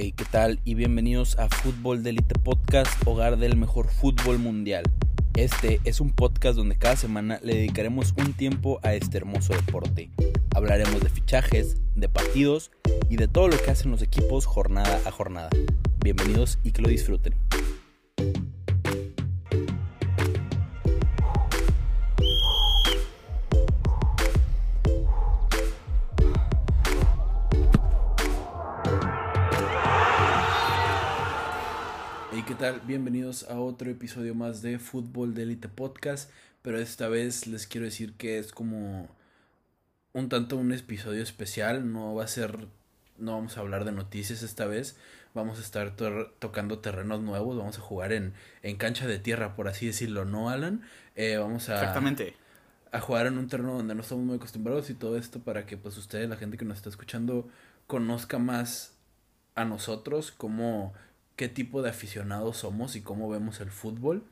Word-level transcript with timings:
Hey, 0.00 0.14
¿qué 0.16 0.24
tal? 0.30 0.60
Y 0.64 0.74
bienvenidos 0.74 1.36
a 1.40 1.48
Fútbol 1.48 2.04
de 2.04 2.10
Elite 2.10 2.38
Podcast, 2.38 2.88
hogar 3.04 3.36
del 3.36 3.56
mejor 3.56 3.88
fútbol 3.88 4.38
mundial. 4.38 4.84
Este 5.34 5.80
es 5.82 6.00
un 6.00 6.12
podcast 6.12 6.56
donde 6.56 6.78
cada 6.78 6.94
semana 6.94 7.40
le 7.42 7.56
dedicaremos 7.56 8.14
un 8.16 8.32
tiempo 8.32 8.78
a 8.84 8.94
este 8.94 9.16
hermoso 9.16 9.54
deporte. 9.54 10.12
Hablaremos 10.54 11.00
de 11.00 11.10
fichajes, 11.10 11.78
de 11.96 12.08
partidos 12.08 12.70
y 13.10 13.16
de 13.16 13.26
todo 13.26 13.48
lo 13.48 13.60
que 13.60 13.72
hacen 13.72 13.90
los 13.90 14.00
equipos 14.00 14.46
jornada 14.46 15.00
a 15.04 15.10
jornada. 15.10 15.50
Bienvenidos 15.98 16.60
y 16.62 16.70
que 16.70 16.82
lo 16.82 16.90
disfruten. 16.90 17.34
Tal? 32.72 32.82
Bienvenidos 32.86 33.48
a 33.48 33.58
otro 33.60 33.90
episodio 33.90 34.34
más 34.34 34.60
de 34.60 34.78
Fútbol 34.78 35.32
de 35.32 35.44
Elite 35.44 35.68
Podcast, 35.68 36.30
pero 36.60 36.78
esta 36.78 37.08
vez 37.08 37.46
les 37.46 37.66
quiero 37.66 37.86
decir 37.86 38.12
que 38.14 38.38
es 38.38 38.52
como 38.52 39.08
un 40.12 40.28
tanto 40.28 40.58
un 40.58 40.72
episodio 40.72 41.22
especial, 41.22 41.90
no 41.90 42.14
va 42.14 42.24
a 42.24 42.28
ser, 42.28 42.66
no 43.16 43.32
vamos 43.32 43.56
a 43.56 43.60
hablar 43.60 43.86
de 43.86 43.92
noticias 43.92 44.42
esta 44.42 44.66
vez, 44.66 44.98
vamos 45.32 45.58
a 45.58 45.62
estar 45.62 45.96
tocando 46.38 46.80
terrenos 46.80 47.22
nuevos, 47.22 47.56
vamos 47.56 47.78
a 47.78 47.80
jugar 47.80 48.12
en, 48.12 48.34
en 48.62 48.76
cancha 48.76 49.06
de 49.06 49.18
tierra, 49.18 49.56
por 49.56 49.68
así 49.68 49.86
decirlo, 49.86 50.26
¿no, 50.26 50.50
Alan? 50.50 50.82
Eh, 51.16 51.38
vamos 51.38 51.70
a... 51.70 51.76
Exactamente. 51.76 52.36
A 52.92 53.00
jugar 53.00 53.28
en 53.28 53.38
un 53.38 53.48
terreno 53.48 53.78
donde 53.78 53.94
no 53.94 54.02
estamos 54.02 54.24
muy 54.24 54.36
acostumbrados 54.36 54.90
y 54.90 54.94
todo 54.94 55.16
esto 55.16 55.40
para 55.40 55.64
que 55.64 55.78
pues 55.78 55.96
ustedes, 55.96 56.28
la 56.28 56.36
gente 56.36 56.58
que 56.58 56.66
nos 56.66 56.76
está 56.76 56.90
escuchando, 56.90 57.48
conozca 57.86 58.38
más 58.38 58.92
a 59.54 59.64
nosotros, 59.64 60.32
cómo 60.32 60.92
qué 61.38 61.48
tipo 61.48 61.82
de 61.82 61.90
aficionados 61.90 62.58
somos 62.58 62.96
y 62.96 63.00
cómo 63.00 63.30
vemos 63.30 63.60
el 63.60 63.70
fútbol. 63.70 64.24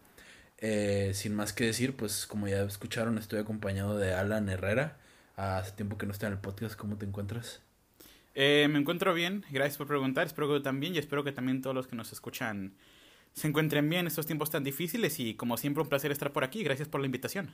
Eh, 0.59 1.13
sin 1.15 1.35
más 1.35 1.53
que 1.53 1.65
decir, 1.65 1.95
pues 1.95 2.27
como 2.27 2.49
ya 2.49 2.63
escucharon, 2.65 3.17
estoy 3.17 3.39
acompañado 3.39 3.97
de 3.97 4.13
Alan 4.13 4.49
Herrera. 4.49 4.99
Hace 5.37 5.71
tiempo 5.73 5.99
que 5.99 6.07
no 6.07 6.13
está 6.13 6.27
en 6.27 6.33
el 6.33 6.41
podcast, 6.41 6.75
¿cómo 6.75 6.97
te 6.97 7.07
encuentras? 7.07 7.63
Eh, 8.35 8.67
me 8.69 8.81
encuentro 8.81 9.15
bien, 9.15 9.45
gracias 9.51 9.79
por 9.79 9.87
preguntar, 9.87 10.27
espero 10.27 10.53
que 10.53 10.61
también 10.61 10.95
y 10.95 10.99
espero 10.99 11.23
que 11.23 11.31
también 11.31 11.63
todos 11.63 11.77
los 11.77 11.87
que 11.87 11.95
nos 11.95 12.13
escuchan 12.13 12.75
se 13.33 13.47
encuentren 13.47 13.89
bien 13.89 14.01
en 14.01 14.07
estos 14.09 14.27
tiempos 14.27 14.51
tan 14.51 14.65
difíciles 14.65 15.21
y 15.21 15.35
como 15.35 15.57
siempre 15.57 15.83
un 15.83 15.89
placer 15.89 16.11
estar 16.11 16.33
por 16.33 16.43
aquí, 16.43 16.65
gracias 16.65 16.89
por 16.89 17.01
la 17.01 17.07
invitación. 17.07 17.53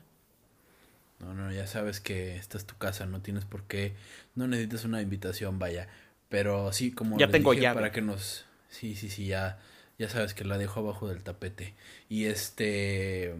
No, 1.20 1.34
no, 1.34 1.52
ya 1.52 1.66
sabes 1.66 2.00
que 2.00 2.36
esta 2.36 2.56
es 2.56 2.64
tu 2.64 2.76
casa, 2.78 3.04
no 3.04 3.20
tienes 3.20 3.44
por 3.44 3.64
qué, 3.64 3.94
no 4.34 4.48
necesitas 4.48 4.84
una 4.84 5.02
invitación, 5.02 5.58
vaya, 5.58 5.88
pero 6.30 6.72
sí, 6.72 6.90
como 6.90 7.18
ya 7.18 7.28
tengo 7.28 7.52
dije, 7.52 7.72
para 7.74 7.92
que 7.92 8.00
nos 8.00 8.46
Sí, 8.72 8.96
sí, 8.96 9.08
sí, 9.10 9.26
ya, 9.26 9.58
ya 9.98 10.08
sabes 10.08 10.34
que 10.34 10.44
la 10.44 10.58
dejo 10.58 10.80
abajo 10.80 11.08
del 11.08 11.22
tapete. 11.22 11.74
Y 12.08 12.24
este, 12.26 13.34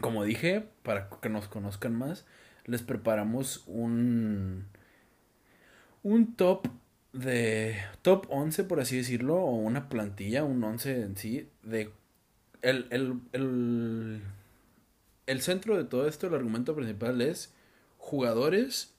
como 0.00 0.24
dije, 0.24 0.66
para 0.82 1.08
que 1.22 1.28
nos 1.30 1.48
conozcan 1.48 1.96
más, 1.96 2.26
les 2.66 2.82
preparamos 2.82 3.64
un, 3.66 4.66
un 6.02 6.34
top 6.36 6.68
de 7.12 7.76
top 8.02 8.26
11, 8.28 8.64
por 8.64 8.80
así 8.80 8.96
decirlo, 8.96 9.36
o 9.36 9.54
una 9.54 9.88
plantilla, 9.88 10.44
un 10.44 10.62
11 10.62 11.02
en 11.02 11.16
sí, 11.16 11.48
de 11.62 11.90
el, 12.62 12.86
el, 12.90 13.20
el, 13.32 14.22
el 15.26 15.42
centro 15.42 15.76
de 15.76 15.84
todo 15.84 16.08
esto, 16.08 16.26
el 16.26 16.34
argumento 16.34 16.74
principal 16.74 17.20
es 17.22 17.52
jugadores 17.98 18.94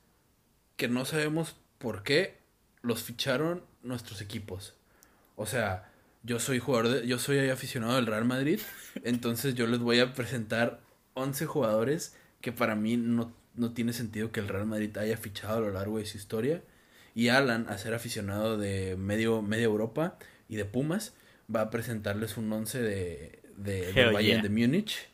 que 0.78 0.88
no 0.88 1.06
sabemos 1.06 1.56
por 1.80 2.04
qué 2.04 2.38
los 2.82 3.04
ficharon 3.04 3.64
nuestros 3.84 4.22
equipos. 4.22 4.75
O 5.36 5.46
sea, 5.46 5.90
yo 6.24 6.40
soy 6.40 6.60
jugador 6.60 6.90
de, 6.90 7.08
yo 7.08 7.20
soy 7.20 7.50
aficionado 7.50 7.96
del 7.96 8.08
Real 8.08 8.26
Madrid, 8.26 8.60
entonces 9.04 9.56
yo 9.56 9.68
les 9.68 9.80
voy 9.80 10.00
a 10.00 10.14
presentar 10.14 10.80
11 11.14 11.46
jugadores 11.46 12.16
que 12.42 12.52
para 12.52 12.76
mí 12.76 12.98
no, 12.98 13.34
no 13.56 13.72
tiene 13.74 13.94
sentido 13.94 14.32
que 14.32 14.40
el 14.40 14.48
Real 14.48 14.66
Madrid 14.66 14.96
haya 14.98 15.18
fichado 15.18 15.58
a 15.58 15.62
lo 15.62 15.72
largo 15.72 15.98
de 15.98 16.06
su 16.06 16.18
historia. 16.18 16.62
Y 17.14 17.30
Alan, 17.30 17.68
a 17.70 17.78
ser 17.78 17.94
aficionado 17.94 18.58
de 18.58 18.98
medio, 18.98 19.42
media 19.42 19.66
Europa 19.66 20.18
y 20.50 20.58
de 20.58 20.66
Pumas, 20.66 21.14
va 21.54 21.62
a 21.62 21.70
presentarles 21.70 22.38
un 22.38 22.52
11 22.52 22.82
de, 22.82 23.40
de, 23.56 24.12
Bayern 24.12 24.42
de 24.42 24.50
Múnich. 24.50 25.08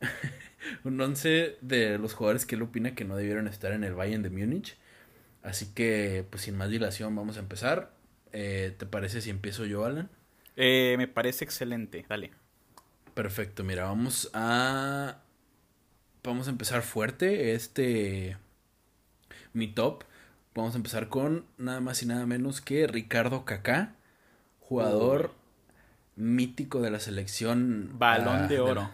un 0.84 1.00
11 1.00 1.58
de 1.60 1.98
los 1.98 2.14
jugadores 2.14 2.46
que 2.46 2.56
él 2.56 2.62
opina 2.62 2.94
que 2.94 3.04
no 3.04 3.16
debieron 3.16 3.46
estar 3.46 3.72
en 3.72 3.84
el 3.84 3.94
Bayern 3.94 4.22
de 4.22 4.30
Múnich. 4.30 4.76
Así 5.42 5.66
que, 5.72 6.24
pues 6.28 6.42
sin 6.42 6.56
más 6.56 6.68
dilación, 6.70 7.14
vamos 7.14 7.36
a 7.36 7.40
empezar. 7.40 7.92
Eh, 8.38 8.74
¿Te 8.76 8.84
parece 8.84 9.22
si 9.22 9.30
empiezo 9.30 9.64
yo, 9.64 9.86
Alan? 9.86 10.10
Eh, 10.56 10.96
me 10.98 11.08
parece 11.08 11.42
excelente, 11.42 12.04
dale. 12.06 12.32
Perfecto, 13.14 13.64
mira, 13.64 13.84
vamos 13.84 14.30
a... 14.34 15.22
Vamos 16.22 16.46
a 16.46 16.50
empezar 16.50 16.82
fuerte, 16.82 17.54
este... 17.54 18.36
Mi 19.54 19.68
top. 19.68 20.04
Vamos 20.54 20.74
a 20.74 20.76
empezar 20.76 21.08
con 21.08 21.46
nada 21.56 21.80
más 21.80 22.02
y 22.02 22.06
nada 22.06 22.26
menos 22.26 22.60
que 22.60 22.86
Ricardo 22.86 23.46
Kaká, 23.46 23.94
jugador 24.60 25.32
mítico 26.14 26.82
de 26.82 26.90
la 26.90 27.00
selección. 27.00 27.92
Balón 27.94 28.42
ah, 28.42 28.46
de 28.48 28.60
oro. 28.60 28.90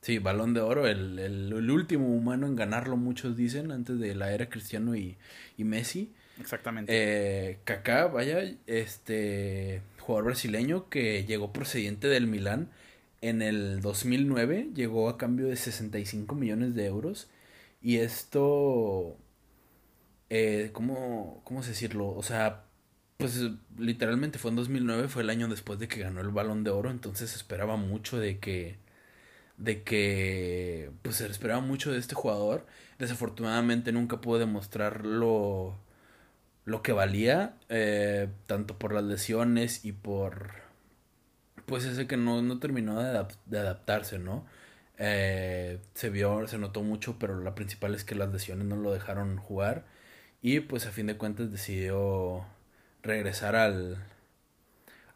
sí, 0.00 0.18
balón 0.18 0.54
de 0.54 0.62
oro, 0.62 0.86
el, 0.86 1.18
el, 1.18 1.70
último 1.70 2.08
humano 2.08 2.46
en 2.46 2.56
ganarlo, 2.56 2.96
muchos 2.96 3.36
dicen, 3.36 3.70
antes 3.70 3.98
de 3.98 4.14
la 4.14 4.32
era 4.32 4.48
Cristiano 4.48 4.96
y, 4.96 5.18
y 5.58 5.64
Messi. 5.64 6.14
Exactamente. 6.40 6.92
Eh, 6.94 7.58
Kaká, 7.64 8.06
vaya, 8.06 8.42
este 8.66 9.82
jugador 10.00 10.26
brasileño 10.26 10.88
que 10.88 11.24
llegó 11.24 11.52
procedente 11.52 12.08
del 12.08 12.26
Milán 12.26 12.70
en 13.20 13.42
el 13.42 13.80
2009, 13.80 14.70
llegó 14.74 15.08
a 15.08 15.16
cambio 15.16 15.46
de 15.46 15.56
65 15.56 16.34
millones 16.34 16.74
de 16.74 16.86
euros 16.86 17.28
y 17.80 17.98
esto, 17.98 19.16
eh, 20.30 20.70
¿cómo, 20.72 21.40
¿cómo 21.44 21.62
decirlo? 21.62 22.08
O 22.10 22.22
sea, 22.22 22.64
pues 23.18 23.40
literalmente 23.78 24.38
fue 24.38 24.50
en 24.50 24.56
2009, 24.56 25.08
fue 25.08 25.22
el 25.22 25.30
año 25.30 25.48
después 25.48 25.78
de 25.78 25.88
que 25.88 26.00
ganó 26.00 26.20
el 26.20 26.30
Balón 26.30 26.64
de 26.64 26.70
Oro, 26.70 26.90
entonces 26.90 27.34
esperaba 27.36 27.76
mucho 27.76 28.18
de 28.18 28.38
que 28.38 28.80
de 29.58 29.82
que 29.84 30.90
pues 31.02 31.16
se 31.16 31.26
esperaba 31.26 31.60
mucho 31.60 31.92
de 31.92 31.98
este 31.98 32.14
jugador. 32.14 32.66
Desafortunadamente 32.98 33.92
nunca 33.92 34.20
pudo 34.20 34.38
demostrarlo 34.38 35.76
lo 35.78 35.91
que 36.82 36.92
valía, 36.92 37.56
eh, 37.68 38.28
tanto 38.46 38.78
por 38.78 38.92
las 38.92 39.04
lesiones 39.04 39.84
y 39.84 39.92
por, 39.92 40.50
pues 41.66 41.84
ese 41.84 42.06
que 42.06 42.16
no, 42.16 42.42
no 42.42 42.58
terminó 42.58 43.00
de, 43.00 43.58
adaptarse, 43.58 44.18
¿no? 44.18 44.46
Eh, 44.98 45.80
se 45.94 46.10
vio, 46.10 46.46
se 46.46 46.58
notó 46.58 46.82
mucho, 46.82 47.18
pero 47.18 47.40
la 47.40 47.54
principal 47.54 47.94
es 47.94 48.04
que 48.04 48.14
las 48.14 48.32
lesiones 48.32 48.66
no 48.66 48.76
lo 48.76 48.92
dejaron 48.92 49.36
jugar 49.38 49.84
y 50.42 50.60
pues 50.60 50.86
a 50.86 50.92
fin 50.92 51.06
de 51.06 51.16
cuentas 51.16 51.50
decidió 51.52 52.44
regresar 53.02 53.56
al, 53.56 53.98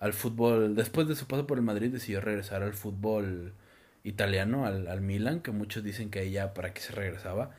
al 0.01 0.13
fútbol, 0.13 0.75
después 0.77 1.09
de 1.09 1.17
su 1.17 1.27
paso 1.27 1.47
por 1.47 1.59
el 1.59 1.65
Madrid 1.65 1.93
decidió 1.93 2.21
regresar 2.21 2.63
al 2.63 2.75
fútbol 2.75 3.55
italiano, 4.05 4.67
al, 4.67 4.89
al 4.89 5.01
Milan, 5.01 5.41
que 5.41 5.51
muchos 5.53 5.85
dicen 5.85 6.11
que 6.11 6.23
ella 6.23 6.55
para 6.55 6.73
qué 6.75 6.81
se 6.81 6.93
regresaba. 6.93 7.53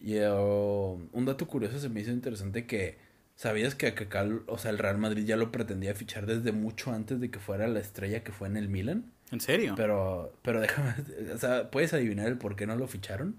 Y 0.00 0.18
uh, 0.20 1.08
un 1.12 1.24
dato 1.26 1.46
curioso 1.48 1.78
se 1.80 1.88
me 1.88 2.00
hizo 2.00 2.10
interesante 2.12 2.66
que 2.66 2.98
¿Sabías 3.38 3.76
que 3.76 3.94
o 4.48 4.58
sea, 4.58 4.72
el 4.72 4.78
Real 4.78 4.98
Madrid 4.98 5.24
ya 5.24 5.36
lo 5.36 5.52
pretendía 5.52 5.94
fichar 5.94 6.26
desde 6.26 6.50
mucho 6.50 6.90
antes 6.90 7.20
de 7.20 7.30
que 7.30 7.38
fuera 7.38 7.68
la 7.68 7.78
estrella 7.78 8.24
que 8.24 8.32
fue 8.32 8.48
en 8.48 8.56
el 8.56 8.68
Milan? 8.68 9.12
¿En 9.30 9.40
serio? 9.40 9.74
Pero, 9.76 10.32
pero 10.42 10.60
déjame, 10.60 10.96
o 11.32 11.38
sea, 11.38 11.70
¿puedes 11.70 11.94
adivinar 11.94 12.26
el 12.26 12.36
por 12.36 12.56
qué 12.56 12.66
no 12.66 12.74
lo 12.74 12.88
ficharon? 12.88 13.36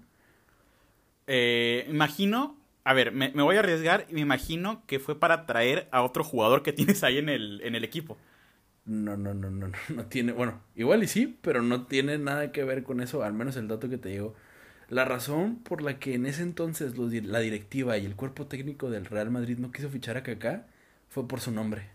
Eh, 1.26 1.86
imagino, 1.90 2.56
a 2.82 2.94
ver, 2.94 3.12
me, 3.12 3.28
voy 3.28 3.56
a 3.56 3.58
arriesgar 3.58 4.06
y 4.08 4.14
me 4.14 4.20
imagino 4.22 4.82
que 4.86 5.00
fue 5.00 5.20
para 5.20 5.44
traer 5.44 5.86
a 5.90 6.00
otro 6.00 6.24
jugador 6.24 6.62
que 6.62 6.72
tienes 6.72 7.04
ahí 7.04 7.18
en 7.18 7.28
el, 7.28 7.60
en 7.62 7.74
el 7.74 7.84
equipo. 7.84 8.16
No, 8.86 9.18
no, 9.18 9.34
no, 9.34 9.50
no, 9.50 9.68
no, 9.68 9.78
no 9.94 10.06
tiene, 10.06 10.32
bueno, 10.32 10.62
igual 10.76 11.02
y 11.02 11.08
sí, 11.08 11.36
pero 11.42 11.60
no 11.60 11.84
tiene 11.84 12.16
nada 12.16 12.52
que 12.52 12.64
ver 12.64 12.84
con 12.84 13.02
eso, 13.02 13.22
al 13.22 13.34
menos 13.34 13.54
el 13.58 13.68
dato 13.68 13.90
que 13.90 13.98
te 13.98 14.08
digo 14.08 14.34
la 14.90 15.04
razón 15.04 15.56
por 15.56 15.82
la 15.82 15.98
que 15.98 16.14
en 16.14 16.26
ese 16.26 16.42
entonces 16.42 16.98
la 16.98 17.38
directiva 17.38 17.96
y 17.96 18.04
el 18.04 18.16
cuerpo 18.16 18.46
técnico 18.46 18.90
del 18.90 19.06
Real 19.06 19.30
Madrid 19.30 19.56
no 19.58 19.70
quiso 19.70 19.88
fichar 19.88 20.16
a 20.16 20.24
Kaká 20.24 20.66
fue 21.08 21.26
por 21.28 21.40
su 21.40 21.52
nombre. 21.52 21.88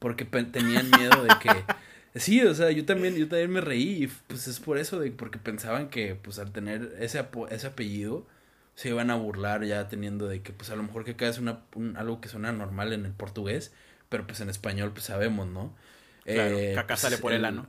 Porque 0.00 0.24
tenían 0.24 0.90
miedo 0.90 1.22
de 1.22 1.30
que... 1.40 1.50
Sí, 2.14 2.42
o 2.42 2.54
sea, 2.54 2.70
yo 2.70 2.84
también, 2.84 3.16
yo 3.16 3.26
también 3.26 3.50
me 3.50 3.62
reí 3.62 4.04
y 4.04 4.06
pues 4.26 4.46
es 4.46 4.60
por 4.60 4.76
eso, 4.76 5.00
de, 5.00 5.10
porque 5.12 5.38
pensaban 5.38 5.88
que 5.88 6.14
pues 6.14 6.38
al 6.38 6.52
tener 6.52 6.94
ese, 7.00 7.24
ese 7.48 7.66
apellido 7.66 8.26
se 8.74 8.90
iban 8.90 9.10
a 9.10 9.14
burlar 9.14 9.64
ya 9.64 9.88
teniendo 9.88 10.28
de 10.28 10.42
que 10.42 10.52
pues 10.52 10.68
a 10.68 10.76
lo 10.76 10.82
mejor 10.82 11.06
Kaká 11.06 11.28
es 11.28 11.38
una, 11.38 11.62
algo 11.94 12.20
que 12.20 12.28
suena 12.28 12.52
normal 12.52 12.92
en 12.92 13.06
el 13.06 13.12
portugués, 13.12 13.72
pero 14.10 14.26
pues 14.26 14.42
en 14.42 14.50
español 14.50 14.92
pues 14.92 15.06
sabemos, 15.06 15.46
¿no? 15.46 15.74
Claro, 16.24 16.58
eh, 16.58 16.72
Kaká 16.74 16.98
sale 16.98 17.16
pues, 17.16 17.22
por 17.22 17.32
el 17.32 17.46
ano. 17.46 17.66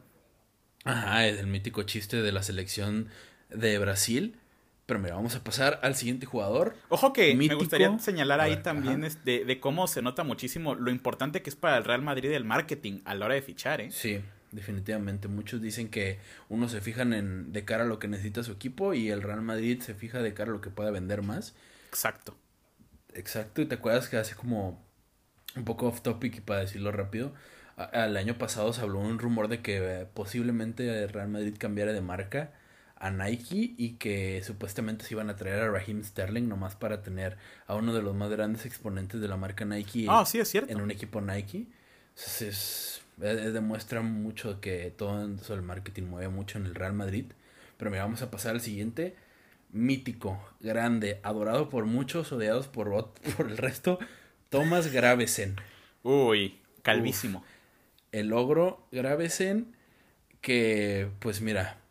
Ajá, 0.84 1.25
es 1.25 1.40
el 1.40 1.48
mítico 1.48 1.84
chiste 1.84 2.22
de 2.22 2.34
la 2.34 2.44
selección 2.44 3.08
de 3.50 3.78
Brasil 3.78 4.36
Pero 4.85 5.00
mira, 5.00 5.15
vamos 5.15 5.35
a 5.35 5.44
pasar 5.44 5.80
al 5.81 5.95
siguiente 5.95 6.25
jugador. 6.25 6.75
Ojo 6.89 7.13
que 7.13 7.33
me 7.35 7.53
gustaría 7.56 7.97
señalar 8.00 8.41
ahí 8.41 8.57
también 8.57 9.01
de, 9.24 9.45
de, 9.45 9.59
cómo 9.59 9.88
se 9.88 10.01
nota 10.01 10.24
muchísimo 10.24 10.75
lo 10.75 10.91
importante 10.91 11.41
que 11.41 11.50
es 11.50 11.56
para 11.56 11.77
el 11.77 11.85
Real 11.85 12.01
Madrid 12.01 12.31
el 12.31 12.44
marketing 12.44 13.00
a 13.06 13.15
la 13.15 13.25
hora 13.25 13.35
de 13.35 13.41
fichar, 13.41 13.80
¿eh? 13.80 13.91
Sí, 13.91 14.19
definitivamente. 14.51 15.30
Muchos 15.30 15.62
dicen 15.62 15.89
que 15.89 16.19
uno 16.50 16.68
se 16.68 16.81
fijan 16.81 17.13
en 17.13 17.53
de 17.53 17.63
cara 17.63 17.83
a 17.83 17.88
lo 17.88 17.97
que 17.97 18.09
necesita 18.09 18.44
su 18.44 18.51
equipo 18.51 18.94
y 18.94 19.09
el 19.09 19.21
Real 19.21 19.41
Madrid 19.41 19.81
se 19.81 19.94
fija 19.94 20.21
de 20.21 20.33
cara 20.33 20.51
a 20.51 20.53
lo 20.53 20.62
que 20.62 20.69
pueda 20.69 20.91
vender 20.91 21.21
más. 21.21 21.56
Exacto. 21.89 22.36
Exacto, 23.15 23.62
y 23.62 23.65
te 23.65 23.75
acuerdas 23.75 24.09
que 24.09 24.18
hace 24.18 24.36
como 24.36 24.83
un 25.56 25.65
poco 25.65 25.88
off 25.88 26.01
topic 26.01 26.38
y 26.38 26.41
para 26.41 26.62
decirlo 26.62 26.91
rápido, 26.91 27.33
al 27.75 28.18
año 28.18 28.38
pasado 28.38 28.74
se 28.74 28.81
habló 28.81 29.00
un 29.00 29.19
rumor 29.19 29.47
de 29.47 29.62
que 29.62 29.77
eh, 29.77 30.06
posiblemente 30.12 31.07
Real 31.07 31.29
Madrid 31.29 31.56
cambiara 31.57 31.94
de 31.94 32.01
marca 32.01 32.51
a 33.03 33.11
Nike 33.11 33.75
y 33.77 33.95
que 33.95 34.41
supuestamente 34.45 35.03
se 35.03 35.13
iban 35.13 35.29
a 35.29 35.35
traer 35.35 35.59
a 35.59 35.69
Raheem 35.69 36.01
Sterling 36.05 36.47
nomás 36.47 36.75
para 36.77 37.03
tener 37.03 37.38
a 37.67 37.75
uno 37.75 37.94
de 37.94 38.01
los 38.01 38.15
más 38.15 38.29
grandes 38.29 38.65
exponentes 38.65 39.19
de 39.19 39.27
la 39.27 39.35
marca 39.35 39.65
Nike 39.65 40.05
ah, 40.07 40.25
sí, 40.25 40.39
es 40.39 40.47
cierto. 40.47 40.71
en 40.71 40.79
un 40.79 40.89
equipo 40.89 41.19
Nike. 41.19 41.67
Entonces, 42.15 43.01
demuestra 43.17 44.01
mucho 44.01 44.61
que 44.61 44.94
todo 44.95 45.27
eso 45.35 45.53
el 45.53 45.63
marketing 45.63 46.03
mueve 46.03 46.29
mucho 46.29 46.57
en 46.57 46.65
el 46.65 46.75
Real 46.75 46.94
Madrid. 46.94 47.25
Pero 47.75 47.91
mira, 47.91 48.03
vamos 48.03 48.21
a 48.21 48.31
pasar 48.31 48.55
al 48.55 48.61
siguiente. 48.61 49.17
Mítico, 49.73 50.41
grande, 50.61 51.19
adorado 51.23 51.69
por 51.69 51.85
muchos, 51.85 52.31
odiados 52.31 52.69
por, 52.69 53.11
por 53.35 53.50
el 53.50 53.57
resto. 53.57 54.00
Thomas 54.47 54.94
Gravesen. 54.94 55.57
Uy, 56.03 56.57
calvísimo. 56.83 57.44
el 58.13 58.31
ogro 58.31 58.88
Gravesen 58.94 59.75
que, 60.39 61.09
pues 61.19 61.41
mira, 61.41 61.82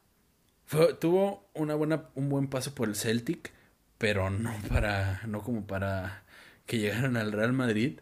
tuvo 1.00 1.48
una 1.54 1.74
buena, 1.74 2.08
un 2.14 2.28
buen 2.28 2.48
paso 2.48 2.74
por 2.74 2.88
el 2.88 2.96
Celtic, 2.96 3.52
pero 3.98 4.30
no 4.30 4.54
para, 4.68 5.20
no 5.26 5.42
como 5.42 5.66
para 5.66 6.22
que 6.66 6.78
llegaran 6.78 7.16
al 7.16 7.32
Real 7.32 7.52
Madrid. 7.52 8.00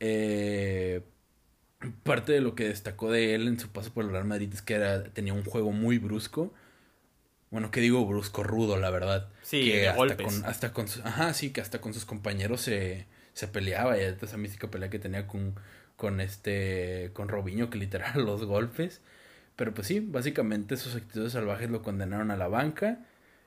Eh, 0.00 1.02
parte 2.02 2.32
de 2.32 2.40
lo 2.40 2.54
que 2.54 2.68
destacó 2.68 3.10
de 3.10 3.34
él 3.34 3.48
en 3.48 3.58
su 3.58 3.68
paso 3.68 3.92
por 3.92 4.04
el 4.04 4.10
Real 4.10 4.24
Madrid 4.24 4.50
es 4.52 4.62
que 4.62 4.74
era, 4.74 5.04
tenía 5.04 5.34
un 5.34 5.44
juego 5.44 5.72
muy 5.72 5.98
brusco. 5.98 6.52
Bueno, 7.50 7.70
que 7.70 7.80
digo 7.80 8.04
brusco, 8.06 8.42
rudo, 8.42 8.78
la 8.78 8.90
verdad. 8.90 9.28
Sí, 9.42 9.64
que 9.64 9.88
hasta 9.88 9.96
golpes. 9.98 10.26
con, 10.26 10.44
hasta 10.46 10.72
con, 10.72 10.86
ajá, 11.04 11.34
sí, 11.34 11.50
que 11.50 11.60
hasta 11.60 11.80
con 11.80 11.92
sus 11.92 12.06
compañeros 12.06 12.62
se, 12.62 13.06
se 13.34 13.46
peleaba. 13.46 13.98
Y 13.98 14.00
esa 14.00 14.36
mística 14.38 14.70
pelea 14.70 14.88
que 14.88 14.98
tenía 14.98 15.26
con, 15.26 15.54
con 15.96 16.20
este, 16.20 17.10
con 17.12 17.28
Robinho, 17.28 17.68
que 17.68 17.78
literal 17.78 18.22
los 18.24 18.44
golpes. 18.44 19.02
Pero 19.56 19.74
pues 19.74 19.86
sí, 19.86 20.00
básicamente 20.00 20.76
sus 20.76 20.94
actitudes 20.94 21.32
salvajes 21.32 21.70
lo 21.70 21.82
condenaron 21.82 22.30
a 22.30 22.36
la 22.36 22.48
banca. 22.48 23.04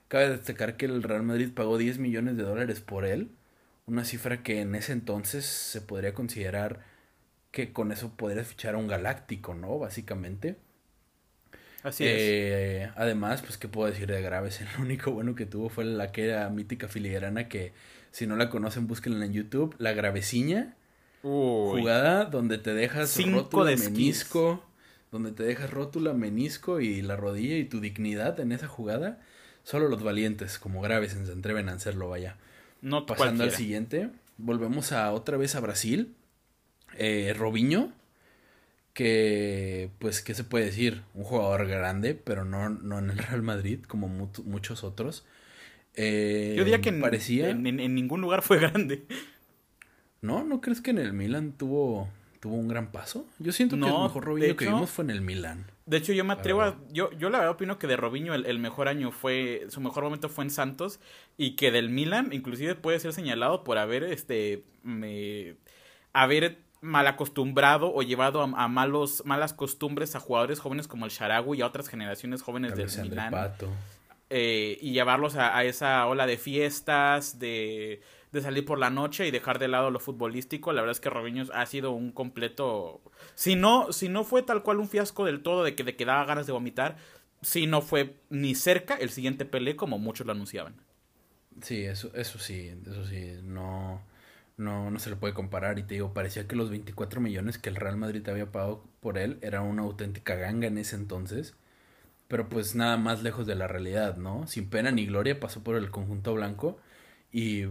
Cabe 0.08 0.30
destacar 0.30 0.76
que 0.76 0.86
el 0.86 1.02
Real 1.02 1.22
Madrid 1.22 1.50
pagó 1.52 1.78
10 1.78 1.98
millones 1.98 2.36
de 2.36 2.44
dólares 2.44 2.80
por 2.80 3.04
él. 3.04 3.30
Una 3.86 4.04
cifra 4.04 4.42
que 4.42 4.60
en 4.60 4.74
ese 4.74 4.92
entonces 4.92 5.44
se 5.44 5.80
podría 5.80 6.14
considerar 6.14 6.80
que 7.50 7.72
con 7.72 7.90
eso 7.90 8.12
podrías 8.16 8.46
fichar 8.46 8.74
a 8.74 8.78
un 8.78 8.86
galáctico, 8.86 9.54
¿no? 9.54 9.78
Básicamente. 9.78 10.56
Así 11.82 12.04
es. 12.04 12.12
Eh, 12.14 12.90
además, 12.96 13.42
pues, 13.42 13.58
¿qué 13.58 13.68
puedo 13.68 13.90
decir 13.90 14.08
de 14.08 14.20
Graves? 14.20 14.60
El 14.76 14.80
único 14.80 15.10
bueno 15.12 15.34
que 15.34 15.46
tuvo 15.46 15.68
fue 15.68 15.84
la 15.84 16.12
que 16.12 16.26
era 16.26 16.48
mítica 16.50 16.88
filigrana 16.88 17.48
que, 17.48 17.72
si 18.10 18.26
no 18.26 18.36
la 18.36 18.50
conocen, 18.50 18.86
búsquenla 18.86 19.24
en 19.24 19.32
YouTube. 19.32 19.74
La 19.78 19.92
Graveciña. 19.92 20.76
Jugada 21.22 22.26
donde 22.26 22.58
te 22.58 22.72
dejas 22.72 23.10
Cinco 23.10 23.64
de 23.64 23.76
menisco 23.76 24.62
donde 25.10 25.32
te 25.32 25.42
dejas 25.42 25.70
rótula, 25.70 26.12
menisco 26.12 26.80
y 26.80 27.02
la 27.02 27.16
rodilla 27.16 27.56
y 27.56 27.64
tu 27.64 27.80
dignidad 27.80 28.38
en 28.40 28.52
esa 28.52 28.68
jugada, 28.68 29.20
solo 29.62 29.88
los 29.88 30.02
valientes, 30.02 30.58
como 30.58 30.80
graves, 30.80 31.12
se 31.12 31.32
atreven 31.32 31.68
a 31.68 31.72
hacerlo, 31.72 32.08
vaya. 32.08 32.36
No 32.82 33.06
Pasando 33.06 33.44
al 33.44 33.52
siguiente, 33.52 34.10
volvemos 34.36 34.92
a 34.92 35.12
otra 35.12 35.36
vez 35.36 35.54
a 35.54 35.60
Brasil. 35.60 36.14
Eh, 36.98 37.34
Robinho, 37.36 37.92
que, 38.92 39.90
pues, 39.98 40.22
¿qué 40.22 40.34
se 40.34 40.44
puede 40.44 40.66
decir? 40.66 41.02
Un 41.14 41.24
jugador 41.24 41.66
grande, 41.66 42.14
pero 42.14 42.44
no, 42.44 42.68
no 42.68 42.98
en 42.98 43.10
el 43.10 43.18
Real 43.18 43.42
Madrid, 43.42 43.80
como 43.86 44.08
muchos 44.08 44.84
otros. 44.84 45.24
Eh, 45.94 46.54
Yo 46.56 46.64
diría 46.64 46.80
que 46.80 46.92
parecía... 46.92 47.50
en, 47.50 47.66
en, 47.66 47.94
ningún 47.94 48.20
lugar 48.20 48.42
fue 48.42 48.58
grande. 48.58 49.04
¿No? 50.20 50.44
¿No 50.44 50.60
crees 50.60 50.80
que 50.80 50.90
en 50.90 50.98
el 50.98 51.12
Milan 51.12 51.52
tuvo 51.52 52.08
tuvo 52.46 52.56
un 52.56 52.68
gran 52.68 52.92
paso. 52.92 53.26
Yo 53.40 53.52
siento 53.52 53.76
que 53.76 53.86
el 53.86 53.92
mejor 53.92 54.24
Robinho 54.24 54.56
que 54.56 54.66
vimos 54.66 54.88
fue 54.88 55.04
en 55.04 55.10
el 55.10 55.20
Milan. 55.20 55.66
De 55.84 55.96
hecho, 55.96 56.12
yo 56.12 56.24
me 56.24 56.32
atrevo 56.32 56.62
a. 56.62 56.76
Yo, 56.90 57.10
yo 57.12 57.28
la 57.28 57.38
verdad 57.38 57.54
opino 57.54 57.78
que 57.78 57.88
de 57.88 57.96
Robinho 57.96 58.34
el, 58.34 58.58
mejor 58.60 58.86
año 58.86 59.10
fue. 59.10 59.66
Su 59.68 59.80
mejor 59.80 60.04
momento 60.04 60.28
fue 60.28 60.44
en 60.44 60.50
Santos. 60.50 61.00
Y 61.36 61.56
que 61.56 61.72
del 61.72 61.90
Milan, 61.90 62.32
inclusive 62.32 62.76
puede 62.76 63.00
ser 63.00 63.12
señalado 63.12 63.64
por 63.64 63.78
haber 63.78 64.04
este. 64.04 64.62
Me, 64.84 65.56
haber 66.12 66.58
mal 66.80 67.08
acostumbrado 67.08 67.92
o 67.92 68.02
llevado 68.02 68.40
a, 68.42 68.68
malos, 68.68 69.24
malas 69.24 69.52
costumbres 69.52 70.14
a 70.14 70.20
jugadores 70.20 70.60
jóvenes 70.60 70.86
como 70.86 71.04
el 71.04 71.10
Sharawi 71.10 71.58
y 71.58 71.62
a 71.62 71.66
otras 71.66 71.88
generaciones 71.88 72.42
jóvenes 72.42 72.76
del 72.76 72.88
Milan. 73.02 73.34
Eh, 74.30 74.78
y 74.80 74.92
llevarlos 74.92 75.36
a, 75.36 75.64
esa 75.64 76.06
ola 76.06 76.26
de 76.26 76.36
fiestas, 76.36 77.40
de 77.40 78.00
de 78.36 78.42
salir 78.42 78.64
por 78.64 78.78
la 78.78 78.90
noche 78.90 79.26
y 79.26 79.30
dejar 79.30 79.58
de 79.58 79.68
lado 79.68 79.90
lo 79.90 79.98
futbolístico. 79.98 80.72
La 80.72 80.82
verdad 80.82 80.92
es 80.92 81.00
que 81.00 81.10
Robinho 81.10 81.44
ha 81.52 81.66
sido 81.66 81.92
un 81.92 82.12
completo. 82.12 83.00
Si 83.34 83.56
no, 83.56 83.92
si 83.92 84.08
no 84.08 84.24
fue 84.24 84.42
tal 84.42 84.62
cual 84.62 84.78
un 84.78 84.88
fiasco 84.88 85.24
del 85.24 85.42
todo 85.42 85.64
de 85.64 85.74
que 85.74 85.84
de 85.84 85.96
que 85.96 86.04
daba 86.04 86.24
ganas 86.24 86.46
de 86.46 86.52
vomitar, 86.52 86.96
si 87.42 87.66
no 87.66 87.82
fue 87.82 88.16
ni 88.30 88.54
cerca 88.54 88.94
el 88.94 89.10
siguiente 89.10 89.44
Pelé 89.44 89.76
como 89.76 89.98
muchos 89.98 90.26
lo 90.26 90.32
anunciaban. 90.32 90.74
Sí, 91.62 91.84
eso, 91.84 92.10
eso 92.14 92.38
sí, 92.38 92.70
eso 92.86 93.06
sí, 93.06 93.38
no, 93.42 94.02
no, 94.56 94.90
no 94.90 94.98
se 94.98 95.10
le 95.10 95.16
puede 95.16 95.34
comparar. 95.34 95.78
Y 95.78 95.82
te 95.84 95.94
digo, 95.94 96.12
parecía 96.12 96.46
que 96.46 96.56
los 96.56 96.70
24 96.70 97.20
millones 97.20 97.58
que 97.58 97.70
el 97.70 97.76
Real 97.76 97.96
Madrid 97.96 98.28
había 98.28 98.52
pagado 98.52 98.84
por 99.00 99.18
él 99.18 99.38
era 99.42 99.62
una 99.62 99.82
auténtica 99.82 100.34
ganga 100.36 100.66
en 100.66 100.78
ese 100.78 100.96
entonces. 100.96 101.54
Pero 102.28 102.48
pues 102.48 102.74
nada 102.74 102.96
más 102.96 103.22
lejos 103.22 103.46
de 103.46 103.54
la 103.54 103.68
realidad, 103.68 104.16
¿no? 104.16 104.46
Sin 104.46 104.68
pena 104.70 104.90
ni 104.90 105.06
gloria 105.06 105.38
pasó 105.40 105.62
por 105.62 105.76
el 105.76 105.90
conjunto 105.90 106.34
blanco 106.34 106.78
y 107.32 107.66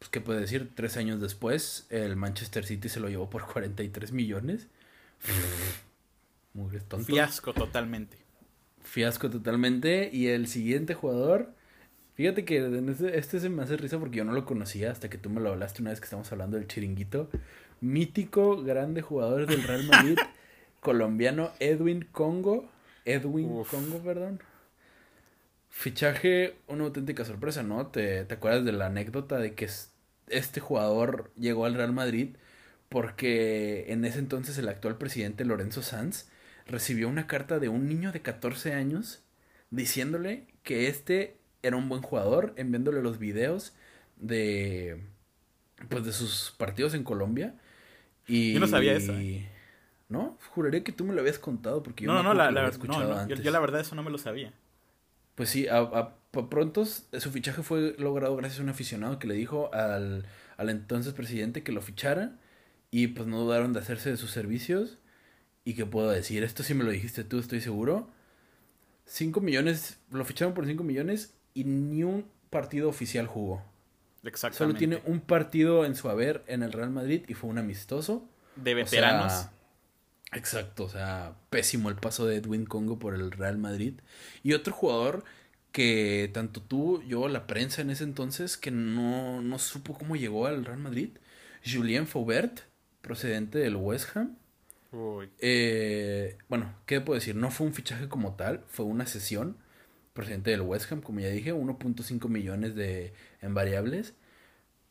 pues, 0.00 0.08
¿qué 0.08 0.20
puede 0.22 0.40
decir? 0.40 0.70
Tres 0.74 0.96
años 0.96 1.20
después, 1.20 1.86
el 1.90 2.16
Manchester 2.16 2.64
City 2.64 2.88
se 2.88 3.00
lo 3.00 3.10
llevó 3.10 3.28
por 3.28 3.46
43 3.46 4.12
millones. 4.12 4.66
Muy 6.54 6.70
tonto. 6.80 7.04
Fiasco 7.04 7.52
totalmente. 7.52 8.16
Fiasco 8.82 9.28
totalmente. 9.28 10.08
Y 10.10 10.28
el 10.28 10.48
siguiente 10.48 10.94
jugador, 10.94 11.52
fíjate 12.14 12.46
que 12.46 12.66
este, 12.88 13.18
este, 13.18 13.40
se 13.40 13.50
me 13.50 13.62
hace 13.62 13.76
risa 13.76 13.98
porque 13.98 14.16
yo 14.16 14.24
no 14.24 14.32
lo 14.32 14.46
conocía 14.46 14.90
hasta 14.90 15.10
que 15.10 15.18
tú 15.18 15.28
me 15.28 15.38
lo 15.38 15.50
hablaste 15.50 15.82
una 15.82 15.90
vez 15.90 16.00
que 16.00 16.06
estamos 16.06 16.32
hablando 16.32 16.56
del 16.56 16.66
chiringuito. 16.66 17.28
Mítico, 17.82 18.62
grande 18.62 19.02
jugador 19.02 19.46
del 19.46 19.62
Real 19.62 19.84
Madrid, 19.84 20.18
colombiano 20.80 21.52
Edwin 21.60 22.08
Congo. 22.10 22.70
Edwin 23.04 23.64
Congo, 23.64 23.98
perdón. 23.98 24.40
Fichaje, 25.70 26.56
una 26.66 26.84
auténtica 26.84 27.24
sorpresa, 27.24 27.62
¿no? 27.62 27.86
¿Te, 27.86 28.24
¿Te 28.24 28.34
acuerdas 28.34 28.64
de 28.64 28.72
la 28.72 28.86
anécdota 28.86 29.38
de 29.38 29.54
que 29.54 29.68
este 30.28 30.60
jugador 30.60 31.30
llegó 31.36 31.64
al 31.64 31.74
Real 31.74 31.92
Madrid 31.92 32.36
porque 32.90 33.92
en 33.92 34.04
ese 34.04 34.18
entonces 34.18 34.58
el 34.58 34.68
actual 34.68 34.98
presidente 34.98 35.44
Lorenzo 35.44 35.80
Sanz 35.80 36.28
recibió 36.66 37.08
una 37.08 37.26
carta 37.26 37.58
de 37.58 37.68
un 37.68 37.88
niño 37.88 38.12
de 38.12 38.20
14 38.20 38.74
años 38.74 39.22
diciéndole 39.70 40.46
que 40.64 40.88
este 40.88 41.38
era 41.62 41.76
un 41.76 41.88
buen 41.88 42.02
jugador, 42.02 42.52
enviándole 42.56 43.00
los 43.00 43.18
videos 43.18 43.74
de 44.16 45.00
pues 45.88 46.04
de 46.04 46.12
sus 46.12 46.54
partidos 46.58 46.94
en 46.94 47.04
Colombia 47.04 47.54
y 48.26 48.54
yo 48.54 48.60
no 48.60 48.66
sabía 48.66 48.94
eso. 48.94 49.14
No, 50.08 50.36
juraría 50.50 50.82
que 50.82 50.90
tú 50.90 51.04
me 51.04 51.14
lo 51.14 51.20
habías 51.20 51.38
contado 51.38 51.84
porque 51.84 52.04
yo 52.04 52.12
no, 52.12 52.22
no, 52.24 52.34
la, 52.34 52.66
escuchado 52.66 53.16
antes. 53.16 53.38
Yo, 53.38 53.44
yo, 53.44 53.50
la 53.52 53.60
verdad 53.60 53.80
eso 53.80 53.94
no 53.94 54.02
me 54.02 54.10
lo 54.10 54.18
sabía. 54.18 54.52
Pues 55.40 55.48
sí, 55.48 55.68
a, 55.68 55.78
a, 55.78 56.16
pronto 56.50 56.84
su 56.84 57.30
fichaje 57.30 57.62
fue 57.62 57.94
logrado 57.96 58.36
gracias 58.36 58.60
a 58.60 58.62
un 58.62 58.68
aficionado 58.68 59.18
que 59.18 59.26
le 59.26 59.32
dijo 59.32 59.72
al, 59.72 60.26
al 60.58 60.68
entonces 60.68 61.14
presidente 61.14 61.62
que 61.62 61.72
lo 61.72 61.80
fichara 61.80 62.36
y 62.90 63.06
pues 63.06 63.26
no 63.26 63.40
dudaron 63.40 63.72
de 63.72 63.80
hacerse 63.80 64.10
de 64.10 64.18
sus 64.18 64.32
servicios. 64.32 64.98
¿Y 65.64 65.72
qué 65.76 65.86
puedo 65.86 66.10
decir? 66.10 66.44
Esto 66.44 66.62
sí 66.62 66.74
me 66.74 66.84
lo 66.84 66.90
dijiste 66.90 67.24
tú, 67.24 67.38
estoy 67.38 67.62
seguro. 67.62 68.10
5 69.06 69.40
millones, 69.40 69.98
lo 70.10 70.26
ficharon 70.26 70.52
por 70.52 70.66
5 70.66 70.84
millones 70.84 71.32
y 71.54 71.64
ni 71.64 72.04
un 72.04 72.26
partido 72.50 72.90
oficial 72.90 73.26
jugó. 73.26 73.64
Exactamente. 74.22 74.58
Solo 74.58 74.74
tiene 74.74 75.10
un 75.10 75.20
partido 75.22 75.86
en 75.86 75.94
su 75.94 76.10
haber 76.10 76.44
en 76.48 76.62
el 76.62 76.70
Real 76.70 76.90
Madrid 76.90 77.22
y 77.28 77.32
fue 77.32 77.48
un 77.48 77.56
amistoso. 77.56 78.28
De 78.56 78.74
veteranos. 78.74 79.46
Exacto, 80.32 80.84
o 80.84 80.88
sea, 80.88 81.34
pésimo 81.50 81.88
el 81.88 81.96
paso 81.96 82.26
de 82.26 82.36
Edwin 82.36 82.64
Congo 82.64 82.98
por 82.98 83.14
el 83.14 83.32
Real 83.32 83.58
Madrid. 83.58 83.94
Y 84.42 84.52
otro 84.52 84.72
jugador 84.72 85.24
que 85.72 86.30
tanto 86.32 86.62
tú, 86.62 87.02
yo, 87.02 87.28
la 87.28 87.46
prensa 87.46 87.82
en 87.82 87.90
ese 87.90 88.04
entonces, 88.04 88.56
que 88.56 88.70
no, 88.70 89.42
no 89.42 89.58
supo 89.58 89.94
cómo 89.94 90.16
llegó 90.16 90.46
al 90.46 90.64
Real 90.64 90.78
Madrid, 90.78 91.10
Julien 91.64 92.06
Faubert, 92.06 92.60
procedente 93.02 93.58
del 93.58 93.76
West 93.76 94.16
Ham. 94.16 94.36
Eh, 95.40 96.36
bueno, 96.48 96.74
¿qué 96.86 97.00
puedo 97.00 97.18
decir? 97.18 97.36
No 97.36 97.50
fue 97.50 97.66
un 97.66 97.74
fichaje 97.74 98.08
como 98.08 98.34
tal, 98.34 98.64
fue 98.68 98.86
una 98.86 99.06
sesión 99.06 99.56
presidente 100.12 100.50
del 100.50 100.62
West 100.62 100.90
Ham, 100.92 101.00
como 101.02 101.20
ya 101.20 101.28
dije, 101.28 101.52
1.5 101.54 102.28
millones 102.28 102.74
de 102.74 103.12
en 103.40 103.54
variables. 103.54 104.14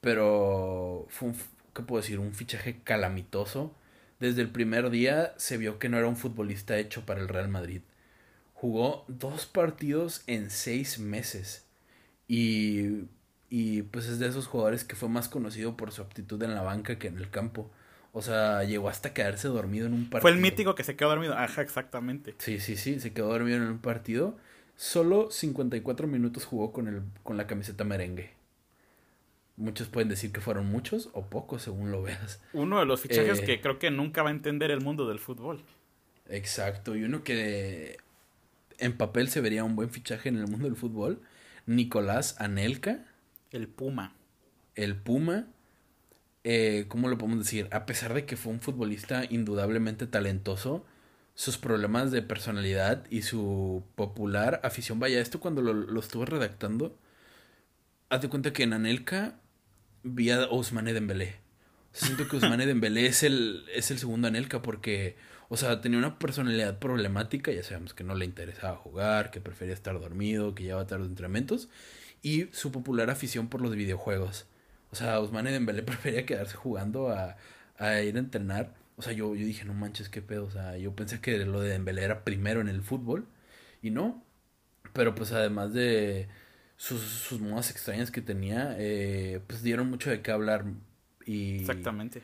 Pero 0.01 1.07
fue 1.09 1.29
un, 1.29 1.35
¿qué 1.73 1.81
puedo 1.83 2.01
decir? 2.01 2.19
Un 2.19 2.33
fichaje 2.33 2.81
calamitoso. 2.83 3.75
Desde 4.19 4.41
el 4.41 4.49
primer 4.49 4.89
día 4.89 5.33
se 5.37 5.57
vio 5.57 5.79
que 5.79 5.89
no 5.89 5.97
era 5.97 6.07
un 6.07 6.17
futbolista 6.17 6.77
hecho 6.77 7.05
para 7.05 7.21
el 7.21 7.29
Real 7.29 7.47
Madrid. 7.47 7.81
Jugó 8.53 9.05
dos 9.07 9.45
partidos 9.45 10.23
en 10.27 10.49
seis 10.49 10.99
meses. 10.99 11.65
Y, 12.27 13.05
y 13.49 13.83
pues 13.83 14.07
es 14.07 14.19
de 14.19 14.27
esos 14.27 14.47
jugadores 14.47 14.83
que 14.83 14.95
fue 14.95 15.07
más 15.07 15.29
conocido 15.29 15.77
por 15.77 15.91
su 15.91 16.01
aptitud 16.01 16.41
en 16.43 16.53
la 16.53 16.61
banca 16.61 16.99
que 16.99 17.07
en 17.07 17.17
el 17.17 17.29
campo. 17.29 17.71
O 18.11 18.21
sea, 18.21 18.63
llegó 18.63 18.89
hasta 18.89 19.13
quedarse 19.13 19.47
dormido 19.47 19.87
en 19.87 19.93
un 19.93 20.03
partido. 20.09 20.21
Fue 20.21 20.31
el 20.31 20.37
mítico 20.37 20.75
que 20.75 20.83
se 20.83 20.95
quedó 20.95 21.09
dormido. 21.09 21.35
Ajá, 21.37 21.61
exactamente. 21.61 22.35
Sí, 22.39 22.59
sí, 22.59 22.75
sí, 22.75 22.99
se 22.99 23.13
quedó 23.13 23.29
dormido 23.29 23.57
en 23.57 23.63
un 23.63 23.79
partido. 23.79 24.37
Solo 24.75 25.31
54 25.31 26.07
minutos 26.07 26.45
jugó 26.45 26.73
con, 26.73 26.87
el, 26.87 27.03
con 27.23 27.37
la 27.37 27.47
camiseta 27.47 27.83
merengue. 27.83 28.38
Muchos 29.59 29.89
pueden 29.89 30.07
decir 30.07 30.31
que 30.31 30.39
fueron 30.39 30.67
muchos 30.67 31.09
o 31.11 31.25
pocos, 31.25 31.63
según 31.63 31.91
lo 31.91 32.01
veas. 32.01 32.41
Uno 32.53 32.79
de 32.79 32.85
los 32.85 33.01
fichajes 33.01 33.39
eh, 33.39 33.43
que 33.43 33.59
creo 33.59 33.77
que 33.77 33.91
nunca 33.91 34.23
va 34.23 34.29
a 34.29 34.31
entender 34.31 34.71
el 34.71 34.79
mundo 34.79 35.05
del 35.05 35.19
fútbol. 35.19 35.61
Exacto, 36.29 36.95
y 36.95 37.03
uno 37.03 37.25
que 37.25 37.97
en 38.77 38.95
papel 38.95 39.27
se 39.27 39.41
vería 39.41 39.65
un 39.65 39.75
buen 39.75 39.89
fichaje 39.89 40.29
en 40.29 40.37
el 40.37 40.47
mundo 40.47 40.65
del 40.65 40.77
fútbol. 40.77 41.21
Nicolás 41.65 42.39
Anelka. 42.39 43.03
El 43.51 43.67
Puma. 43.67 44.13
El 44.75 44.95
Puma. 44.95 45.47
Eh, 46.45 46.85
¿Cómo 46.87 47.09
lo 47.09 47.17
podemos 47.17 47.39
decir? 47.39 47.67
A 47.71 47.85
pesar 47.85 48.13
de 48.13 48.25
que 48.25 48.37
fue 48.37 48.53
un 48.53 48.61
futbolista 48.61 49.25
indudablemente 49.29 50.07
talentoso, 50.07 50.85
sus 51.35 51.57
problemas 51.57 52.11
de 52.11 52.21
personalidad 52.21 53.03
y 53.09 53.23
su 53.23 53.83
popular 53.95 54.61
afición. 54.63 55.01
Vaya, 55.01 55.19
esto 55.19 55.41
cuando 55.41 55.61
lo, 55.61 55.73
lo 55.73 55.99
estuve 55.99 56.25
redactando, 56.25 56.97
haz 58.07 58.21
de 58.21 58.29
cuenta 58.29 58.53
que 58.53 58.63
en 58.63 58.71
Anelka 58.71 59.35
vi 60.03 60.31
a 60.31 60.45
Ousmane 60.45 60.93
Dembélé. 60.93 61.35
siento 61.91 62.27
que 62.27 62.35
Ousmane 62.35 62.65
Dembélé 62.65 63.05
es 63.07 63.23
el, 63.23 63.65
es 63.73 63.91
el 63.91 63.99
segundo 63.99 64.27
Anelka 64.27 64.61
porque, 64.61 65.15
o 65.49 65.57
sea, 65.57 65.81
tenía 65.81 65.97
una 65.97 66.19
personalidad 66.19 66.79
problemática, 66.79 67.51
ya 67.51 67.63
sabemos 67.63 67.93
que 67.93 68.03
no 68.03 68.15
le 68.15 68.25
interesaba 68.25 68.75
jugar, 68.77 69.31
que 69.31 69.41
prefería 69.41 69.73
estar 69.73 69.99
dormido, 69.99 70.55
que 70.55 70.63
llevaba 70.63 70.87
tarde 70.87 71.05
entrenamientos, 71.05 71.69
y 72.21 72.47
su 72.51 72.71
popular 72.71 73.09
afición 73.09 73.47
por 73.49 73.61
los 73.61 73.75
videojuegos. 73.75 74.47
O 74.91 74.95
sea, 74.95 75.19
Ousmane 75.19 75.51
Dembélé 75.51 75.83
prefería 75.83 76.25
quedarse 76.25 76.55
jugando 76.55 77.09
a, 77.09 77.37
a 77.77 78.01
ir 78.01 78.15
a 78.15 78.19
entrenar. 78.19 78.75
O 78.97 79.01
sea, 79.01 79.13
yo, 79.13 79.35
yo 79.35 79.45
dije, 79.45 79.65
no 79.65 79.73
manches, 79.73 80.09
qué 80.09 80.21
pedo. 80.21 80.45
O 80.45 80.51
sea, 80.51 80.77
yo 80.77 80.93
pensé 80.95 81.21
que 81.21 81.37
lo 81.45 81.61
de 81.61 81.69
Dembélé 81.69 82.03
era 82.03 82.23
primero 82.23 82.61
en 82.61 82.67
el 82.69 82.81
fútbol, 82.81 83.27
y 83.81 83.91
no. 83.91 84.23
Pero 84.93 85.15
pues 85.15 85.31
además 85.31 85.73
de 85.73 86.27
sus, 86.79 87.01
sus 87.01 87.41
modas 87.41 87.71
extrañas 87.71 88.09
que 88.09 88.21
tenía, 88.21 88.73
eh, 88.79 89.41
pues 89.45 89.61
dieron 89.61 89.89
mucho 89.89 90.09
de 90.09 90.21
qué 90.21 90.31
hablar. 90.31 90.63
Y, 91.25 91.57
Exactamente. 91.59 92.21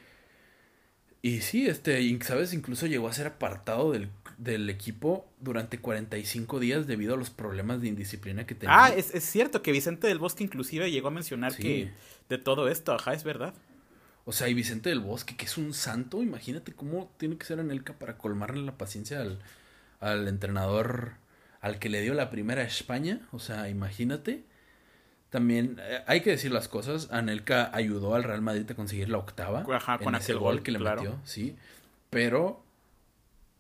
Y 1.22 1.42
sí, 1.42 1.68
este, 1.68 2.18
¿sabes? 2.24 2.54
Incluso 2.54 2.88
llegó 2.88 3.10
a 3.10 3.14
ser 3.14 3.28
apartado 3.28 3.92
del, 3.92 4.10
del 4.38 4.70
equipo 4.70 5.28
durante 5.42 5.80
45 5.80 6.62
días 6.62 6.88
debido 6.88 7.16
a 7.16 7.18
los 7.18 7.32
problemas 7.32 7.82
de 7.82 7.90
indisciplina 7.90 8.46
que 8.46 8.56
tenía. 8.56 8.86
Ah, 8.86 8.90
es, 8.96 9.14
es 9.14 9.26
cierto 9.26 9.62
que 9.62 9.74
Vicente 9.74 10.08
del 10.08 10.20
Bosque 10.20 10.46
inclusive 10.46 10.90
llegó 10.90 11.10
a 11.10 11.12
mencionar 11.12 11.54
que 11.58 11.92
de 12.30 12.38
todo 12.38 12.70
esto, 12.70 12.94
ajá, 12.94 13.14
es 13.14 13.26
verdad. 13.26 13.54
O 14.24 14.32
sea, 14.32 14.48
y 14.48 14.54
Vicente 14.54 14.88
del 14.88 15.02
Bosque, 15.02 15.36
que 15.36 15.46
es 15.46 15.58
un 15.58 15.74
santo, 15.74 16.24
imagínate 16.24 16.72
cómo 16.72 17.12
tiene 17.18 17.38
que 17.38 17.46
ser 17.46 17.60
Anelka 17.60 17.92
para 17.92 18.18
colmarle 18.18 18.62
la 18.62 18.78
paciencia 18.78 19.20
al, 19.20 19.40
al 20.00 20.30
entrenador 20.30 21.25
al 21.66 21.80
que 21.80 21.90
le 21.90 22.00
dio 22.02 22.14
la 22.14 22.30
primera 22.30 22.62
a 22.62 22.66
España. 22.66 23.22
O 23.32 23.40
sea, 23.40 23.70
imagínate. 23.70 24.44
También 25.32 25.78
eh, 25.82 26.04
hay 26.06 26.22
que 26.22 26.30
decir 26.30 26.52
las 26.52 26.68
cosas. 26.68 27.10
Anelka 27.12 27.72
ayudó 27.74 28.14
al 28.14 28.24
Real 28.24 28.44
Madrid 28.44 28.70
a 28.70 28.76
conseguir 28.76 29.10
la 29.10 29.18
octava. 29.18 29.66
Ajá, 29.76 29.98
con 29.98 30.14
ese 30.14 30.36
gol, 30.36 30.62
que 30.62 30.72
le 30.72 30.78
metió, 30.78 31.20
sí. 31.24 31.56
Pero 32.12 32.64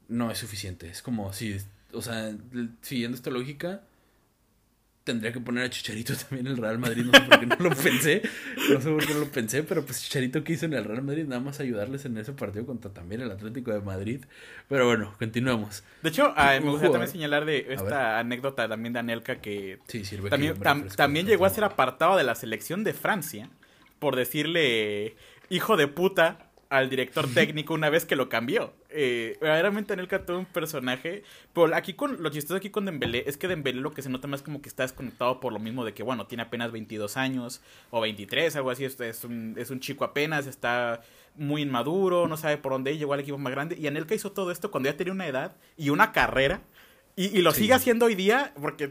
no 0.07 0.29
es 0.29 0.37
suficiente. 0.37 0.87
Es 0.87 1.01
como 1.01 1.33
si, 1.33 1.57
o 1.93 2.01
sea, 2.03 2.31
siguiendo 2.81 3.15
esta 3.15 3.31
lógica, 3.31 3.81
tendría 5.05 5.31
que 5.31 5.39
poner 5.39 5.63
a 5.63 5.69
Chicharito 5.69 6.13
también 6.29 6.47
en 6.47 6.53
el 6.53 6.57
Real 6.57 6.77
Madrid. 6.77 7.05
No 7.05 7.13
sé 7.13 7.21
por 7.21 7.39
qué 7.39 7.45
no 7.45 7.55
lo 7.57 7.69
pensé. 7.69 8.21
No 8.69 8.81
sé 8.81 8.89
por 8.89 9.05
qué 9.05 9.13
no 9.13 9.19
lo 9.21 9.27
pensé, 9.27 9.63
pero 9.63 9.85
pues 9.85 10.03
Chicharito 10.03 10.43
que 10.43 10.53
hizo 10.53 10.65
en 10.65 10.73
el 10.73 10.83
Real 10.83 11.03
Madrid, 11.03 11.25
nada 11.25 11.39
más 11.39 11.59
ayudarles 11.61 12.03
en 12.05 12.17
ese 12.17 12.33
partido 12.33 12.65
contra 12.65 12.91
también 12.91 13.21
el 13.21 13.31
Atlético 13.31 13.71
de 13.71 13.79
Madrid. 13.79 14.25
Pero 14.67 14.87
bueno, 14.87 15.15
continuamos. 15.17 15.83
De 16.01 16.09
hecho, 16.09 16.33
me 16.35 16.59
gustaría 16.59 16.91
también 16.91 17.11
señalar 17.11 17.45
de 17.45 17.67
esta 17.69 18.19
anécdota 18.19 18.67
también 18.67 18.93
de 18.93 18.99
Anelka 18.99 19.37
que 19.37 19.79
sí, 19.87 20.03
sirve 20.03 20.29
también, 20.29 20.55
también 20.95 21.27
llegó 21.27 21.45
a 21.45 21.49
ser 21.49 21.63
apartado 21.63 22.17
de 22.17 22.23
la 22.23 22.35
selección 22.35 22.83
de 22.83 22.93
Francia 22.93 23.49
por 23.99 24.15
decirle 24.15 25.15
hijo 25.49 25.77
de 25.77 25.87
puta 25.87 26.44
al 26.69 26.89
director 26.89 27.27
técnico 27.33 27.73
una 27.73 27.89
vez 27.89 28.05
que 28.05 28.15
lo 28.15 28.29
cambió. 28.29 28.73
Eh, 28.89 29.37
verdaderamente 29.41 29.93
Anelka 29.93 30.25
todo 30.25 30.39
un 30.39 30.45
personaje. 30.45 31.23
Pero 31.53 31.75
aquí 31.75 31.93
con 31.93 32.21
lo 32.21 32.29
chistoso 32.29 32.55
aquí 32.55 32.69
con 32.69 32.85
Dembélé 32.85 33.23
es 33.27 33.37
que 33.37 33.47
Dembélé 33.47 33.81
lo 33.81 33.91
que 33.91 34.01
se 34.01 34.09
nota 34.09 34.27
más 34.27 34.41
como 34.41 34.61
que 34.61 34.69
está 34.69 34.83
desconectado 34.83 35.39
por 35.39 35.53
lo 35.53 35.59
mismo 35.59 35.85
de 35.85 35.93
que, 35.93 36.03
bueno, 36.03 36.27
tiene 36.27 36.43
apenas 36.43 36.71
22 36.71 37.17
años 37.17 37.61
o 37.91 38.01
23, 38.01 38.55
algo 38.55 38.71
así. 38.71 38.85
Es 38.85 39.23
un, 39.23 39.55
es 39.57 39.69
un 39.69 39.79
chico 39.79 40.05
apenas, 40.05 40.47
está 40.47 41.01
muy 41.35 41.63
inmaduro, 41.63 42.27
no 42.27 42.37
sabe 42.37 42.57
por 42.57 42.71
dónde 42.71 42.97
llegó 42.97 43.13
al 43.13 43.19
equipo 43.19 43.37
más 43.37 43.51
grande. 43.51 43.77
Y 43.77 43.87
Anelka 43.87 44.15
hizo 44.15 44.31
todo 44.31 44.51
esto 44.51 44.71
cuando 44.71 44.89
ya 44.89 44.97
tenía 44.97 45.13
una 45.13 45.27
edad 45.27 45.55
y 45.77 45.89
una 45.89 46.11
carrera 46.11 46.61
y, 47.17 47.41
lo 47.41 47.53
sigue 47.53 47.73
haciendo 47.73 48.07
hoy 48.07 48.15
día, 48.15 48.53
porque 48.61 48.89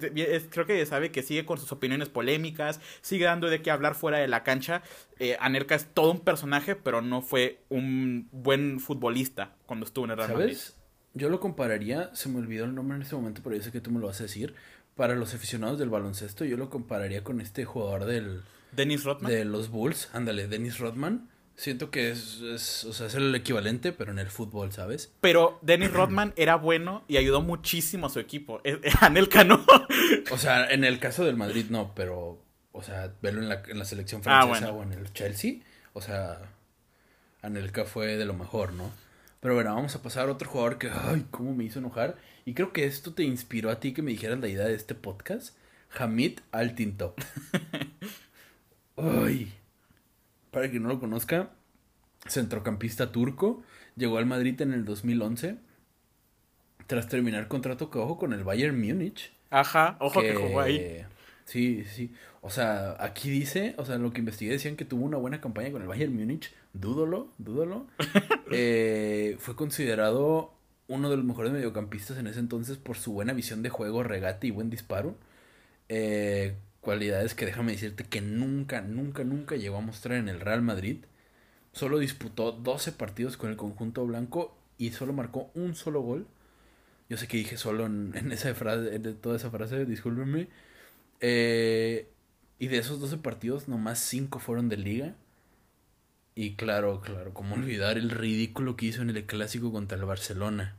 creo 0.51 0.65
que 0.65 0.87
sabe 0.87 1.11
que 1.11 1.23
sigue 1.23 1.45
con 1.45 1.59
sus 1.59 1.71
opiniones 1.73 2.09
polémicas, 2.09 2.81
sigue 3.03 3.27
dando 3.27 3.51
de 3.51 3.61
qué 3.61 3.71
hablar 3.71 3.95
fuera 3.95 4.19
de 4.19 4.29
la 4.29 4.43
cancha. 4.43 4.83
Eh, 5.19 5.37
Anerka 5.41 5.75
es 5.75 5.87
todo 5.93 6.11
un 6.11 6.21
personaje, 6.21 6.75
pero 6.75 7.03
no 7.03 7.21
fue 7.21 7.61
un 7.69 8.29
buen 8.33 8.81
futbolista 8.81 9.55
cuando 9.67 9.85
estuvo 9.85 10.07
en 10.07 10.13
el 10.13 10.17
Real 10.17 10.31
¿Sabes? 10.31 10.77
Yo 11.13 11.29
lo 11.29 11.39
compararía, 11.39 12.15
se 12.15 12.31
me 12.31 12.39
olvidó 12.39 12.65
el 12.65 12.75
nombre 12.75 12.97
en 12.97 13.03
este 13.03 13.15
momento, 13.15 13.43
pero 13.45 13.57
yo 13.57 13.63
sé 13.63 13.71
que 13.71 13.83
tú 13.83 13.91
me 13.91 14.01
lo 14.01 14.07
vas 14.07 14.21
a 14.21 14.25
decir. 14.25 14.55
Para 14.97 15.17
los 15.17 15.35
aficionados 15.35 15.79
del 15.79 15.91
baloncesto, 15.91 16.45
yo 16.45 16.57
lo 16.57 16.71
compararía 16.71 17.23
con 17.23 17.41
este 17.41 17.65
jugador 17.65 18.07
del... 18.07 18.43
Dennis 18.73 19.05
Rodman. 19.05 19.31
De 19.31 19.45
los 19.45 19.69
Bulls, 19.69 20.09
ándale, 20.13 20.49
Dennis 20.49 20.79
Rodman 20.79 21.29
Siento 21.57 21.93
que 21.93 22.11
es, 22.11 22.43
o 22.85 22.93
sea, 22.93 23.07
es 23.07 23.15
el 23.15 23.33
equivalente, 23.35 23.93
pero 23.93 24.11
en 24.11 24.19
el 24.19 24.29
fútbol, 24.29 24.73
¿sabes? 24.73 25.13
Pero 25.21 25.59
Dennis 25.63 25.93
Rodman 25.93 26.33
era 26.37 26.57
bueno 26.57 27.05
y 27.07 27.17
ayudó 27.17 27.43
muchísimo 27.43 28.09
a 28.09 28.11
su 28.11 28.19
equipo. 28.19 28.61
Anelka 29.01 29.45
no. 29.45 29.65
O 30.33 30.39
sea, 30.39 30.69
en 30.69 30.83
el 30.83 30.99
caso 30.99 31.25
del 31.25 31.37
Madrid 31.37 31.67
no, 31.71 31.93
pero, 31.95 32.43
o 32.73 32.83
sea, 32.83 33.13
verlo 33.23 33.41
en 33.41 33.49
la, 33.49 33.63
en 33.69 33.79
la 33.79 33.85
selección 33.85 34.21
ah, 34.25 34.43
francesa 34.43 34.73
o 34.73 34.83
en 34.83 34.93
el 34.95 35.13
Chelsea, 35.13 35.61
o 35.93 36.01
sea, 36.01 36.41
Anelka 37.41 37.85
fue 37.85 38.17
de 38.17 38.25
lo 38.25 38.35
mejor, 38.35 38.73
¿no? 38.73 38.91
Pero 39.39 39.55
bueno, 39.55 39.75
vamos 39.75 39.95
a 39.95 40.03
pasar 40.03 40.29
a 40.29 40.33
otro 40.33 40.49
jugador 40.49 40.79
que, 40.79 40.91
ay, 40.91 41.27
cómo 41.31 41.55
me 41.55 41.65
hizo 41.65 41.79
enojar. 41.79 42.17
Y 42.45 42.55
creo 42.55 42.73
que 42.73 42.85
esto 42.85 43.15
te 43.15 43.23
inspiró 43.23 43.71
a 43.71 43.79
ti 43.79 43.93
que 43.93 44.03
me 44.03 44.11
dijeras 44.11 44.41
la 44.41 44.49
idea 44.49 44.65
de 44.65 44.75
este 44.75 44.95
podcast. 44.95 45.57
Hamid 45.97 46.41
Altintop. 46.51 47.21
ay 48.97 49.53
para 50.55 50.71
quien 50.71 50.83
no 50.85 50.89
lo 50.89 51.01
conozca, 51.01 51.51
centrocampista 52.27 53.13
turco, 53.13 53.63
llegó 53.97 54.19
al 54.19 54.27
Madrid 54.27 54.61
en 54.63 54.73
el 54.73 54.85
2011 54.85 55.57
tras 56.87 57.09
terminar 57.09 57.49
contrato 57.49 57.91
que 57.91 57.99
ojo 57.99 58.17
con 58.17 58.33
el 58.33 58.45
Bayern 58.45 58.79
Múnich. 58.79 59.33
Ajá, 59.51 59.97
ojo 60.01 60.21
que, 60.21 60.35
jugó 60.35 60.61
ahí. 60.61 61.05
Sí, 61.45 61.85
sí. 61.85 62.13
O 62.41 62.51
sea, 62.51 62.97
aquí 62.99 63.31
dice, 63.31 63.75
o 63.79 63.85
sea, 63.85 63.99
lo 63.99 64.13
que 64.13 64.21
investigué 64.21 64.53
decían 64.53 64.77
que 64.77 64.85
tuvo 64.85 65.05
una 65.05 65.17
buena 65.17 65.41
campaña 65.41 65.73
con 65.73 65.83
el 65.83 65.89
Bayern 65.89 66.15
Múnich. 66.15 66.53
Dúdolo, 66.73 67.33
dúdolo. 67.39 67.87
eh, 68.51 69.37
fue 69.39 69.57
considerado 69.57 70.55
uno 70.87 71.11
de 71.11 71.17
los 71.17 71.25
mejores 71.25 71.53
mediocampistas 71.53 72.19
en 72.19 72.27
ese 72.27 72.41
entonces 72.41 72.77
por 72.77 72.97
su 72.97 73.13
buena 73.13 73.33
visión 73.33 73.63
de 73.63 73.71
juego, 73.71 74.03
regate 74.03 74.47
y 74.47 74.51
buen 74.51 74.71
disparo. 74.71 75.17
Eh, 75.89 76.55
cualidades 76.85 77.35
que 77.35 77.47
déjame 77.47 77.73
decirte 77.73 78.05
que 78.05 78.21
nunca, 78.21 78.83
nunca, 78.83 79.25
nunca 79.25 79.57
llegó 79.57 79.79
a 79.79 79.81
mostrar 79.81 80.19
en 80.19 80.29
el 80.29 80.41
Real 80.41 80.63
Madrid. 80.63 80.99
Solo 81.73 81.99
disputó 81.99 82.53
12 82.53 82.93
partidos 82.93 83.37
con 83.37 83.51
el 83.51 83.57
conjunto 83.57 84.07
blanco 84.07 84.57
y 84.79 84.93
solo 84.93 85.13
marcó 85.13 85.51
un 85.55 85.75
solo 85.75 86.03
gol. 86.03 86.27
Yo 87.09 87.17
sé 87.17 87.27
que 87.27 87.39
dije 87.39 87.57
solo 87.57 87.87
en, 87.87 88.15
esa 88.33 88.55
frase, 88.55 88.99
de 88.99 89.15
toda 89.15 89.37
esa 89.37 89.51
frase, 89.51 89.85
discúlpenme. 89.87 90.49
Eh, 91.21 92.09
y 92.59 92.69
de 92.69 92.79
esos 92.79 93.01
12 93.01 93.17
partidos, 93.19 93.67
nomás 93.67 93.99
5 94.01 94.39
fueron 94.39 94.69
de 94.69 94.77
liga. 94.77 95.15
Y 96.35 96.55
claro, 96.57 97.01
claro, 97.01 97.33
como 97.33 97.55
olvidar 97.55 97.97
el 97.97 98.11
ridículo 98.11 98.77
que 98.77 98.87
hizo 98.87 99.03
en 99.03 99.11
el 99.11 99.25
clásico 99.25 99.73
contra 99.73 99.99
el 99.99 100.05
Barcelona. 100.05 100.77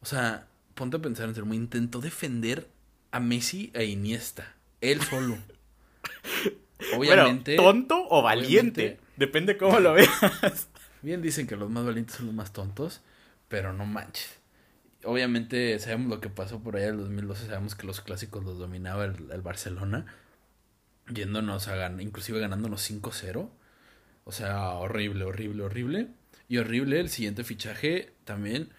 O 0.00 0.06
sea, 0.06 0.48
ponte 0.74 0.96
a 0.96 1.02
pensar 1.02 1.28
en 1.28 1.34
ser 1.34 1.44
muy 1.44 1.56
intentó 1.56 2.00
defender 2.00 2.68
a 3.10 3.20
Messi 3.20 3.70
e 3.74 3.84
Iniesta. 3.84 4.54
Él 4.80 5.02
solo. 5.02 5.38
Obviamente. 6.96 7.56
tonto 7.56 8.06
o 8.08 8.22
valiente. 8.22 8.98
Depende 9.16 9.56
cómo 9.56 9.80
lo 9.80 9.92
veas. 9.92 10.68
Bien 11.02 11.22
dicen 11.22 11.46
que 11.46 11.56
los 11.56 11.70
más 11.70 11.84
valientes 11.84 12.16
son 12.16 12.26
los 12.26 12.34
más 12.34 12.52
tontos, 12.52 13.00
pero 13.48 13.72
no 13.72 13.86
manches. 13.86 14.38
obviamente 15.04 15.78
sabemos 15.78 16.08
lo 16.08 16.20
que 16.20 16.28
pasó 16.28 16.60
por 16.62 16.76
allá 16.76 16.88
en 16.88 16.94
el 16.94 17.00
2012, 17.00 17.46
sabemos 17.46 17.74
que 17.74 17.86
los 17.86 18.00
clásicos 18.02 18.44
los 18.44 18.58
dominaba 18.58 19.06
el, 19.06 19.30
el 19.30 19.40
Barcelona, 19.40 20.04
yéndonos 21.12 21.68
a 21.68 21.76
ganar, 21.76 22.02
inclusive 22.02 22.40
ganándonos 22.40 22.90
5-0. 22.90 23.48
O 24.24 24.32
sea, 24.32 24.70
horrible, 24.74 25.24
horrible, 25.24 25.62
horrible. 25.62 26.08
Y 26.48 26.58
horrible 26.58 27.00
el 27.00 27.08
siguiente 27.08 27.44
fichaje 27.44 28.12
también, 28.24 28.70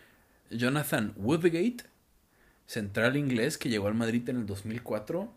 Jonathan 0.50 1.13
Woodgate, 1.15 1.86
central 2.67 3.17
inglés 3.17 3.58
que 3.58 3.70
llegó 3.70 3.88
al 3.88 3.96
Madrid 3.96 4.27
en 4.29 4.38
el 4.38 4.46
2004. 4.46 5.34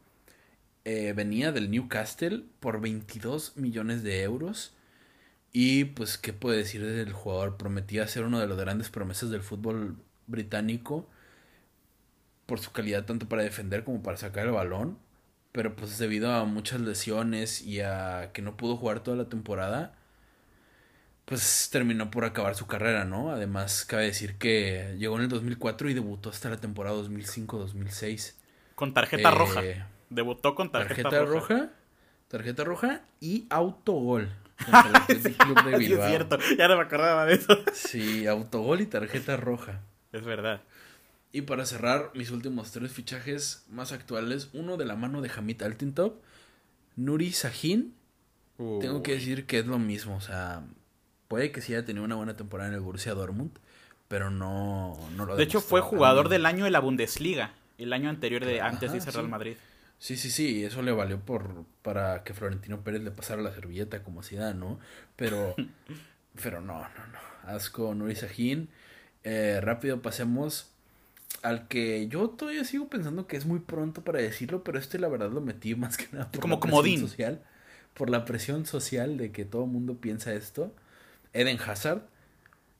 Eh, 0.85 1.14
venía 1.17 1.50
del 1.50 1.71
Newcastle 1.71 2.45
por 2.61 2.81
22 2.81 3.57
millones 3.57 4.03
de 4.03 4.23
euros. 4.23 4.75
Y 5.53 5.85
pues, 5.85 6.19
¿qué 6.19 6.33
puede 6.33 6.59
decir 6.59 6.85
del 6.85 7.12
jugador? 7.12 7.57
Prometía 7.57 8.07
ser 8.09 8.25
uno 8.25 8.41
de 8.41 8.47
los 8.47 8.59
grandes 8.59 8.91
promesas 8.91 9.31
del 9.31 9.43
fútbol 9.43 9.97
británico 10.26 11.09
por 12.47 12.61
su 12.61 12.73
calidad 12.73 13.05
tanto 13.05 13.29
para 13.29 13.43
defender 13.43 13.85
como 13.85 14.03
para 14.03 14.17
sacar 14.17 14.47
el 14.47 14.53
balón. 14.53 14.99
Pero 15.53 15.76
pues 15.76 15.99
debido 15.99 16.33
a 16.33 16.45
muchas 16.45 16.81
lesiones 16.81 17.62
y 17.62 17.81
a 17.81 18.31
que 18.33 18.43
no 18.43 18.57
pudo 18.57 18.76
jugar 18.76 19.05
toda 19.05 19.17
la 19.17 19.29
temporada, 19.29 19.97
pues 21.25 21.69
terminó 21.71 22.11
por 22.11 22.25
acabar 22.25 22.57
su 22.57 22.67
carrera, 22.67 23.05
¿no? 23.05 23.31
Además, 23.31 23.85
cabe 23.85 24.07
decir 24.07 24.37
que 24.37 24.97
llegó 24.99 25.17
en 25.17 25.23
el 25.23 25.29
2004 25.29 25.88
y 25.88 25.95
debutó 25.95 26.31
hasta 26.31 26.50
la 26.50 26.57
temporada 26.57 26.97
2005-2006. 26.97 28.35
Con 28.75 28.93
tarjeta 28.93 29.29
eh, 29.29 29.35
roja. 29.35 29.62
Debutó 30.11 30.54
con 30.54 30.70
tarjeta, 30.70 31.11
tarjeta 31.11 31.25
roja. 31.25 31.70
Tarjeta 32.28 32.64
roja 32.64 33.02
y 33.20 33.46
autogol. 33.50 34.30
Club 35.38 35.64
de 35.64 35.78
Bilbao. 35.78 36.04
es 36.04 36.11
cierto, 36.11 36.38
ya 36.56 36.68
no 36.68 36.76
me 36.76 36.82
acordaba 36.82 37.26
de 37.26 37.34
eso. 37.34 37.56
Sí, 37.73 38.26
autogol 38.26 38.80
y 38.80 38.87
tarjeta 38.87 39.37
roja. 39.37 39.80
Es 40.12 40.25
verdad. 40.25 40.62
Y 41.32 41.42
para 41.42 41.66
cerrar, 41.66 42.12
mis 42.14 42.30
últimos 42.30 42.70
tres 42.70 42.92
fichajes 42.92 43.64
más 43.68 43.90
actuales. 43.90 44.50
Uno 44.52 44.76
de 44.76 44.84
la 44.84 44.94
mano 44.94 45.20
de 45.20 45.30
Hamid 45.37 45.62
Altintop. 45.62 46.23
Nuri 46.94 47.32
Sahin. 47.32 47.94
Tengo 48.56 49.02
que 49.02 49.14
decir 49.14 49.44
que 49.44 49.58
es 49.58 49.66
lo 49.66 49.80
mismo. 49.80 50.14
O 50.14 50.20
sea, 50.20 50.62
puede 51.26 51.50
que 51.50 51.61
sí 51.61 51.75
haya 51.75 51.84
tenido 51.84 52.04
una 52.04 52.14
buena 52.14 52.37
temporada 52.37 52.68
en 52.68 52.76
el 52.76 52.80
Borussia 52.80 53.14
Dortmund. 53.14 53.58
Pero 54.06 54.30
no, 54.30 54.96
no 55.16 55.26
lo 55.26 55.34
De 55.34 55.42
hecho, 55.42 55.61
fue 55.61 55.80
jugador 55.80 56.28
del 56.28 56.46
año 56.46 56.64
de 56.64 56.70
la 56.70 56.78
Bundesliga. 56.78 57.52
El 57.78 57.92
año 57.92 58.11
anterior 58.11 58.44
de 58.44 58.61
antes 58.61 58.92
de 58.92 59.11
Real 59.11 59.28
Madrid. 59.28 59.56
Sí, 60.04 60.18
sí, 60.18 60.30
sí, 60.30 60.62
eso 60.66 60.82
le 60.82 60.92
valió 60.92 61.18
por 61.18 61.64
para 61.80 62.25
que 62.25 62.34
Florentino 62.34 62.84
Pérez 62.84 63.00
le 63.00 63.11
pasara 63.11 63.40
la 63.40 63.54
servilleta 63.54 64.02
como 64.02 64.20
da, 64.20 64.52
¿no? 64.52 64.78
Pero 65.16 65.54
pero 66.42 66.61
no, 66.61 66.75
no, 66.75 67.06
no. 67.06 67.50
Asco 67.50 67.94
Nuri 67.94 68.14
Sahin. 68.14 68.68
Eh, 69.23 69.61
rápido 69.62 70.02
pasemos 70.02 70.70
al 71.40 71.68
que 71.68 72.06
yo 72.08 72.28
todavía 72.28 72.64
sigo 72.64 72.90
pensando 72.90 73.26
que 73.26 73.38
es 73.38 73.46
muy 73.46 73.61
pronto 73.61 74.04
para 74.04 74.18
decirlo, 74.18 74.62
pero 74.62 74.78
este 74.78 74.99
la 74.99 75.08
verdad 75.08 75.30
lo 75.30 75.40
metí 75.40 75.75
más 75.75 75.96
que 75.96 76.06
nada 76.12 76.30
por 76.30 76.42
Como 76.42 76.56
la 76.56 76.61
presión 76.61 77.08
social, 77.08 77.42
por 77.94 78.11
la 78.11 78.25
presión 78.26 78.66
social 78.66 79.16
de 79.16 79.32
que 79.32 79.46
todo 79.46 79.64
el 79.64 79.70
mundo 79.70 80.02
piensa 80.02 80.34
esto. 80.34 80.70
Eden 81.32 81.58
Hazard, 81.66 82.02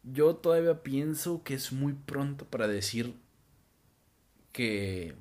yo 0.03 0.37
todavía 0.37 0.83
pienso 0.83 1.43
que 1.43 1.55
es 1.55 1.73
muy 1.73 1.95
pronto 1.95 2.45
para 2.45 2.69
decir 2.69 3.15
que 4.53 5.15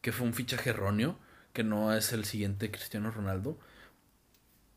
que 0.00 0.12
fue 0.12 0.26
un 0.26 0.34
fichaje 0.34 0.70
erróneo, 0.70 1.18
que 1.52 1.64
no 1.64 1.92
es 1.94 2.12
el 2.12 2.24
siguiente 2.24 2.70
Cristiano 2.70 3.10
Ronaldo. 3.10 3.58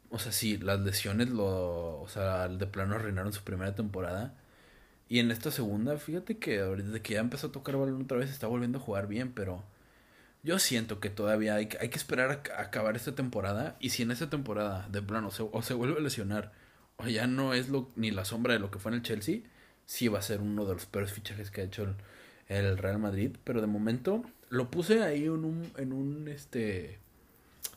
O 0.09 0.19
sea, 0.19 0.31
sí, 0.31 0.57
las 0.57 0.79
lesiones 0.81 1.29
lo, 1.29 2.01
o 2.01 2.07
sea, 2.07 2.47
de 2.47 2.67
plano 2.67 2.95
arruinaron 2.95 3.33
su 3.33 3.43
primera 3.43 3.75
temporada 3.75 4.35
y 5.13 5.19
en 5.19 5.31
esta 5.31 5.51
segunda, 5.51 5.97
fíjate 5.97 6.39
que 6.39 6.59
desde 6.59 7.01
que 7.03 7.13
ya 7.13 7.19
empezó 7.19 7.47
a 7.47 7.51
tocar 7.51 7.75
balón 7.77 8.01
otra 8.03 8.17
vez 8.17 8.31
está 8.31 8.47
volviendo 8.47 8.79
a 8.79 8.81
jugar 8.81 9.07
bien, 9.07 9.31
pero 9.33 9.63
yo 10.43 10.59
siento 10.59 10.99
que 10.99 11.09
todavía 11.11 11.55
hay, 11.55 11.69
hay 11.79 11.89
que 11.89 11.97
esperar 11.97 12.31
a, 12.31 12.61
acabar 12.61 12.95
esta 12.95 13.13
temporada. 13.15 13.77
Y 13.79 13.89
si 13.91 14.03
en 14.03 14.11
esta 14.11 14.29
temporada, 14.29 14.87
de 14.89 15.01
plano, 15.03 15.29
o 15.51 15.61
se 15.61 15.73
vuelve 15.75 15.99
a 15.99 16.01
lesionar, 16.01 16.51
o 16.97 17.07
ya 17.07 17.27
no 17.27 17.53
es 17.53 17.69
lo, 17.69 17.91
ni 17.95 18.11
la 18.11 18.25
sombra 18.25 18.53
de 18.53 18.59
lo 18.59 18.71
que 18.71 18.79
fue 18.79 18.91
en 18.91 18.95
el 18.97 19.03
Chelsea, 19.03 19.41
sí 19.85 20.07
va 20.07 20.19
a 20.19 20.23
ser 20.23 20.41
uno 20.41 20.65
de 20.65 20.73
los 20.73 20.85
peores 20.87 21.13
fichajes 21.13 21.51
que 21.51 21.61
ha 21.61 21.65
hecho 21.65 21.83
el, 21.83 21.95
el 22.49 22.77
Real 22.77 22.99
Madrid. 22.99 23.31
Pero 23.43 23.61
de 23.61 23.67
momento 23.67 24.23
lo 24.49 24.69
puse 24.69 25.01
ahí 25.01 25.25
en 25.25 25.45
un, 25.45 25.71
en 25.77 25.93
un 25.93 26.27
este 26.27 26.99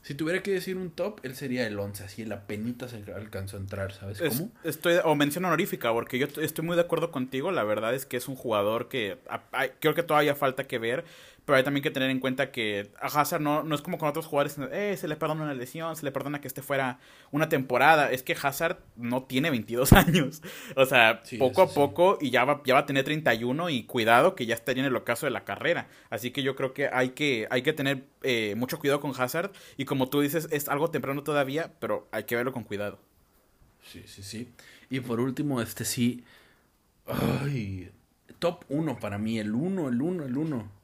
si 0.06 0.14
tuviera 0.14 0.40
que 0.40 0.52
decir 0.52 0.76
un 0.76 0.92
top, 0.92 1.18
él 1.24 1.34
sería 1.34 1.66
el 1.66 1.76
11, 1.76 2.04
así 2.04 2.24
la 2.24 2.46
penita 2.46 2.86
se 2.86 3.02
alcanzó 3.12 3.56
a 3.56 3.60
entrar, 3.60 3.92
¿sabes 3.92 4.20
cómo? 4.20 4.52
estoy, 4.62 4.98
o 5.02 5.16
mención 5.16 5.44
honorífica, 5.44 5.92
porque 5.92 6.20
yo 6.20 6.28
estoy 6.40 6.64
muy 6.64 6.76
de 6.76 6.82
acuerdo 6.82 7.10
contigo, 7.10 7.50
la 7.50 7.64
verdad 7.64 7.92
es 7.92 8.06
que 8.06 8.16
es 8.16 8.28
un 8.28 8.36
jugador 8.36 8.88
que 8.88 9.18
creo 9.80 9.94
que 9.94 10.04
todavía 10.04 10.36
falta 10.36 10.62
que 10.68 10.78
ver, 10.78 11.04
pero 11.46 11.58
hay 11.58 11.62
también 11.62 11.84
que 11.84 11.92
tener 11.92 12.10
en 12.10 12.18
cuenta 12.18 12.50
que 12.50 12.90
a 13.00 13.06
Hazard 13.06 13.40
no, 13.40 13.62
no 13.62 13.76
es 13.76 13.80
como 13.80 13.98
con 13.98 14.08
otros 14.08 14.26
jugadores, 14.26 14.58
eh, 14.72 14.96
se 14.98 15.06
le 15.06 15.14
perdona 15.14 15.44
una 15.44 15.54
lesión, 15.54 15.94
se 15.94 16.04
le 16.04 16.10
perdona 16.10 16.40
que 16.40 16.48
esté 16.48 16.60
fuera 16.60 16.98
una 17.30 17.48
temporada. 17.48 18.10
Es 18.10 18.24
que 18.24 18.36
Hazard 18.40 18.80
no 18.96 19.22
tiene 19.22 19.50
22 19.50 19.92
años. 19.92 20.42
O 20.74 20.84
sea, 20.86 21.22
poco 21.38 21.62
a 21.62 21.68
poco 21.72 22.18
y 22.20 22.30
ya 22.30 22.44
va, 22.44 22.62
ya 22.66 22.74
va 22.74 22.80
a 22.80 22.86
tener 22.86 23.04
31 23.04 23.70
y 23.70 23.84
cuidado 23.84 24.34
que 24.34 24.44
ya 24.44 24.56
estaría 24.56 24.82
en 24.82 24.88
el 24.88 24.96
ocaso 24.96 25.24
de 25.24 25.30
la 25.30 25.44
carrera. 25.44 25.86
Así 26.10 26.32
que 26.32 26.42
yo 26.42 26.56
creo 26.56 26.74
que 26.74 26.88
hay 26.88 27.10
que, 27.10 27.46
hay 27.48 27.62
que 27.62 27.72
tener 27.72 28.08
eh, 28.24 28.56
mucho 28.56 28.80
cuidado 28.80 29.00
con 29.00 29.12
Hazard. 29.16 29.52
Y 29.76 29.84
como 29.84 30.08
tú 30.08 30.22
dices, 30.22 30.48
es 30.50 30.68
algo 30.68 30.90
temprano 30.90 31.22
todavía, 31.22 31.72
pero 31.78 32.08
hay 32.10 32.24
que 32.24 32.34
verlo 32.34 32.52
con 32.52 32.64
cuidado. 32.64 32.98
Sí, 33.84 34.02
sí, 34.06 34.24
sí. 34.24 34.52
Y 34.90 34.98
por 34.98 35.20
último, 35.20 35.62
este 35.62 35.84
sí. 35.84 36.24
Ay, 37.06 37.92
top 38.40 38.64
1 38.68 38.98
para 38.98 39.16
mí, 39.16 39.38
el 39.38 39.54
1, 39.54 39.88
el 39.90 40.02
1, 40.02 40.24
el 40.24 40.36
1. 40.36 40.75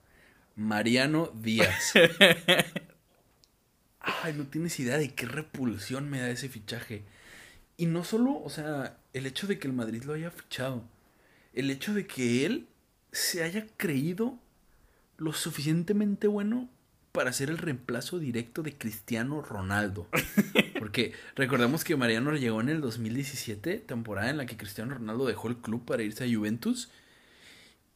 Mariano 0.56 1.30
Díaz. 1.34 1.92
Ay, 4.00 4.32
no 4.34 4.46
tienes 4.46 4.78
idea 4.80 4.98
de 4.98 5.14
qué 5.14 5.26
repulsión 5.26 6.10
me 6.10 6.20
da 6.20 6.30
ese 6.30 6.48
fichaje. 6.48 7.04
Y 7.76 7.86
no 7.86 8.04
solo, 8.04 8.40
o 8.42 8.50
sea, 8.50 8.98
el 9.12 9.26
hecho 9.26 9.46
de 9.46 9.58
que 9.58 9.68
el 9.68 9.72
Madrid 9.72 10.02
lo 10.04 10.12
haya 10.12 10.30
fichado, 10.30 10.84
el 11.52 11.70
hecho 11.70 11.94
de 11.94 12.06
que 12.06 12.46
él 12.46 12.68
se 13.12 13.42
haya 13.42 13.66
creído 13.76 14.38
lo 15.18 15.32
suficientemente 15.32 16.26
bueno 16.26 16.68
para 17.12 17.32
ser 17.32 17.50
el 17.50 17.58
reemplazo 17.58 18.18
directo 18.18 18.62
de 18.62 18.76
Cristiano 18.76 19.42
Ronaldo. 19.42 20.08
Porque 20.78 21.12
recordemos 21.36 21.84
que 21.84 21.94
Mariano 21.94 22.34
llegó 22.34 22.60
en 22.60 22.70
el 22.70 22.80
2017, 22.80 23.78
temporada 23.78 24.30
en 24.30 24.38
la 24.38 24.46
que 24.46 24.56
Cristiano 24.56 24.94
Ronaldo 24.94 25.26
dejó 25.26 25.48
el 25.48 25.58
club 25.58 25.84
para 25.84 26.02
irse 26.02 26.24
a 26.24 26.34
Juventus. 26.34 26.90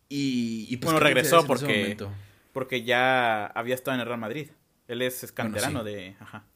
Y, 0.09 0.77
pues 0.77 0.93
bueno, 0.93 1.01
regresó 1.01 1.45
porque 1.47 1.97
porque 2.57 2.85
ya 2.85 3.49
había 3.49 3.75
estado 3.75 3.97
en 3.97 4.01
el 4.01 4.07
Real 4.07 4.19
Madrid. 4.19 4.49
Él 4.89 5.03
es 5.03 5.23
escanterano 5.23 5.85
de... 5.85 6.17
Ajá. 6.19 6.47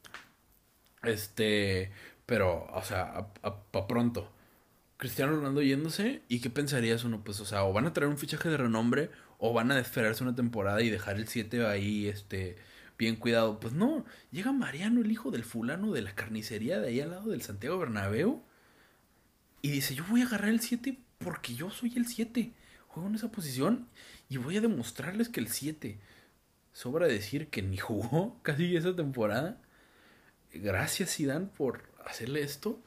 Este, 1.03 1.91
pero, 2.25 2.67
o 2.73 2.81
sea, 2.81 3.27
a, 3.43 3.87
pronto. 3.87 4.33
Cristiano 4.97 5.33
Ronaldo 5.33 5.61
yéndose, 5.61 6.23
¿y 6.27 6.41
qué 6.41 6.49
pensarías 6.49 7.03
uno? 7.03 7.23
Pues, 7.23 7.39
o 7.39 7.45
sea, 7.45 7.65
o 7.65 7.71
van 7.71 7.85
a 7.85 7.93
traer 7.93 8.09
un 8.09 8.17
fichaje 8.17 8.49
de 8.49 8.57
renombre, 8.57 9.11
o 9.37 9.53
van 9.53 9.71
a 9.71 9.77
esperarse 9.77 10.23
una 10.23 10.33
temporada 10.33 10.81
y 10.81 10.89
dejar 10.89 11.17
el 11.17 11.27
7 11.27 11.67
ahí, 11.67 12.07
este, 12.07 12.57
bien 12.97 13.15
cuidado. 13.15 13.59
Pues 13.59 13.73
no, 13.75 14.03
llega 14.31 14.51
Mariano, 14.51 15.01
el 15.01 15.11
hijo 15.11 15.29
del 15.29 15.43
fulano 15.43 15.91
de 15.91 16.01
la 16.01 16.15
carnicería 16.15 16.79
de 16.79 16.87
ahí 16.87 16.99
al 16.99 17.11
lado 17.11 17.29
del 17.29 17.43
Santiago 17.43 17.77
Bernabéu, 17.77 18.41
y 19.61 19.69
dice, 19.69 19.93
yo 19.93 20.03
voy 20.09 20.23
a 20.23 20.25
agarrar 20.25 20.49
el 20.49 20.61
7 20.61 20.97
porque 21.19 21.53
yo 21.53 21.69
soy 21.69 21.93
el 21.95 22.07
7. 22.07 22.53
Juego 22.87 23.07
en 23.07 23.13
esa 23.13 23.31
posición 23.31 23.87
y 24.31 24.37
voy 24.37 24.55
a 24.55 24.61
demostrarles 24.61 25.27
que 25.27 25.41
el 25.41 25.49
7. 25.49 25.99
Sobra 26.71 27.05
decir 27.05 27.49
que 27.49 27.61
ni 27.61 27.75
jugó 27.77 28.39
casi 28.43 28.77
esa 28.77 28.95
temporada. 28.95 29.57
Gracias, 30.53 31.13
Zidane, 31.13 31.47
por 31.57 31.83
hacerle 32.05 32.41
esto. 32.41 32.79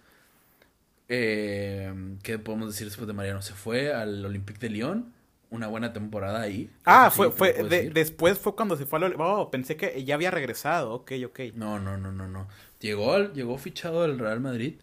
Eh, 1.10 1.92
¿Qué 2.22 2.38
podemos 2.38 2.68
decir 2.68 2.86
después 2.86 3.06
de 3.06 3.12
Mariano? 3.12 3.42
Se 3.42 3.52
fue 3.52 3.92
al 3.92 4.24
Olympique 4.24 4.58
de 4.58 4.70
Lyon. 4.70 5.12
Una 5.50 5.66
buena 5.66 5.92
temporada 5.92 6.40
ahí. 6.40 6.70
Ah, 6.86 7.10
fue, 7.10 7.30
fue 7.30 7.52
después 7.92 8.38
fue 8.38 8.56
cuando 8.56 8.76
se 8.76 8.86
fue 8.86 9.04
al 9.04 9.14
Oh, 9.18 9.50
pensé 9.50 9.76
que 9.76 10.02
ya 10.02 10.14
había 10.14 10.30
regresado. 10.30 10.94
Ok, 10.94 11.12
ok. 11.26 11.40
No, 11.54 11.78
no, 11.78 11.98
no, 11.98 12.10
no, 12.10 12.26
no. 12.26 12.48
Llegó, 12.80 13.32
llegó 13.34 13.58
fichado 13.58 14.02
al 14.02 14.18
Real 14.18 14.40
Madrid. 14.40 14.76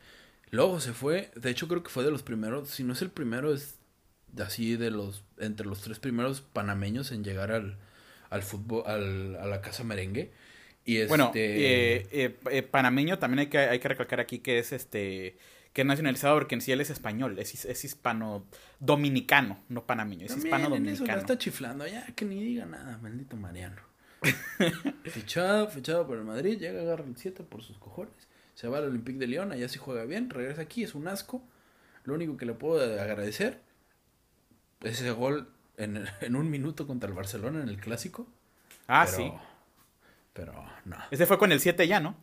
Luego 0.51 0.79
se 0.79 0.93
fue. 0.93 1.31
De 1.35 1.49
hecho, 1.49 1.67
creo 1.67 1.81
que 1.81 1.89
fue 1.89 2.03
de 2.03 2.11
los 2.11 2.21
primeros. 2.21 2.69
Si 2.69 2.83
no 2.83 2.93
es 2.93 3.01
el 3.01 3.09
primero, 3.09 3.51
es 3.51 3.80
así 4.39 4.75
de 4.77 4.91
los 4.91 5.23
entre 5.37 5.65
los 5.65 5.81
tres 5.81 5.99
primeros 5.99 6.41
panameños 6.41 7.11
en 7.11 7.23
llegar 7.23 7.51
al, 7.51 7.77
al 8.29 8.43
fútbol 8.43 8.83
al, 8.85 9.35
a 9.35 9.45
la 9.45 9.61
casa 9.61 9.83
merengue. 9.83 10.31
Y 10.85 10.97
este... 10.97 11.09
bueno 11.09 11.31
eh, 11.35 12.07
eh, 12.11 12.39
eh, 12.49 12.63
panameño 12.63 13.19
también 13.19 13.39
hay 13.39 13.47
que 13.47 13.59
hay 13.59 13.79
que 13.79 13.87
recalcar 13.87 14.19
aquí 14.19 14.39
que 14.39 14.57
es 14.57 14.71
este 14.71 15.37
que 15.73 15.81
es 15.81 15.87
nacionalizado 15.87 16.35
porque 16.35 16.55
en 16.55 16.61
sí 16.61 16.71
él 16.71 16.81
es 16.81 16.89
español 16.89 17.37
es, 17.37 17.65
es 17.65 17.85
hispano 17.85 18.45
dominicano 18.79 19.59
no 19.69 19.85
panameño 19.85 20.25
es 20.25 20.35
hispano 20.35 20.69
dominicano 20.69 21.19
está 21.19 21.37
chiflando 21.37 21.85
ya 21.85 22.07
que 22.15 22.25
ni 22.25 22.43
diga 22.43 22.65
nada 22.65 22.97
maldito 22.97 23.37
Mariano. 23.37 23.81
Fichado 25.05 25.67
fichado 25.69 26.07
por 26.07 26.17
el 26.17 26.23
Madrid 26.23 26.57
llega 26.57 26.81
agarra 26.81 27.05
el 27.05 27.15
7 27.15 27.43
por 27.43 27.61
sus 27.61 27.77
cojones 27.77 28.13
se 28.55 28.67
va 28.67 28.79
al 28.79 28.85
Olympique 28.85 29.19
de 29.19 29.27
Lyon 29.27 29.51
allá 29.51 29.69
sí 29.69 29.77
juega 29.77 30.05
bien 30.05 30.31
regresa 30.31 30.63
aquí 30.63 30.83
es 30.83 30.95
un 30.95 31.07
asco. 31.07 31.43
Lo 32.03 32.15
único 32.15 32.35
que 32.37 32.47
le 32.47 32.53
puedo 32.53 32.81
agradecer 32.99 33.59
ese 34.81 35.11
gol 35.11 35.49
en, 35.77 36.05
en, 36.21 36.35
un 36.35 36.49
minuto 36.49 36.87
contra 36.87 37.09
el 37.09 37.15
Barcelona 37.15 37.61
en 37.61 37.69
el 37.69 37.77
clásico. 37.77 38.27
Ah, 38.87 39.07
sí. 39.07 39.31
Pero 40.33 40.53
no. 40.85 40.97
Ese 41.11 41.25
fue 41.25 41.37
con 41.37 41.51
el 41.51 41.59
7 41.59 41.87
ya, 41.87 41.99
¿no? 41.99 42.15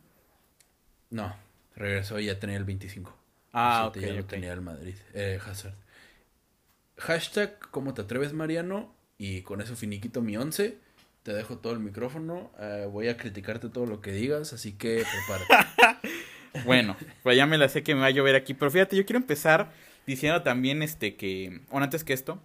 No, 1.09 1.35
regresó 1.75 2.19
y 2.19 2.25
ya 2.25 2.39
tenía 2.39 2.57
el 2.57 2.65
25. 2.65 3.15
Ah, 3.53 3.91
el 3.93 4.01
ya 4.01 4.13
lo 4.13 4.25
tenía 4.25 4.53
el 4.53 4.61
Madrid. 4.61 4.95
Eh, 5.13 5.39
Hazard. 5.43 5.73
Hashtag, 6.97 7.59
¿cómo 7.71 7.93
te 7.93 8.01
atreves, 8.01 8.33
Mariano? 8.33 8.93
Y 9.17 9.41
con 9.41 9.61
eso 9.61 9.75
finiquito 9.75 10.21
mi 10.21 10.37
11. 10.37 10.77
Te 11.23 11.33
dejo 11.33 11.57
todo 11.57 11.73
el 11.73 11.79
micrófono. 11.79 12.51
Eh, 12.59 12.87
voy 12.91 13.07
a 13.07 13.17
criticarte 13.17 13.69
todo 13.69 13.85
lo 13.85 14.01
que 14.01 14.11
digas, 14.11 14.53
así 14.53 14.73
que 14.73 15.03
prepárate. 15.27 16.09
bueno, 16.65 16.95
pues 17.23 17.37
ya 17.37 17.45
me 17.45 17.57
la 17.57 17.69
sé 17.69 17.83
que 17.83 17.95
me 17.95 18.01
va 18.01 18.07
a 18.07 18.11
llover 18.11 18.35
aquí. 18.35 18.53
Pero 18.53 18.69
fíjate, 18.69 18.95
yo 18.95 19.05
quiero 19.05 19.19
empezar 19.19 19.71
diciendo 20.05 20.41
también 20.43 20.83
este 20.83 21.15
que, 21.15 21.61
o 21.69 21.77
antes 21.79 22.03
que 22.03 22.13
esto, 22.13 22.41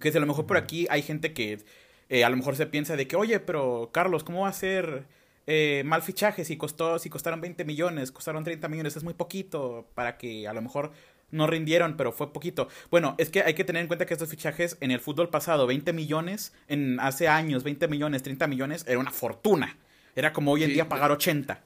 que 0.00 0.10
si 0.10 0.18
a 0.18 0.20
lo 0.20 0.26
mejor 0.26 0.46
por 0.46 0.56
aquí 0.56 0.86
hay 0.90 1.02
gente 1.02 1.32
que 1.32 1.60
eh, 2.08 2.24
a 2.24 2.30
lo 2.30 2.36
mejor 2.36 2.56
se 2.56 2.66
piensa 2.66 2.96
de 2.96 3.06
que, 3.06 3.16
oye, 3.16 3.40
pero 3.40 3.90
Carlos, 3.92 4.24
¿cómo 4.24 4.42
va 4.42 4.48
a 4.48 4.52
ser 4.52 5.04
eh, 5.46 5.82
mal 5.84 6.02
fichaje 6.02 6.44
si, 6.44 6.56
costó, 6.56 6.98
si 6.98 7.08
costaron 7.08 7.40
20 7.40 7.64
millones, 7.64 8.10
costaron 8.10 8.42
30 8.42 8.68
millones? 8.68 8.96
Es 8.96 9.04
muy 9.04 9.14
poquito 9.14 9.86
para 9.94 10.18
que 10.18 10.48
a 10.48 10.52
lo 10.52 10.60
mejor 10.60 10.90
no 11.30 11.46
rindieron, 11.46 11.96
pero 11.96 12.12
fue 12.12 12.32
poquito. 12.32 12.68
Bueno, 12.90 13.14
es 13.18 13.30
que 13.30 13.42
hay 13.42 13.54
que 13.54 13.64
tener 13.64 13.82
en 13.82 13.86
cuenta 13.86 14.06
que 14.06 14.14
estos 14.14 14.28
fichajes 14.28 14.76
en 14.80 14.90
el 14.90 15.00
fútbol 15.00 15.28
pasado, 15.28 15.66
20 15.66 15.92
millones, 15.92 16.52
en 16.68 16.98
hace 17.00 17.28
años, 17.28 17.62
20 17.62 17.88
millones, 17.88 18.22
30 18.22 18.46
millones, 18.48 18.84
era 18.88 18.98
una 18.98 19.12
fortuna. 19.12 19.76
Era 20.16 20.32
como 20.32 20.52
hoy 20.52 20.64
en 20.64 20.72
día 20.72 20.88
pagar 20.88 21.12
80. 21.12 21.60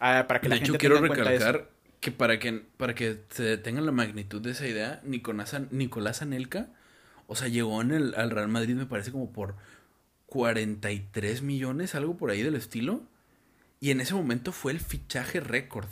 Ah, 0.00 0.24
para 0.26 0.40
que 0.40 0.48
de 0.48 0.56
hecho, 0.56 0.76
quiero 0.76 0.98
recalcar 1.00 1.68
que 2.00 2.10
para 2.10 2.38
que 2.38 2.62
para 2.76 2.94
que 2.94 3.20
se 3.30 3.44
detenga 3.44 3.80
la 3.80 3.92
magnitud 3.92 4.42
de 4.42 4.50
esa 4.50 4.66
idea, 4.66 5.00
Nicolás, 5.04 5.56
Nicolás 5.70 6.20
Anelka, 6.20 6.68
o 7.26 7.36
sea, 7.36 7.48
llegó 7.48 7.80
en 7.80 7.92
el, 7.92 8.14
al 8.14 8.30
Real 8.30 8.48
Madrid, 8.48 8.74
me 8.74 8.86
parece 8.86 9.12
como 9.12 9.32
por 9.32 9.54
43 10.26 11.42
millones, 11.42 11.94
algo 11.94 12.16
por 12.16 12.30
ahí 12.30 12.42
del 12.42 12.56
estilo. 12.56 13.02
Y 13.80 13.90
en 13.90 14.00
ese 14.00 14.14
momento 14.14 14.52
fue 14.52 14.72
el 14.72 14.80
fichaje 14.80 15.40
récord. 15.40 15.88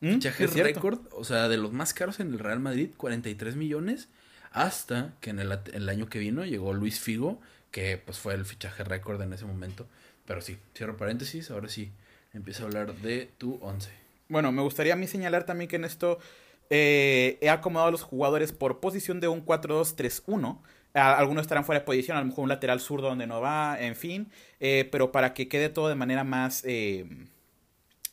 ¿Mm? 0.00 0.14
Fichaje 0.14 0.46
récord, 0.46 1.00
o 1.12 1.24
sea, 1.24 1.48
de 1.48 1.56
los 1.56 1.72
más 1.72 1.92
caros 1.94 2.20
en 2.20 2.32
el 2.32 2.38
Real 2.38 2.60
Madrid, 2.60 2.90
43 2.96 3.56
millones. 3.56 4.08
Hasta 4.50 5.14
que 5.20 5.30
en 5.30 5.40
el, 5.40 5.88
año 5.88 6.08
que 6.08 6.18
vino 6.18 6.44
llegó 6.44 6.72
Luis 6.72 7.00
Figo, 7.00 7.40
que 7.70 7.98
pues 7.98 8.18
fue 8.18 8.34
el 8.34 8.44
fichaje 8.44 8.84
récord 8.84 9.20
en 9.20 9.32
ese 9.32 9.44
momento. 9.44 9.86
Pero 10.26 10.40
sí, 10.40 10.58
cierro 10.74 10.96
paréntesis, 10.96 11.50
ahora 11.50 11.68
sí, 11.68 11.90
empiezo 12.32 12.62
a 12.62 12.66
hablar 12.66 12.94
de 12.96 13.30
tu 13.38 13.58
11. 13.60 13.90
Bueno, 14.28 14.52
me 14.52 14.62
gustaría 14.62 14.94
a 14.94 14.96
mí 14.96 15.06
señalar 15.06 15.44
también 15.44 15.68
que 15.68 15.76
en 15.76 15.84
esto 15.84 16.18
eh, 16.70 17.38
he 17.40 17.50
acomodado 17.50 17.88
a 17.88 17.92
los 17.92 18.02
jugadores 18.02 18.52
por 18.52 18.80
posición 18.80 19.20
de 19.20 19.28
un 19.28 19.44
4-2-3-1 19.44 20.58
algunos 20.94 21.42
estarán 21.42 21.64
fuera 21.64 21.80
de 21.80 21.86
posición, 21.86 22.16
a 22.16 22.20
lo 22.20 22.26
mejor 22.26 22.44
un 22.44 22.48
lateral 22.48 22.80
zurdo 22.80 23.08
donde 23.08 23.26
no 23.26 23.40
va, 23.40 23.76
en 23.80 23.96
fin, 23.96 24.28
eh, 24.60 24.88
pero 24.90 25.12
para 25.12 25.34
que 25.34 25.48
quede 25.48 25.68
todo 25.68 25.88
de 25.88 25.94
manera 25.94 26.24
más, 26.24 26.64
eh, 26.64 27.06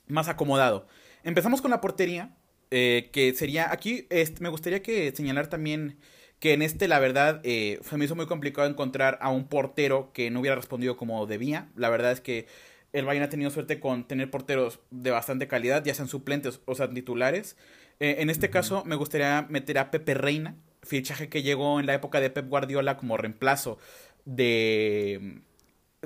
más 0.08 0.28
acomodado. 0.28 0.88
Empezamos 1.24 1.62
con 1.62 1.72
la 1.72 1.82
portería, 1.82 2.36
eh, 2.72 3.10
que 3.12 3.34
sería, 3.34 3.72
aquí 3.72 4.08
me 4.40 4.50
gustaría 4.50 4.82
que 4.82 5.12
señalar 5.16 5.48
también 5.48 5.98
que 6.40 6.54
en 6.54 6.62
este, 6.62 6.88
la 6.88 7.00
verdad, 7.00 7.42
se 7.44 7.98
me 7.98 8.06
hizo 8.06 8.16
muy 8.16 8.28
complicado 8.28 8.68
encontrar 8.68 9.18
a 9.22 9.30
un 9.30 9.48
portero 9.48 10.12
que 10.14 10.30
no 10.30 10.42
hubiera 10.42 10.56
respondido 10.56 10.98
como 10.98 11.26
debía. 11.26 11.70
La 11.76 11.90
verdad 11.90 12.12
es 12.12 12.22
que 12.22 12.46
el 12.92 13.06
Bayern 13.06 13.26
ha 13.26 13.30
tenido 13.30 13.50
suerte 13.50 13.80
con 13.80 14.06
tener 14.06 14.30
porteros 14.30 14.80
de 14.92 15.12
bastante 15.12 15.48
calidad, 15.48 15.84
ya 15.84 15.94
sean 15.96 16.10
suplentes 16.10 16.60
o 16.66 16.76
sean 16.76 16.94
titulares. 16.94 17.56
En 18.00 18.30
este 18.30 18.50
caso, 18.50 18.84
me 18.86 18.96
gustaría 18.96 19.46
meter 19.50 19.78
a 19.78 19.92
Pepe 19.92 20.14
Reina, 20.14 20.56
fichaje 20.84 21.30
que 21.30 21.44
llegó 21.44 21.80
en 21.80 21.86
la 21.86 21.94
época 21.94 22.20
de 22.20 22.30
Pep 22.30 22.48
Guardiola 22.48 22.98
como 22.98 23.18
reemplazo 23.18 23.78
de 24.26 25.42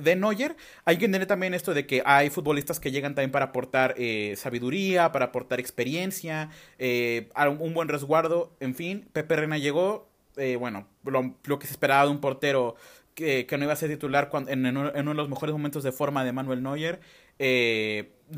de 0.04 0.16
Neuer. 0.16 0.56
Hay 0.86 0.98
que 0.98 1.06
entender 1.06 1.28
también 1.28 1.54
esto 1.54 1.74
de 1.74 1.86
que 1.86 2.02
hay 2.06 2.30
futbolistas 2.30 2.80
que 2.80 2.92
llegan 2.92 3.16
también 3.16 3.32
para 3.32 3.46
aportar 3.46 3.96
eh, 3.98 4.36
sabiduría, 4.38 5.12
para 5.12 5.26
aportar 5.26 5.60
experiencia, 5.60 6.50
eh, 6.78 7.30
un 7.60 7.74
buen 7.74 7.88
resguardo, 7.88 8.56
en 8.60 8.76
fin. 8.76 9.08
Pepe 9.14 9.36
Reina 9.36 9.58
llegó, 9.58 10.10
eh, 10.38 10.56
bueno, 10.56 10.88
lo, 11.04 11.60
que 11.60 11.68
se 11.68 11.74
esperaba 11.74 12.06
de 12.06 12.12
un 12.12 12.22
portero 12.22 12.76
que, 13.16 13.46
no 13.58 13.64
iba 13.64 13.74
a 13.74 13.76
ser 13.76 13.90
titular 13.90 14.30
en, 14.48 14.66
uno 14.66 14.92
de 14.92 15.14
los 15.14 15.30
mejores 15.30 15.54
momentos 15.54 15.84
de 15.84 15.92
forma 15.92 16.24
de 16.24 16.32
Manuel 16.32 16.64
Neuer, 16.64 17.00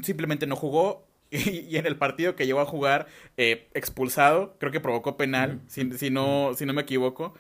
simplemente 0.01 0.47
no 0.47 0.55
jugó. 0.55 1.07
Y, 1.69 1.77
en 1.77 1.85
el 1.85 1.95
partido 1.97 2.35
que 2.35 2.45
llegó 2.45 2.59
a 2.59 2.65
jugar 2.65 3.07
eh, 3.37 3.69
expulsado, 3.73 4.57
creo 4.59 4.71
que 4.71 4.81
provocó 4.81 5.15
penal, 5.15 5.61
si, 5.67 5.85
no, 6.09 6.53
si 6.53 6.65
no 6.65 6.73
me 6.73 6.81
equivoco. 6.81 7.33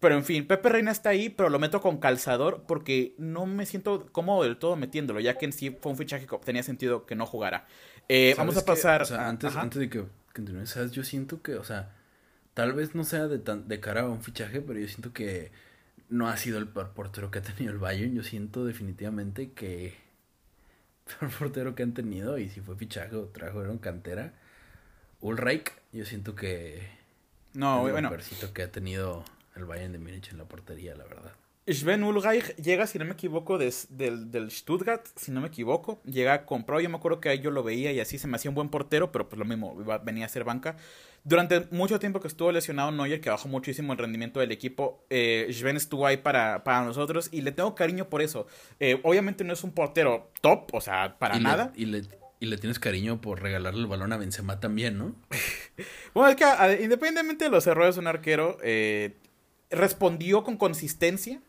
Pero 0.00 0.14
en 0.14 0.24
fin, 0.24 0.46
Pepe 0.46 0.68
Reina 0.70 0.90
está 0.90 1.10
ahí, 1.10 1.28
pero 1.28 1.48
lo 1.48 1.58
meto 1.58 1.80
con 1.80 1.98
calzador 1.98 2.64
porque 2.66 3.14
no 3.18 3.46
me 3.46 3.66
siento 3.66 4.06
cómodo 4.12 4.42
del 4.42 4.56
todo 4.56 4.76
metiéndolo, 4.76 5.20
ya 5.20 5.36
que 5.36 5.46
en 5.46 5.52
sí 5.52 5.76
fue 5.80 5.92
un 5.92 5.98
fichaje 5.98 6.26
que 6.26 6.38
tenía 6.38 6.62
sentido 6.62 7.06
que 7.06 7.14
no 7.14 7.26
jugara. 7.26 7.66
Eh, 8.08 8.34
vamos 8.36 8.56
a 8.56 8.64
pasar. 8.64 9.06
antes, 9.12 9.54
antes 9.56 9.80
de 9.80 9.88
que 9.90 10.04
continúes, 10.34 10.70
¿sabes? 10.70 10.92
Yo 10.92 11.02
siento 11.02 11.42
que, 11.42 11.56
o 11.56 11.64
sea, 11.64 11.94
tal 12.54 12.72
vez 12.72 12.94
no 12.94 13.04
sea 13.04 13.26
de, 13.26 13.38
tan, 13.38 13.68
de 13.68 13.80
cara 13.80 14.02
a 14.02 14.08
un 14.08 14.22
fichaje, 14.22 14.60
pero 14.60 14.78
yo 14.78 14.88
siento 14.88 15.12
que 15.12 15.50
no 16.08 16.28
ha 16.28 16.36
sido 16.36 16.58
el 16.58 16.68
peor 16.68 16.92
portero 16.92 17.30
que 17.30 17.38
ha 17.38 17.42
tenido 17.42 17.72
el 17.72 17.78
Bayern. 17.78 18.14
Yo 18.14 18.22
siento 18.22 18.64
definitivamente 18.64 19.52
que 19.52 20.05
peor 21.06 21.30
portero 21.32 21.74
que 21.74 21.82
han 21.82 21.94
tenido. 21.94 22.38
Y 22.38 22.48
si 22.48 22.60
fue 22.60 22.76
fichaje 22.76 23.16
o 23.16 23.26
trajeron 23.26 23.78
cantera. 23.78 24.32
Ulreich, 25.20 25.72
yo 25.92 26.04
siento 26.04 26.34
que. 26.34 26.88
No, 27.54 27.80
bueno. 27.80 28.12
El 28.12 28.52
que 28.52 28.62
ha 28.62 28.70
tenido 28.70 29.24
el 29.54 29.64
Bayern 29.64 29.92
de 29.92 29.98
Múnich 29.98 30.30
en 30.30 30.38
la 30.38 30.44
portería, 30.44 30.94
la 30.94 31.04
verdad. 31.04 31.32
Sven 31.68 32.04
Ulreich 32.04 32.54
llega, 32.56 32.86
si 32.86 32.98
no 32.98 33.04
me 33.04 33.12
equivoco, 33.12 33.58
des, 33.58 33.88
del, 33.90 34.30
del, 34.30 34.52
Stuttgart, 34.52 35.04
si 35.16 35.32
no 35.32 35.40
me 35.40 35.48
equivoco. 35.48 36.00
Llega, 36.04 36.46
compró, 36.46 36.80
yo 36.80 36.88
me 36.88 36.96
acuerdo 36.96 37.20
que 37.20 37.28
ahí 37.28 37.40
yo 37.40 37.50
lo 37.50 37.64
veía 37.64 37.90
y 37.90 37.98
así 37.98 38.18
se 38.18 38.28
me 38.28 38.36
hacía 38.36 38.50
un 38.50 38.54
buen 38.54 38.68
portero, 38.68 39.10
pero 39.10 39.28
pues 39.28 39.38
lo 39.38 39.44
mismo, 39.44 39.74
venía 40.04 40.26
a 40.26 40.28
ser 40.28 40.44
banca. 40.44 40.76
Durante 41.28 41.66
mucho 41.72 41.98
tiempo 41.98 42.20
que 42.20 42.28
estuvo 42.28 42.52
lesionado 42.52 42.92
Neuer, 42.92 43.20
que 43.20 43.30
bajó 43.30 43.48
muchísimo 43.48 43.92
el 43.92 43.98
rendimiento 43.98 44.38
del 44.38 44.52
equipo, 44.52 45.04
eh, 45.10 45.48
Sven 45.50 45.76
estuvo 45.76 46.06
ahí 46.06 46.18
para, 46.18 46.62
para 46.62 46.84
nosotros 46.84 47.30
y 47.32 47.40
le 47.40 47.50
tengo 47.50 47.74
cariño 47.74 48.08
por 48.08 48.22
eso. 48.22 48.46
Eh, 48.78 49.00
obviamente 49.02 49.42
no 49.42 49.52
es 49.52 49.64
un 49.64 49.72
portero 49.72 50.30
top, 50.40 50.72
o 50.72 50.80
sea, 50.80 51.18
para 51.18 51.40
nada. 51.40 51.72
y, 51.74 51.86
le, 51.86 52.02
y 52.38 52.46
le 52.46 52.58
tienes 52.58 52.78
cariño 52.78 53.20
por 53.20 53.42
regalarle 53.42 53.80
el 53.80 53.88
balón 53.88 54.12
a 54.12 54.18
Benzema 54.18 54.60
también, 54.60 54.98
¿no? 54.98 55.16
bueno, 56.14 56.30
es 56.30 56.36
que 56.36 56.84
independientemente 56.84 57.46
de 57.46 57.50
los 57.50 57.66
errores 57.66 57.96
de 57.96 58.02
un 58.02 58.06
arquero, 58.06 58.58
eh, 58.62 59.16
respondió 59.68 60.44
con 60.44 60.56
consistencia 60.56 61.42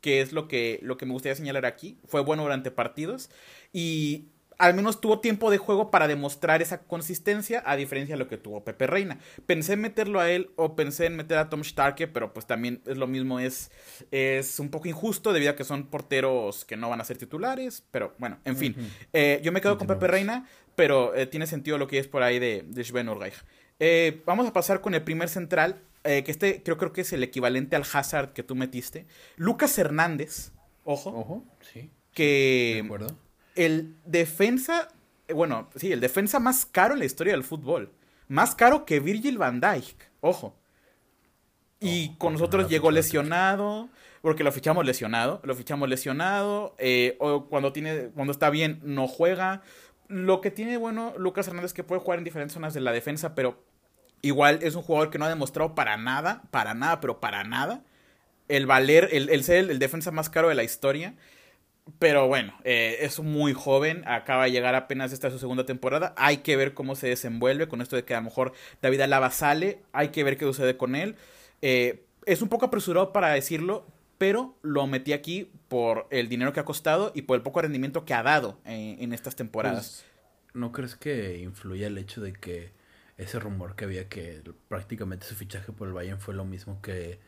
que 0.00 0.20
es 0.20 0.32
lo 0.32 0.48
que, 0.48 0.80
lo 0.82 0.96
que 0.96 1.06
me 1.06 1.12
gustaría 1.12 1.36
señalar 1.36 1.64
aquí. 1.64 1.98
Fue 2.06 2.22
bueno 2.22 2.42
durante 2.42 2.70
partidos 2.70 3.30
y 3.74 4.31
al 4.62 4.74
menos 4.74 5.00
tuvo 5.00 5.18
tiempo 5.18 5.50
de 5.50 5.58
juego 5.58 5.90
para 5.90 6.06
demostrar 6.06 6.62
esa 6.62 6.84
consistencia, 6.84 7.64
a 7.66 7.74
diferencia 7.74 8.14
de 8.14 8.20
lo 8.20 8.28
que 8.28 8.38
tuvo 8.38 8.62
Pepe 8.62 8.86
Reina. 8.86 9.18
Pensé 9.44 9.72
en 9.72 9.80
meterlo 9.80 10.20
a 10.20 10.30
él 10.30 10.50
o 10.54 10.76
pensé 10.76 11.06
en 11.06 11.16
meter 11.16 11.36
a 11.38 11.50
Tom 11.50 11.64
Starke, 11.64 12.06
pero 12.06 12.32
pues 12.32 12.46
también 12.46 12.80
es 12.86 12.96
lo 12.96 13.08
mismo, 13.08 13.40
es, 13.40 13.72
es 14.12 14.60
un 14.60 14.70
poco 14.70 14.86
injusto 14.86 15.32
debido 15.32 15.50
a 15.50 15.56
que 15.56 15.64
son 15.64 15.88
porteros 15.88 16.64
que 16.64 16.76
no 16.76 16.88
van 16.88 17.00
a 17.00 17.04
ser 17.04 17.18
titulares, 17.18 17.82
pero 17.90 18.14
bueno, 18.18 18.38
en 18.44 18.56
fin. 18.56 18.76
Eh, 19.12 19.40
yo 19.42 19.50
me 19.50 19.60
quedo 19.60 19.76
con 19.76 19.88
Pepe 19.88 20.06
Reina, 20.06 20.46
pero 20.76 21.12
eh, 21.16 21.26
tiene 21.26 21.48
sentido 21.48 21.76
lo 21.76 21.88
que 21.88 21.98
es 21.98 22.06
por 22.06 22.22
ahí 22.22 22.38
de, 22.38 22.64
de 22.64 22.84
Sven 22.84 23.10
eh, 23.80 24.22
vamos 24.24 24.46
a 24.46 24.52
pasar 24.52 24.80
con 24.80 24.94
el 24.94 25.02
primer 25.02 25.28
central, 25.28 25.82
eh, 26.04 26.22
que 26.22 26.30
este 26.30 26.62
creo, 26.62 26.78
creo 26.78 26.92
que 26.92 27.00
es 27.00 27.12
el 27.12 27.24
equivalente 27.24 27.74
al 27.74 27.82
Hazard 27.92 28.32
que 28.32 28.44
tú 28.44 28.54
metiste. 28.54 29.06
Lucas 29.34 29.76
Hernández, 29.76 30.52
ojo. 30.84 31.10
Ojo, 31.10 31.44
sí. 31.72 31.90
Que 32.12 32.74
de 32.76 32.84
acuerdo. 32.84 33.16
El 33.54 33.96
defensa, 34.04 34.88
eh, 35.28 35.32
bueno, 35.32 35.68
sí, 35.76 35.92
el 35.92 36.00
defensa 36.00 36.40
más 36.40 36.66
caro 36.66 36.94
en 36.94 37.00
la 37.00 37.04
historia 37.04 37.32
del 37.32 37.44
fútbol. 37.44 37.90
Más 38.28 38.54
caro 38.54 38.84
que 38.84 39.00
Virgil 39.00 39.38
van 39.38 39.60
Dijk, 39.60 39.96
ojo. 40.20 40.56
Y 41.80 42.14
con 42.16 42.34
nosotros 42.34 42.68
llegó 42.68 42.90
lesionado, 42.90 43.88
porque 44.20 44.44
lo 44.44 44.52
fichamos 44.52 44.86
lesionado, 44.86 45.40
lo 45.42 45.54
fichamos 45.54 45.88
lesionado, 45.88 46.74
eh, 46.78 47.16
o 47.18 47.46
cuando, 47.46 47.72
tiene, 47.72 48.10
cuando 48.14 48.32
está 48.32 48.50
bien 48.50 48.80
no 48.84 49.08
juega. 49.08 49.62
Lo 50.08 50.40
que 50.40 50.50
tiene 50.50 50.76
bueno 50.76 51.14
Lucas 51.18 51.48
Hernández 51.48 51.70
es 51.70 51.74
que 51.74 51.84
puede 51.84 52.00
jugar 52.00 52.18
en 52.18 52.24
diferentes 52.24 52.54
zonas 52.54 52.74
de 52.74 52.80
la 52.80 52.92
defensa, 52.92 53.34
pero 53.34 53.64
Igual 54.22 54.60
es 54.62 54.76
un 54.76 54.82
jugador 54.82 55.10
que 55.10 55.18
no 55.18 55.24
ha 55.24 55.28
demostrado 55.28 55.74
para 55.74 55.96
nada, 55.96 56.42
para 56.52 56.74
nada, 56.74 57.00
pero 57.00 57.18
para 57.18 57.42
nada, 57.42 57.82
el 58.46 58.66
valer, 58.66 59.08
el, 59.10 59.42
ser 59.42 59.68
el, 59.68 59.80
defensa 59.80 60.12
más 60.12 60.30
caro 60.30 60.48
de 60.48 60.54
la 60.54 60.62
historia. 60.62 61.14
Pero 61.98 62.28
bueno, 62.28 62.54
eh, 62.62 62.98
es 63.00 63.18
muy 63.18 63.52
joven, 63.52 64.04
acaba 64.06 64.44
de 64.44 64.52
llegar 64.52 64.74
apenas 64.74 65.12
esta 65.12 65.30
su 65.30 65.38
segunda 65.38 65.66
temporada. 65.66 66.14
Hay 66.16 66.38
que 66.38 66.56
ver 66.56 66.74
cómo 66.74 66.94
se 66.94 67.08
desenvuelve 67.08 67.68
con 67.68 67.80
esto 67.80 67.96
de 67.96 68.04
que 68.04 68.14
a 68.14 68.18
lo 68.18 68.24
mejor 68.24 68.52
David 68.80 69.00
Alaba 69.00 69.30
sale. 69.30 69.80
Hay 69.92 70.08
que 70.08 70.22
ver 70.22 70.36
qué 70.36 70.44
sucede 70.44 70.76
con 70.76 70.94
él. 70.94 71.16
Eh, 71.60 72.04
es 72.24 72.40
un 72.40 72.48
poco 72.48 72.66
apresurado 72.66 73.12
para 73.12 73.30
decirlo, 73.30 73.86
pero 74.18 74.56
lo 74.62 74.86
metí 74.86 75.12
aquí 75.12 75.50
por 75.66 76.06
el 76.10 76.28
dinero 76.28 76.52
que 76.52 76.60
ha 76.60 76.64
costado 76.64 77.10
y 77.14 77.22
por 77.22 77.36
el 77.36 77.42
poco 77.42 77.62
rendimiento 77.62 78.04
que 78.04 78.14
ha 78.14 78.22
dado 78.22 78.60
en, 78.64 79.12
estas 79.12 79.34
temporadas. 79.34 80.04
Pues, 80.04 80.54
¿No 80.54 80.70
crees 80.70 80.94
que 80.94 81.38
influye 81.38 81.86
el 81.86 81.98
hecho 81.98 82.20
de 82.20 82.32
que 82.32 82.70
ese 83.16 83.40
rumor 83.40 83.74
que 83.74 83.84
había 83.84 84.08
que 84.08 84.42
prácticamente 84.68 85.26
su 85.26 85.34
fichaje 85.34 85.72
por 85.72 85.88
el 85.88 85.94
Bayern 85.94 86.20
fue 86.20 86.34
lo 86.34 86.44
mismo 86.44 86.80
que, 86.80 87.18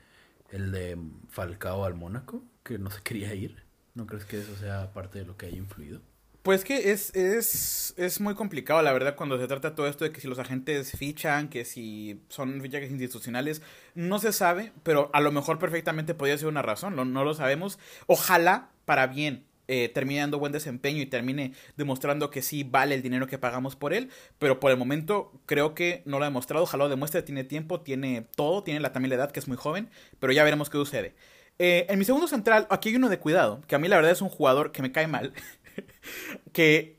el 0.51 0.71
de 0.71 0.97
Falcao 1.29 1.85
al 1.85 1.95
Mónaco, 1.95 2.45
que 2.62 2.79
no 2.79 2.90
se 2.90 3.03
quería 3.03 3.35
ir. 3.35 3.63
¿No 3.95 4.07
crees 4.07 4.25
que 4.25 4.41
eso 4.41 4.57
sea 4.57 4.93
parte 4.93 5.21
de 5.21 5.25
lo 5.25 5.37
que 5.37 5.47
haya 5.47 5.57
influido? 5.57 6.01
Pues 6.43 6.63
que 6.63 6.91
es, 6.91 7.15
es, 7.15 7.95
es 7.97 8.21
muy 8.21 8.35
complicado, 8.35 8.83
la 8.83 8.93
verdad, 8.93 9.17
cuando 9.17 9.39
se 9.39 9.47
trata 9.47 9.75
todo 9.75 9.87
esto 9.87 10.05
de 10.05 10.13
que 10.13 10.21
si 10.21 10.29
los 10.29 10.39
agentes 10.39 10.91
fichan, 10.91 11.49
que 11.49 11.65
si 11.65 12.21
son 12.29 12.61
fichajes 12.61 12.91
institucionales, 12.91 13.63
no 13.95 14.19
se 14.19 14.31
sabe, 14.31 14.73
pero 14.83 15.11
a 15.15 15.23
lo 15.23 15.33
mejor 15.33 15.59
perfectamente 15.59 16.15
podría 16.15 16.37
ser 16.37 16.49
una 16.49 16.61
razón, 16.61 16.97
no, 16.97 17.07
no 17.07 17.25
lo 17.25 17.33
sabemos. 17.33 17.79
Ojalá 18.07 18.69
para 18.85 19.07
bien 19.07 19.47
eh, 19.69 19.89
termine 19.89 20.21
dando 20.21 20.39
buen 20.39 20.53
desempeño 20.53 21.01
y 21.01 21.07
termine 21.07 21.55
demostrando 21.79 22.31
que 22.31 22.43
sí 22.43 22.65
vale 22.65 22.95
el 22.95 23.01
dinero 23.01 23.27
que 23.27 23.39
pagamos 23.39 23.77
por 23.77 23.95
él, 23.95 24.11
pero 24.39 24.61
por 24.61 24.71
el 24.71 24.77
momento 24.77 25.33
creo 25.47 25.75
que 25.75 26.03
no 26.05 26.19
lo 26.19 26.25
ha 26.25 26.29
demostrado, 26.29 26.65
ojalá 26.65 26.85
lo 26.85 26.91
demuestre, 26.91 27.23
tiene 27.23 27.45
tiempo, 27.45 27.81
tiene 27.81 28.27
todo, 28.37 28.63
tiene 28.63 28.81
la, 28.81 28.93
también 28.93 29.09
la 29.09 29.17
edad 29.17 29.31
que 29.31 29.41
es 29.41 29.49
muy 29.49 29.57
joven, 29.57 29.89
pero 30.21 30.35
ya 30.35 30.45
veremos 30.45 30.69
qué 30.69 30.77
sucede. 30.77 31.15
Eh, 31.59 31.87
en 31.88 31.99
mi 31.99 32.05
segundo 32.05 32.27
central, 32.27 32.67
aquí 32.71 32.88
hay 32.88 32.97
uno 32.97 33.09
de 33.09 33.19
cuidado, 33.19 33.62
que 33.67 33.75
a 33.75 33.79
mí 33.79 33.88
la 33.88 33.97
verdad 33.97 34.12
es 34.12 34.23
un 34.23 34.29
jugador 34.29 34.73
que 34.73 34.83
me 34.83 34.93
cae 34.93 35.07
mal, 35.07 35.33
que 36.53 36.99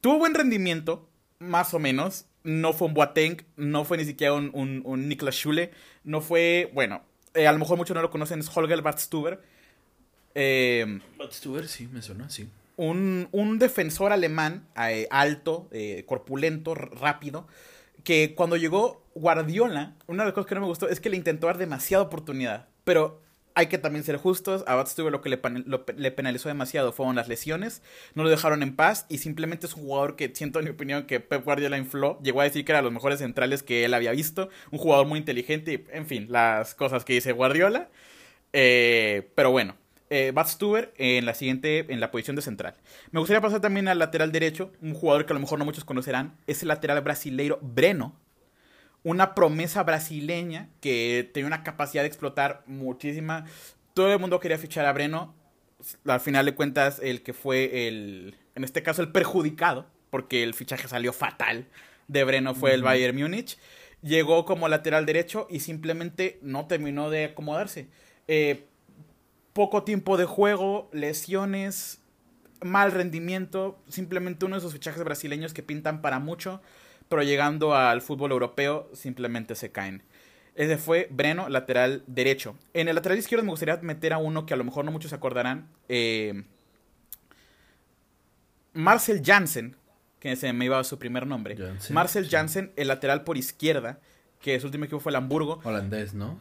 tuvo 0.00 0.18
buen 0.18 0.34
rendimiento, 0.34 1.08
más 1.38 1.74
o 1.74 1.78
menos, 1.78 2.26
no 2.42 2.72
fue 2.72 2.88
un 2.88 2.94
Boateng, 2.94 3.44
no 3.56 3.84
fue 3.84 3.98
ni 3.98 4.04
siquiera 4.04 4.32
un, 4.32 4.50
un, 4.84 5.08
Niklas 5.08 5.34
Schule, 5.34 5.70
no 6.04 6.20
fue, 6.20 6.70
bueno, 6.74 7.02
eh, 7.34 7.46
a 7.46 7.52
lo 7.52 7.58
mejor 7.58 7.76
muchos 7.76 7.94
no 7.94 8.02
lo 8.02 8.10
conocen, 8.10 8.40
es 8.40 8.56
Holger 8.56 8.82
Badstuber, 8.82 9.40
eh, 10.34 11.00
sí, 11.66 11.88
me 11.88 12.02
suena, 12.02 12.30
sí. 12.30 12.48
Un, 12.76 13.28
un 13.32 13.58
defensor 13.58 14.12
alemán 14.12 14.66
eh, 14.76 15.06
alto, 15.10 15.68
eh, 15.72 16.04
corpulento, 16.06 16.74
rápido, 16.74 17.46
que 18.02 18.34
cuando 18.34 18.56
llegó 18.56 19.04
Guardiola, 19.14 19.94
una 20.06 20.22
de 20.22 20.28
las 20.28 20.34
cosas 20.34 20.48
que 20.48 20.54
no 20.54 20.62
me 20.62 20.66
gustó 20.66 20.88
es 20.88 21.00
que 21.00 21.10
le 21.10 21.16
intentó 21.16 21.46
dar 21.46 21.58
demasiada 21.58 22.04
oportunidad. 22.04 22.68
Pero 22.84 23.20
hay 23.54 23.66
que 23.66 23.78
también 23.78 24.04
ser 24.04 24.16
justos. 24.16 24.64
A 24.66 24.74
Badstuber 24.74 25.12
lo 25.12 25.20
que 25.20 25.28
le, 25.28 25.40
le, 25.96 26.10
penalizó 26.10 26.48
demasiado 26.48 26.92
fueron 26.92 27.16
las 27.16 27.28
lesiones. 27.28 27.82
No 28.14 28.22
lo 28.22 28.30
dejaron 28.30 28.62
en 28.62 28.76
paz 28.76 29.06
y 29.08 29.18
simplemente 29.18 29.66
es 29.66 29.74
un 29.74 29.82
jugador 29.82 30.16
que 30.16 30.32
siento 30.34 30.58
en 30.58 30.66
mi 30.66 30.70
opinión 30.70 31.04
que 31.04 31.20
Pep 31.20 31.44
Guardiola 31.44 31.78
infló. 31.78 32.18
Llegó 32.22 32.40
a 32.40 32.44
decir 32.44 32.64
que 32.64 32.72
era 32.72 32.82
los 32.82 32.92
mejores 32.92 33.18
centrales 33.18 33.62
que 33.62 33.84
él 33.84 33.94
había 33.94 34.12
visto. 34.12 34.48
Un 34.70 34.78
jugador 34.78 35.06
muy 35.06 35.18
inteligente 35.18 35.72
y, 35.72 35.96
en 35.96 36.06
fin, 36.06 36.26
las 36.30 36.74
cosas 36.74 37.04
que 37.04 37.14
dice 37.14 37.32
Guardiola. 37.32 37.88
Eh, 38.52 39.30
pero 39.34 39.50
bueno, 39.50 39.76
eh, 40.10 40.32
Stuber 40.44 40.92
en 40.98 41.24
la 41.24 41.32
siguiente, 41.32 41.86
en 41.88 41.98
la 41.98 42.10
posición 42.10 42.36
de 42.36 42.42
central. 42.42 42.74
Me 43.12 43.20
gustaría 43.20 43.40
pasar 43.40 43.60
también 43.60 43.88
al 43.88 43.98
lateral 43.98 44.30
derecho, 44.30 44.70
un 44.82 44.92
jugador 44.92 45.24
que 45.24 45.32
a 45.32 45.34
lo 45.34 45.40
mejor 45.40 45.58
no 45.58 45.64
muchos 45.64 45.84
conocerán, 45.84 46.36
es 46.46 46.60
el 46.60 46.68
lateral 46.68 47.00
brasileiro 47.00 47.58
Breno, 47.62 48.14
una 49.04 49.34
promesa 49.34 49.82
brasileña 49.82 50.68
que 50.80 51.30
tenía 51.32 51.46
una 51.46 51.62
capacidad 51.62 52.02
de 52.02 52.08
explotar 52.08 52.62
muchísima. 52.66 53.46
Todo 53.94 54.12
el 54.12 54.18
mundo 54.18 54.40
quería 54.40 54.58
fichar 54.58 54.86
a 54.86 54.92
Breno, 54.92 55.34
al 56.06 56.20
final 56.20 56.46
de 56.46 56.54
cuentas 56.54 57.00
el 57.02 57.22
que 57.22 57.32
fue 57.32 57.88
el, 57.88 58.36
en 58.54 58.64
este 58.64 58.82
caso 58.82 59.02
el 59.02 59.10
perjudicado, 59.10 59.86
porque 60.10 60.42
el 60.42 60.54
fichaje 60.54 60.88
salió 60.88 61.12
fatal 61.12 61.66
de 62.08 62.24
Breno 62.24 62.54
fue 62.54 62.74
el 62.74 62.82
Bayern 62.82 63.16
Múnich. 63.16 63.58
Llegó 64.02 64.44
como 64.44 64.68
lateral 64.68 65.06
derecho 65.06 65.46
y 65.48 65.60
simplemente 65.60 66.38
no 66.42 66.66
terminó 66.66 67.10
de 67.10 67.26
acomodarse. 67.26 67.88
Eh, 68.28 68.66
poco 69.52 69.84
tiempo 69.84 70.16
de 70.16 70.24
juego, 70.24 70.90
lesiones, 70.92 72.00
mal 72.62 72.92
rendimiento, 72.92 73.80
simplemente 73.88 74.44
uno 74.44 74.56
de 74.56 74.60
esos 74.60 74.72
fichajes 74.72 75.04
brasileños 75.04 75.54
que 75.54 75.62
pintan 75.62 76.02
para 76.02 76.18
mucho, 76.18 76.60
pero 77.12 77.22
llegando 77.22 77.74
al 77.74 78.00
fútbol 78.00 78.32
europeo 78.32 78.90
simplemente 78.94 79.54
se 79.54 79.70
caen. 79.70 80.02
Ese 80.54 80.78
fue 80.78 81.08
Breno, 81.10 81.48
lateral 81.48 82.02
derecho. 82.06 82.56
En 82.72 82.88
el 82.88 82.94
lateral 82.94 83.18
izquierdo 83.18 83.44
me 83.44 83.50
gustaría 83.50 83.76
meter 83.76 84.12
a 84.14 84.18
uno 84.18 84.46
que 84.46 84.54
a 84.54 84.56
lo 84.56 84.64
mejor 84.64 84.84
no 84.84 84.92
muchos 84.92 85.10
se 85.10 85.16
acordarán. 85.16 85.68
Eh, 85.88 86.44
Marcel 88.72 89.22
Jansen, 89.24 89.76
que 90.18 90.36
se 90.36 90.52
me 90.54 90.64
iba 90.64 90.78
a 90.78 90.84
su 90.84 90.98
primer 90.98 91.26
nombre. 91.26 91.56
Marcel 91.90 92.28
Jansen, 92.28 92.72
el 92.76 92.88
lateral 92.88 93.24
por 93.24 93.36
izquierda, 93.36 94.00
que 94.40 94.58
su 94.58 94.66
último 94.66 94.86
equipo 94.86 95.00
fue 95.00 95.12
el 95.12 95.16
Hamburgo. 95.16 95.60
Holandés, 95.64 96.14
¿no? 96.14 96.40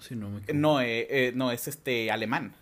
no, 0.53 0.81
eh, 0.81 1.07
eh, 1.09 1.31
no, 1.35 1.51
es 1.51 1.67
este 1.67 2.11
alemán 2.11 2.55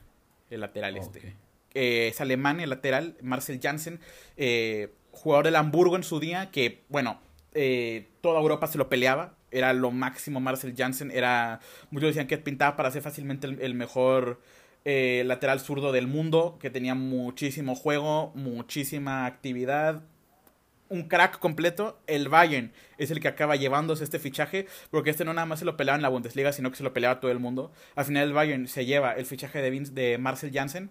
el 0.49 0.61
lateral 0.61 0.97
este. 0.97 1.35
Eh, 1.73 2.07
es 2.07 2.21
alemán, 2.21 2.59
el 2.59 2.69
lateral, 2.69 3.15
Marcel 3.21 3.59
Janssen, 3.61 3.99
eh, 4.37 4.93
jugador 5.11 5.45
del 5.45 5.55
Hamburgo 5.55 5.95
en 5.95 6.03
su 6.03 6.19
día, 6.19 6.49
que, 6.51 6.83
bueno, 6.89 7.21
eh, 7.53 8.07
toda 8.21 8.39
Europa 8.39 8.67
se 8.67 8.77
lo 8.77 8.89
peleaba, 8.89 9.35
era 9.51 9.73
lo 9.73 9.91
máximo 9.91 10.39
Marcel 10.39 10.75
Janssen, 10.77 11.11
era, 11.11 11.59
muchos 11.91 12.09
decían 12.09 12.27
que 12.27 12.37
pintaba 12.37 12.75
para 12.75 12.91
ser 12.91 13.01
fácilmente 13.01 13.47
el, 13.47 13.73
mejor 13.73 14.39
lateral 14.85 15.59
zurdo 15.59 15.91
del 15.91 16.07
mundo, 16.07 16.57
que 16.59 16.69
tenía 16.69 16.95
muchísimo 16.95 17.75
juego, 17.75 18.31
muchísima 18.35 19.25
actividad, 19.27 20.01
un 20.89 21.03
crack 21.03 21.39
completo, 21.39 21.99
el 22.07 22.27
Bayern 22.27 22.71
es 22.97 23.11
el 23.11 23.19
que 23.19 23.27
acaba 23.27 23.55
llevándose 23.55 24.03
este 24.03 24.19
fichaje, 24.19 24.67
porque 24.89 25.11
este 25.11 25.23
no 25.23 25.33
nada 25.33 25.45
más 25.45 25.59
se 25.59 25.65
lo 25.65 25.77
peleaba 25.77 25.95
en 25.95 26.01
la 26.01 26.09
Bundesliga, 26.09 26.51
sino 26.51 26.71
que 26.71 26.77
se 26.77 26.83
lo 26.83 26.93
peleaba 26.93 27.19
todo 27.19 27.31
el 27.31 27.39
mundo. 27.39 27.71
Al 27.95 28.05
final 28.05 28.27
el 28.27 28.33
Bayern 28.33 28.67
se 28.67 28.85
lleva 28.85 29.13
el 29.13 29.25
fichaje 29.25 29.61
de, 29.61 29.71
de 29.91 30.17
Marcel 30.17 30.51
Janssen, 30.51 30.89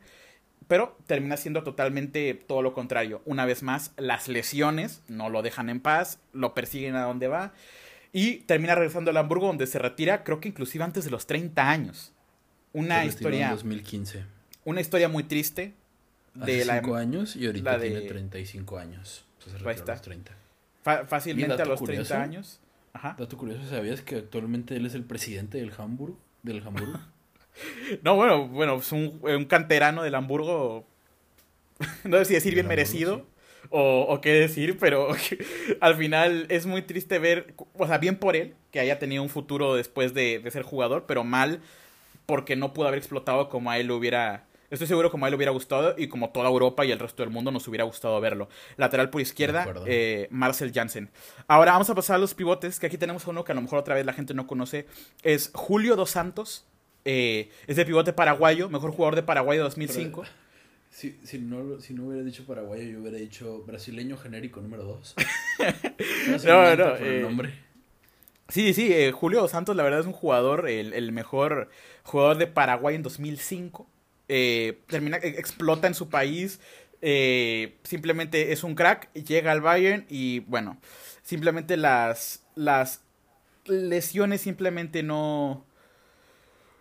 pero 0.66 0.96
termina 1.06 1.36
siendo 1.36 1.62
totalmente 1.62 2.34
todo 2.34 2.62
lo 2.62 2.74
contrario. 2.74 3.22
Una 3.24 3.46
vez 3.46 3.62
más, 3.62 3.92
las 3.96 4.28
lesiones 4.28 5.02
no 5.08 5.30
lo 5.30 5.42
dejan 5.42 5.70
en 5.70 5.80
paz, 5.80 6.18
lo 6.32 6.54
persiguen 6.54 6.96
a 6.96 7.02
donde 7.04 7.28
va, 7.28 7.52
y 8.12 8.38
termina 8.40 8.74
regresando 8.74 9.10
al 9.10 9.16
Hamburgo, 9.16 9.46
donde 9.46 9.66
se 9.66 9.78
retira, 9.78 10.24
creo 10.24 10.40
que 10.40 10.48
inclusive 10.48 10.84
antes 10.84 11.04
de 11.04 11.10
los 11.10 11.26
30 11.26 11.68
años. 11.68 12.12
Una 12.72 13.04
historia... 13.04 13.46
En 13.46 13.54
2015. 13.54 14.24
Una 14.64 14.80
historia 14.80 15.08
muy 15.08 15.24
triste. 15.24 15.74
De 16.34 16.62
Hace 16.62 16.80
5 16.80 16.94
años 16.94 17.36
y 17.36 17.46
ahorita 17.46 17.80
tiene 17.80 18.02
35 18.02 18.78
años. 18.78 19.24
Ahí 19.64 19.74
está. 19.74 19.96
30. 20.00 20.32
fácilmente 21.06 21.62
a 21.62 21.64
los 21.64 21.82
30 21.82 22.22
años. 22.22 22.60
Ajá. 22.92 23.16
Dato 23.18 23.36
curioso, 23.36 23.68
¿sabías 23.68 24.02
que 24.02 24.16
actualmente 24.16 24.76
él 24.76 24.86
es 24.86 24.94
el 24.94 25.04
presidente 25.04 25.58
del 25.58 25.72
Hamburgo? 25.76 26.18
Del 26.42 26.66
Hamburgo. 26.66 26.98
no, 28.02 28.16
bueno, 28.16 28.48
bueno, 28.48 28.76
es 28.76 28.92
un, 28.92 29.20
un, 29.22 29.44
canterano 29.44 30.02
del 30.02 30.14
Hamburgo. 30.14 30.86
no 32.04 32.18
sé 32.18 32.24
si 32.24 32.34
decir 32.34 32.54
bien 32.54 32.66
merecido. 32.66 33.26
O, 33.70 34.06
o, 34.08 34.20
qué 34.20 34.32
decir, 34.32 34.78
pero 34.78 35.08
al 35.80 35.94
final 35.96 36.46
es 36.48 36.64
muy 36.64 36.82
triste 36.82 37.18
ver, 37.18 37.54
o 37.74 37.86
sea, 37.86 37.98
bien 37.98 38.16
por 38.16 38.34
él, 38.34 38.54
que 38.70 38.80
haya 38.80 38.98
tenido 38.98 39.22
un 39.22 39.28
futuro 39.28 39.74
después 39.74 40.14
de, 40.14 40.38
de 40.38 40.50
ser 40.50 40.62
jugador, 40.62 41.04
pero 41.06 41.22
mal 41.22 41.60
porque 42.24 42.56
no 42.56 42.72
pudo 42.72 42.88
haber 42.88 42.98
explotado 42.98 43.48
como 43.48 43.70
a 43.70 43.78
él 43.78 43.86
lo 43.86 43.96
hubiera, 43.96 44.48
Estoy 44.70 44.86
seguro 44.86 45.10
como 45.10 45.24
a 45.24 45.28
él 45.28 45.32
le 45.32 45.36
hubiera 45.36 45.52
gustado 45.52 45.94
y 45.96 46.08
como 46.08 46.28
toda 46.28 46.48
Europa 46.48 46.84
y 46.84 46.92
el 46.92 46.98
resto 46.98 47.22
del 47.22 47.30
mundo 47.30 47.50
nos 47.50 47.66
hubiera 47.68 47.84
gustado 47.84 48.20
verlo. 48.20 48.48
Lateral 48.76 49.08
por 49.08 49.22
izquierda, 49.22 49.66
eh, 49.86 50.28
Marcel 50.30 50.72
Jansen. 50.74 51.10
Ahora 51.46 51.72
vamos 51.72 51.88
a 51.88 51.94
pasar 51.94 52.16
a 52.16 52.18
los 52.18 52.34
pivotes, 52.34 52.78
que 52.78 52.86
aquí 52.86 52.98
tenemos 52.98 53.26
uno 53.26 53.44
que 53.44 53.52
a 53.52 53.54
lo 53.54 53.62
mejor 53.62 53.78
otra 53.78 53.94
vez 53.94 54.04
la 54.04 54.12
gente 54.12 54.34
no 54.34 54.46
conoce. 54.46 54.86
Es 55.22 55.50
Julio 55.54 55.96
Dos 55.96 56.10
Santos. 56.10 56.66
Eh, 57.04 57.50
es 57.66 57.76
de 57.76 57.84
pivote 57.84 58.12
paraguayo, 58.12 58.68
mejor 58.68 58.90
jugador 58.92 59.16
de 59.16 59.22
Paraguay 59.22 59.58
de 59.58 59.64
2005. 59.64 60.24
si, 60.90 61.14
no, 61.40 61.80
si 61.80 61.94
no 61.94 62.06
hubiera 62.06 62.24
dicho 62.24 62.44
paraguayo, 62.44 62.82
yo 62.82 63.00
hubiera 63.00 63.18
dicho 63.18 63.62
brasileño 63.66 64.16
genérico 64.16 64.61
número 64.61 64.84
2. 64.84 65.14
no, 66.44 66.76
no, 66.76 66.96
eh, 66.96 67.20
nombre. 67.22 67.54
Sí, 68.48 68.72
sí, 68.72 68.92
Julio 69.12 69.40
Dos 69.40 69.50
Santos 69.50 69.76
la 69.76 69.82
verdad 69.82 70.00
es 70.00 70.06
un 70.06 70.12
jugador, 70.12 70.68
el, 70.68 70.94
el 70.94 71.12
mejor 71.12 71.70
jugador 72.02 72.38
de 72.38 72.46
Paraguay 72.46 72.94
en 72.94 73.02
2005 73.02 73.87
eh, 74.28 74.80
termina, 74.87 75.16
explota 75.16 75.87
en 75.87 75.94
su 75.94 76.11
país, 76.11 76.61
eh, 77.00 77.78
simplemente 77.82 78.52
es 78.52 78.62
un 78.62 78.74
crack, 78.74 79.11
llega 79.14 79.52
al 79.52 79.62
Bayern 79.62 80.04
y 80.11 80.40
bueno, 80.40 80.78
simplemente 81.22 81.78
las, 81.78 82.44
las 82.54 83.00
lesiones 83.64 84.42
simplemente 84.42 85.02
no, 85.02 85.64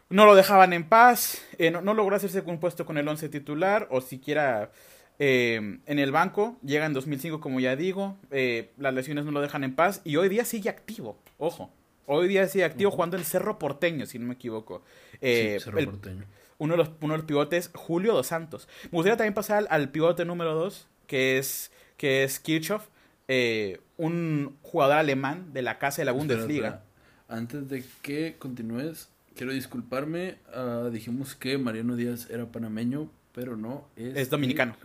no 0.10 0.26
lo 0.26 0.36
dejaban 0.36 0.74
en 0.74 0.88
paz, 0.88 1.42
eh, 1.58 1.72
no, 1.72 1.94
logró 1.94 2.16
hacerse 2.16 2.42
un 2.42 2.60
puesto 2.60 2.86
con 2.86 2.98
el 2.98 3.08
11 3.08 3.30
titular 3.30 3.88
o 3.92 4.02
siquiera 4.02 4.72
en 5.20 5.82
el 5.88 6.12
banco, 6.12 6.60
llega 6.62 6.86
en 6.86 6.94
2005 6.94 7.40
como 7.40 7.60
ya 7.60 7.76
digo, 7.76 8.18
las 8.30 8.94
lesiones 8.94 9.26
no 9.26 9.32
lo 9.32 9.42
dejan 9.42 9.64
en 9.64 9.74
paz 9.74 10.00
y 10.04 10.16
hoy 10.18 10.30
día 10.30 10.46
sigue 10.46 10.70
activo, 10.70 11.18
ojo. 11.40 11.72
Hoy 12.06 12.28
día 12.28 12.48
sigue 12.48 12.64
activo 12.64 12.92
jugando 12.92 13.18
en 13.18 13.24
Cerro 13.24 13.58
Porteño, 13.58 14.06
si 14.06 14.20
no 14.20 14.28
me 14.28 14.36
equivoco. 14.36 14.84
Cerro 15.20 15.84
Porteño 15.86 16.26
uno 16.58 16.74
de 16.74 16.78
los, 16.78 16.92
uno 17.02 17.14
de 17.14 17.18
los 17.20 17.26
pivotes, 17.26 17.72
Julio 17.74 18.14
Dos 18.14 18.28
Santos. 18.28 18.68
Me 18.84 18.92
gustaría 18.92 19.18
también 19.18 19.34
pasar 19.34 19.68
al, 19.70 19.90
pivote 19.90 20.26
número 20.26 20.56
dos, 20.56 20.88
que 21.06 21.38
es, 21.38 21.72
que 21.98 22.24
es 22.24 22.40
Kirchhoff, 22.40 22.88
eh, 23.28 23.80
un 23.98 24.58
jugador 24.62 24.98
alemán 24.98 25.54
de 25.54 25.62
la 25.62 25.80
casa 25.80 26.02
de 26.02 26.06
la 26.06 26.12
Bundesliga. 26.12 26.84
Antes 27.28 27.68
de 27.68 27.84
que 28.02 28.36
continúes, 28.40 29.10
quiero 29.38 29.54
disculparme. 29.54 30.36
Ah, 30.54 30.90
dijimos 30.92 31.36
que 31.36 31.58
Mariano 31.58 31.96
Díaz 31.96 32.30
era 32.30 32.46
panameño, 32.46 33.10
pero 33.34 33.56
no. 33.56 33.88
Es, 33.96 34.16
es 34.16 34.30
dominicano. 34.30 34.76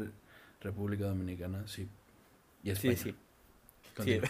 República 0.60 1.06
Dominicana, 1.06 1.66
sí. 1.66 1.88
Y 2.62 2.70
España. 2.70 2.96
Sí, 2.96 3.14
sí. 4.04 4.20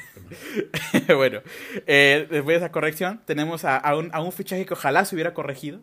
bueno, 1.14 1.40
eh, 1.86 2.26
después 2.30 2.54
de 2.54 2.56
esa 2.56 2.72
corrección, 2.72 3.20
tenemos 3.26 3.64
a, 3.64 3.96
un, 3.96 4.10
a 4.12 4.20
un 4.20 4.32
fichaje 4.32 4.66
que 4.66 4.74
ojalá 4.74 5.04
se 5.04 5.14
hubiera 5.14 5.34
corregido, 5.34 5.80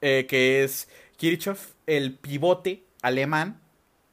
eh, 0.00 0.26
que 0.28 0.62
es 0.62 0.88
Kirchhoff, 1.16 1.72
el 1.86 2.14
pivote 2.14 2.84
alemán, 3.02 3.60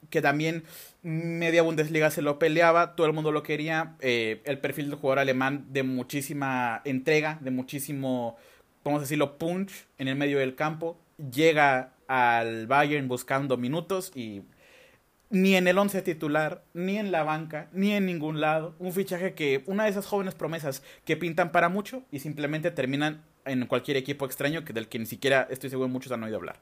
que 0.09 0.21
también 0.21 0.63
media 1.03 1.61
Bundesliga 1.61 2.09
se 2.09 2.23
lo 2.23 2.39
peleaba, 2.39 2.95
todo 2.95 3.05
el 3.05 3.13
mundo 3.13 3.31
lo 3.31 3.43
quería, 3.43 3.95
eh, 3.99 4.41
el 4.45 4.57
perfil 4.57 4.89
del 4.89 4.95
jugador 4.95 5.19
alemán 5.19 5.67
de 5.69 5.83
muchísima 5.83 6.81
entrega, 6.83 7.37
de 7.41 7.51
muchísimo, 7.51 8.37
vamos 8.85 8.99
a 8.99 9.01
decirlo, 9.01 9.37
punch 9.37 9.87
en 9.97 10.07
el 10.07 10.15
medio 10.15 10.39
del 10.39 10.55
campo, 10.55 10.97
llega 11.17 11.93
al 12.07 12.67
Bayern 12.67 13.07
buscando 13.07 13.57
minutos 13.57 14.11
y 14.15 14.43
ni 15.31 15.55
en 15.55 15.67
el 15.67 15.77
once 15.77 16.01
titular, 16.01 16.63
ni 16.73 16.97
en 16.97 17.11
la 17.11 17.23
banca, 17.23 17.67
ni 17.73 17.91
en 17.93 18.05
ningún 18.05 18.39
lado. 18.39 18.75
Un 18.79 18.93
fichaje 18.93 19.33
que, 19.33 19.63
una 19.65 19.85
de 19.85 19.89
esas 19.89 20.05
jóvenes 20.05 20.35
promesas 20.35 20.83
que 21.03 21.17
pintan 21.17 21.51
para 21.51 21.67
mucho 21.67 22.03
y 22.11 22.19
simplemente 22.19 22.71
terminan 22.71 23.23
en 23.43 23.65
cualquier 23.65 23.97
equipo 23.97 24.25
extraño 24.25 24.63
que 24.63 24.71
del 24.71 24.87
que 24.87 24.99
ni 24.99 25.05
siquiera 25.05 25.47
estoy 25.49 25.69
seguro 25.69 25.89
muchos 25.89 26.11
han 26.11 26.23
oído 26.23 26.37
hablar. 26.37 26.61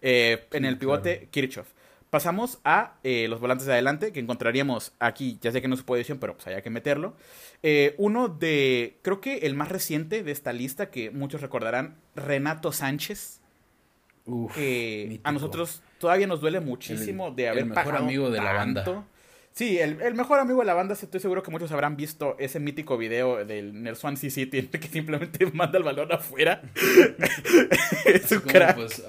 Eh, 0.00 0.46
en 0.52 0.64
el 0.64 0.78
pivote, 0.78 1.28
Kirchhoff. 1.30 1.68
Pasamos 2.14 2.60
a 2.62 2.92
eh, 3.02 3.26
los 3.28 3.40
volantes 3.40 3.66
de 3.66 3.72
adelante, 3.72 4.12
que 4.12 4.20
encontraríamos 4.20 4.92
aquí, 5.00 5.36
ya 5.40 5.50
sé 5.50 5.60
que 5.60 5.66
no 5.66 5.74
es 5.74 5.80
su 5.80 5.84
posición, 5.84 6.18
pero 6.18 6.36
pues 6.36 6.46
hay 6.46 6.62
que 6.62 6.70
meterlo. 6.70 7.16
Eh, 7.64 7.96
uno 7.98 8.28
de, 8.28 9.00
creo 9.02 9.20
que 9.20 9.38
el 9.38 9.56
más 9.56 9.68
reciente 9.68 10.22
de 10.22 10.30
esta 10.30 10.52
lista, 10.52 10.90
que 10.90 11.10
muchos 11.10 11.40
recordarán, 11.40 11.96
Renato 12.14 12.70
Sánchez. 12.70 13.40
Uf, 14.26 14.56
a 15.24 15.32
nosotros 15.32 15.82
todavía 15.98 16.28
nos 16.28 16.40
duele 16.40 16.60
muchísimo 16.60 17.32
de 17.32 17.48
haber 17.48 17.64
el 17.64 17.70
mejor 17.70 17.96
amigo 17.96 18.30
de 18.30 18.40
la 18.40 18.52
banda. 18.52 19.04
Sí, 19.54 19.78
el, 19.80 20.14
mejor 20.14 20.38
amigo 20.38 20.60
de 20.60 20.66
la 20.66 20.74
banda, 20.74 20.94
estoy 20.94 21.18
seguro 21.18 21.42
que 21.42 21.50
muchos 21.50 21.70
habrán 21.72 21.96
visto 21.96 22.36
ese 22.38 22.60
mítico 22.60 22.96
video 22.96 23.44
del 23.44 23.86
el 23.86 23.96
Swansea 23.96 24.30
City 24.30 24.62
que 24.68 24.86
simplemente 24.86 25.46
manda 25.52 25.78
el 25.78 25.84
balón 25.84 26.12
afuera. 26.12 26.62
es 28.04 28.30
un 28.30 28.40
crack. 28.40 28.76
Pues, 28.76 29.04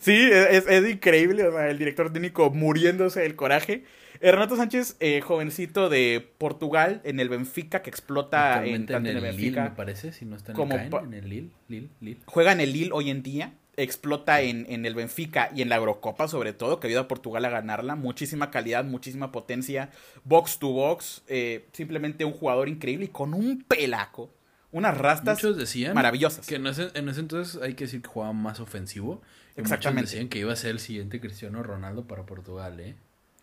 sí, 0.00 0.28
es, 0.30 0.88
increíble, 0.88 1.48
el 1.68 1.78
director 1.78 2.12
técnico 2.12 2.50
muriéndose 2.50 3.20
del 3.20 3.36
coraje. 3.36 3.84
Renato 4.20 4.56
Sánchez, 4.56 4.96
eh, 5.00 5.22
jovencito 5.22 5.88
de 5.88 6.28
Portugal, 6.36 7.00
en 7.04 7.20
el 7.20 7.30
Benfica, 7.30 7.80
que 7.82 7.88
explota 7.88 8.64
en, 8.66 8.86
en, 8.90 9.06
el, 9.06 9.20
Benfica. 9.20 9.64
me 9.64 9.70
parece, 9.70 10.12
si 10.12 10.26
no 10.26 10.36
está 10.36 10.52
en, 10.52 10.72
el, 10.72 10.94
en 10.94 11.14
el 11.14 11.28
Lille, 11.28 11.50
Lille, 11.68 11.88
Lille. 12.00 12.20
Juega 12.26 12.52
en 12.52 12.60
el 12.60 12.72
Lille 12.72 12.90
hoy 12.92 13.08
en 13.08 13.22
día 13.22 13.54
explota 13.82 14.42
en, 14.42 14.66
en, 14.68 14.84
el 14.84 14.94
Benfica 14.94 15.50
y 15.54 15.62
en 15.62 15.68
la 15.68 15.76
Eurocopa 15.76 16.28
sobre 16.28 16.52
todo, 16.52 16.80
que 16.80 16.88
ayuda 16.88 17.02
a 17.02 17.08
Portugal 17.08 17.44
a 17.44 17.50
ganarla. 17.50 17.94
Muchísima 17.94 18.50
calidad, 18.50 18.84
muchísima 18.84 19.32
potencia, 19.32 19.90
box 20.24 20.58
to 20.58 20.68
box, 20.68 21.22
eh, 21.28 21.64
simplemente 21.72 22.24
un 22.24 22.32
jugador 22.32 22.68
increíble 22.68 23.06
y 23.06 23.08
con 23.08 23.34
un 23.34 23.62
pelaco. 23.62 24.30
Unas 24.72 24.96
rastas 24.96 25.38
Muchos 25.38 25.56
decían 25.56 25.94
maravillosas. 25.94 26.46
Que 26.46 26.56
en 26.56 26.66
ese, 26.66 26.90
en 26.94 27.08
ese 27.08 27.20
entonces 27.20 27.60
hay 27.60 27.74
que 27.74 27.84
decir 27.84 28.02
que 28.02 28.08
jugaba 28.08 28.32
más 28.32 28.60
ofensivo. 28.60 29.20
Exactamente. 29.56 30.02
Muchos 30.02 30.10
decían 30.12 30.28
que 30.28 30.38
iba 30.38 30.52
a 30.52 30.56
ser 30.56 30.70
el 30.70 30.80
siguiente 30.80 31.20
Cristiano 31.20 31.62
Ronaldo 31.62 32.06
para 32.06 32.24
Portugal, 32.24 32.78
¿eh? 32.80 32.94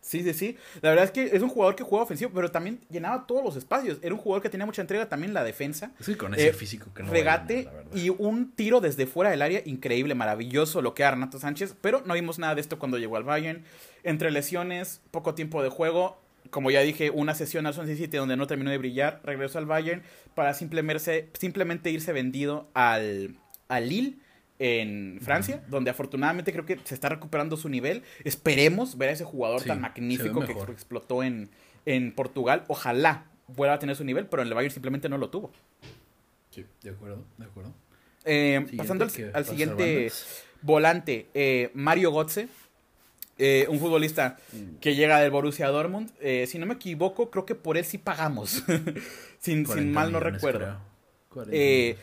Sí, 0.08 0.24
sí, 0.24 0.34
sí. 0.34 0.58
La 0.82 0.92
verdad 0.92 1.04
es 1.04 1.12
que 1.12 1.36
es 1.36 1.42
un 1.42 1.50
jugador 1.50 1.76
que 1.76 1.84
juega 1.84 2.06
ofensivo, 2.06 2.32
pero 2.34 2.50
también 2.50 2.80
llenaba 2.90 3.28
todos 3.28 3.44
los 3.44 3.58
espacios. 3.58 3.98
Era 4.02 4.16
un 4.16 4.22
jugador 4.22 4.42
que 4.42 4.50
tenía 4.50 4.66
mucha 4.66 4.82
entrega 4.82 5.10
también 5.10 5.34
la 5.34 5.44
defensa. 5.44 5.92
Sí, 6.00 6.16
con 6.16 6.34
ese 6.34 6.48
eh, 6.48 6.54
físico 6.54 6.94
que 6.96 7.04
no 7.04 7.12
Regate 7.12 7.70
y 7.94 8.08
un 8.10 8.52
tiro 8.52 8.80
desde 8.80 9.06
fuera 9.06 9.32
del 9.32 9.42
área 9.42 9.62
increíble, 9.66 10.16
maravilloso 10.16 10.82
lo 10.82 10.94
que 10.94 11.04
era 11.04 11.12
Renato 11.12 11.40
Sánchez. 11.40 11.76
Pero 11.82 12.04
no 12.06 12.14
vimos 12.14 12.40
nada 12.40 12.56
de 12.56 12.62
esto 12.62 12.80
cuando 12.80 12.98
llegó 12.98 13.18
al 13.18 13.26
Bayern. 13.26 13.66
Entre 14.04 14.32
lesiones, 14.32 15.02
poco 15.12 15.36
tiempo 15.36 15.62
de 15.62 15.68
juego. 15.68 16.22
Como 16.50 16.72
ya 16.72 16.82
dije, 16.82 17.10
una 17.10 17.36
sesión 17.36 17.66
al 17.66 17.74
Swansea 17.74 17.96
City 17.96 18.18
donde 18.18 18.38
no 18.38 18.48
terminó 18.48 18.72
de 18.72 18.78
brillar. 18.78 19.22
Regresó 19.24 19.60
al 19.60 19.66
Bayern 19.66 20.04
para 20.36 20.54
simplemente, 20.54 21.30
simplemente 21.34 21.92
irse 21.92 22.14
vendido 22.14 22.70
al, 22.74 23.38
al 23.68 23.90
Lille 23.90 24.18
en 24.60 25.20
Francia, 25.22 25.64
donde 25.68 25.92
afortunadamente 25.92 26.52
creo 26.52 26.66
que 26.66 26.80
se 26.84 26.96
está 26.96 27.10
recuperando 27.10 27.58
su 27.58 27.70
nivel. 27.70 28.04
Esperemos 28.24 28.98
ver 28.98 29.10
a 29.10 29.12
ese 29.14 29.24
jugador 29.24 29.62
tan 29.64 29.82
magnífico 29.82 30.42
que 30.42 30.54
explotó 30.72 31.24
en, 31.24 31.50
en 31.86 32.14
Portugal. 32.14 32.64
Ojalá 32.68 33.26
vuelva 33.48 33.76
a 33.76 33.80
tener 33.80 33.96
su 33.96 34.04
nivel, 34.04 34.28
pero 34.28 34.42
en 34.42 34.48
el 34.48 34.54
Bayern 34.54 34.74
simplemente 34.74 35.10
no 35.10 35.18
lo 35.18 35.30
tuvo. 35.30 35.52
Sí, 36.50 36.66
de 36.82 36.90
acuerdo, 36.90 37.24
de 37.38 37.46
acuerdo. 37.46 37.74
Eh, 38.26 38.66
pasando 38.76 39.06
al, 39.06 39.46
siguiente 39.46 40.12
volante, 40.62 41.30
eh, 41.34 41.72
Mario 41.74 42.12
Götze, 42.12 42.50
eh, 43.38 43.66
un 43.70 43.80
futbolista 43.80 44.38
mm. 44.52 44.78
que 44.80 44.96
llega 44.96 45.20
del 45.20 45.32
Borussia 45.32 45.68
Dortmund. 45.68 46.12
si 46.48 46.58
no 46.58 46.66
me 46.66 46.76
equivoco, 46.76 47.30
creo 47.30 47.46
que 47.46 47.56
por 47.56 47.78
él 47.78 47.86
sí 47.86 47.98
pagamos, 47.98 48.64
sin, 49.40 49.66
sin, 49.66 49.92
mal 49.92 50.12
no 50.12 50.20
recuerdo. 50.20 50.80
por 51.30 51.50
ahí. 51.50 51.96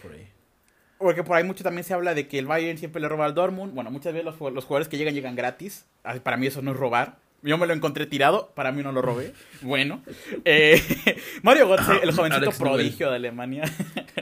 Porque 0.99 1.25
por 1.25 1.37
ahí 1.37 1.45
mucho 1.45 1.65
también 1.65 1.85
se 1.85 1.93
habla 1.93 2.15
de 2.15 2.29
que 2.29 2.39
el 2.39 2.47
Bayern 2.47 2.79
siempre 2.79 3.01
le 3.01 3.09
roba 3.09 3.27
al 3.27 3.35
Dortmund. 3.35 3.75
Bueno, 3.75 3.91
muchas 3.91 4.13
veces 4.13 4.25
los, 4.25 4.37
jugadores 4.37 4.89
que 4.89 4.97
llegan 4.97 5.15
llegan 5.15 5.35
gratis. 5.35 5.87
Para 6.23 6.37
mí 6.37 6.47
eso 6.47 6.63
no 6.63 6.71
es 6.73 6.77
robar. 6.79 7.19
Yo 7.45 7.59
me 7.59 7.67
lo 7.67 7.75
encontré 7.75 8.07
tirado, 8.07 8.51
para 8.55 8.73
mí 8.73 8.83
no 8.83 8.91
lo 8.91 9.03
robé. 9.03 9.35
Bueno. 9.61 10.03
Eh, 10.47 10.81
Mario 11.43 11.69
Götze, 11.69 12.03
el 12.03 12.13
jovencito 12.13 12.51
prodigio 12.53 13.11
de 13.11 13.17
Alemania. 13.17 13.65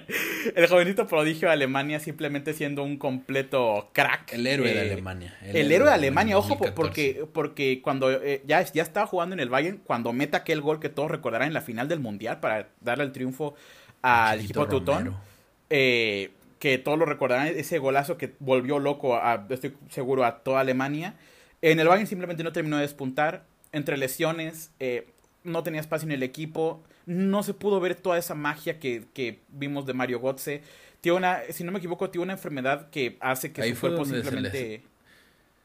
el 0.57 0.67
jovencito 0.67 1.07
prodigio 1.07 1.47
de 1.47 1.55
Alemania 1.55 2.01
simplemente 2.01 2.53
siendo 2.53 2.83
un 2.83 2.97
completo 2.97 3.91
crack. 3.93 4.33
El 4.33 4.47
héroe 4.47 4.75
de 4.75 4.89
eh, 4.89 4.93
Alemania. 4.93 5.39
El, 5.41 5.71
héroe 5.71 5.89
de 5.89 5.95
Alemania, 5.95 6.37
ojo, 6.37 6.59
porque, 6.75 7.25
porque 7.33 7.81
cuando 7.81 8.11
eh, 8.11 8.43
ya, 8.45 8.61
ya 8.63 8.83
estaba 8.83 9.07
jugando 9.07 9.35
en 9.35 9.41
el 9.41 9.49
Bayern, 9.49 9.79
cuando 9.79 10.13
meta 10.13 10.39
aquel 10.39 10.61
gol 10.61 10.81
que 10.81 10.89
todos 10.89 11.11
recordarán 11.11 11.49
en 11.49 11.55
la 11.55 11.61
final 11.61 11.87
del 11.87 12.01
Mundial 12.01 12.41
para 12.41 12.71
darle 12.81 13.05
el 13.05 13.13
triunfo 13.13 13.55
al 14.03 14.41
equipo 14.41 14.67
Teutón. 14.67 15.17
Eh, 15.71 16.33
que 16.59 16.79
todos 16.79 16.99
lo 16.99 17.07
recordarán, 17.07 17.49
ese 17.49 17.79
golazo 17.79 18.17
que 18.19 18.35
volvió 18.39 18.79
loco, 18.79 19.17
a, 19.17 19.47
estoy 19.49 19.75
seguro, 19.89 20.25
a 20.25 20.39
toda 20.45 20.61
Alemania. 20.61 21.15
En 21.63 21.79
el 21.79 21.87
Bayern 21.87 22.09
simplemente 22.09 22.43
no 22.43 22.53
terminó 22.53 22.77
de 22.77 22.83
despuntar, 22.83 23.45
entre 23.71 23.97
lesiones, 23.97 24.73
eh, 24.81 25.07
no 25.45 25.63
tenía 25.63 25.81
espacio 25.81 26.07
en 26.07 26.13
el 26.13 26.25
equipo, 26.25 26.83
no 27.07 27.45
se 27.45 27.55
pudo 27.55 27.79
ver 27.81 27.95
toda 27.95 28.19
esa 28.19 28.35
magia 28.35 28.79
que, 28.81 29.41
vimos 29.49 29.87
de 29.87 29.95
Mario 29.95 30.21
Götze. 30.21 30.63
Tiene 31.01 31.19
una, 31.19 31.41
si 31.51 31.65
no 31.65 31.73
me 31.73 31.79
equivoco, 31.79 32.11
tiene 32.11 32.25
una 32.25 32.33
enfermedad 32.35 32.91
que 32.91 33.17
hace 33.21 33.53
que 33.53 33.75
su 33.75 33.81
cuerpo 33.81 34.05
simplemente... 34.05 34.83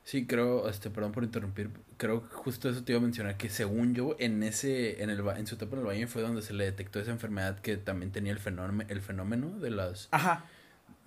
Sí, 0.04 0.26
creo, 0.26 0.70
este, 0.70 0.90
perdón 0.90 1.12
por 1.12 1.26
interrumpir, 1.26 1.70
creo 1.98 2.22
que 2.30 2.34
justo 2.34 2.70
eso 2.70 2.82
te 2.82 2.94
iba 2.94 3.00
a 3.00 3.04
mencionar, 3.04 3.36
que 3.36 3.50
según 3.50 3.94
yo, 3.94 4.16
en 4.20 4.42
ese, 4.42 5.04
en 5.04 5.10
el 5.10 5.20
en 5.20 5.48
su 5.48 5.56
etapa 5.56 5.74
en 5.74 5.80
el 5.80 5.86
Bayern 5.86 6.10
fue 6.10 6.22
donde 6.22 6.42
se 6.42 6.54
le 6.54 6.64
detectó 6.64 7.02
esa 7.02 7.12
enfermedad 7.12 7.60
que 7.60 7.76
también 7.76 8.14
tenía 8.14 8.32
el 8.32 8.40
fenómeno, 8.40 8.86
el 8.90 9.02
fenómeno 9.02 9.60
de 9.60 9.72
las 9.72 10.08
Ajá 10.12 10.46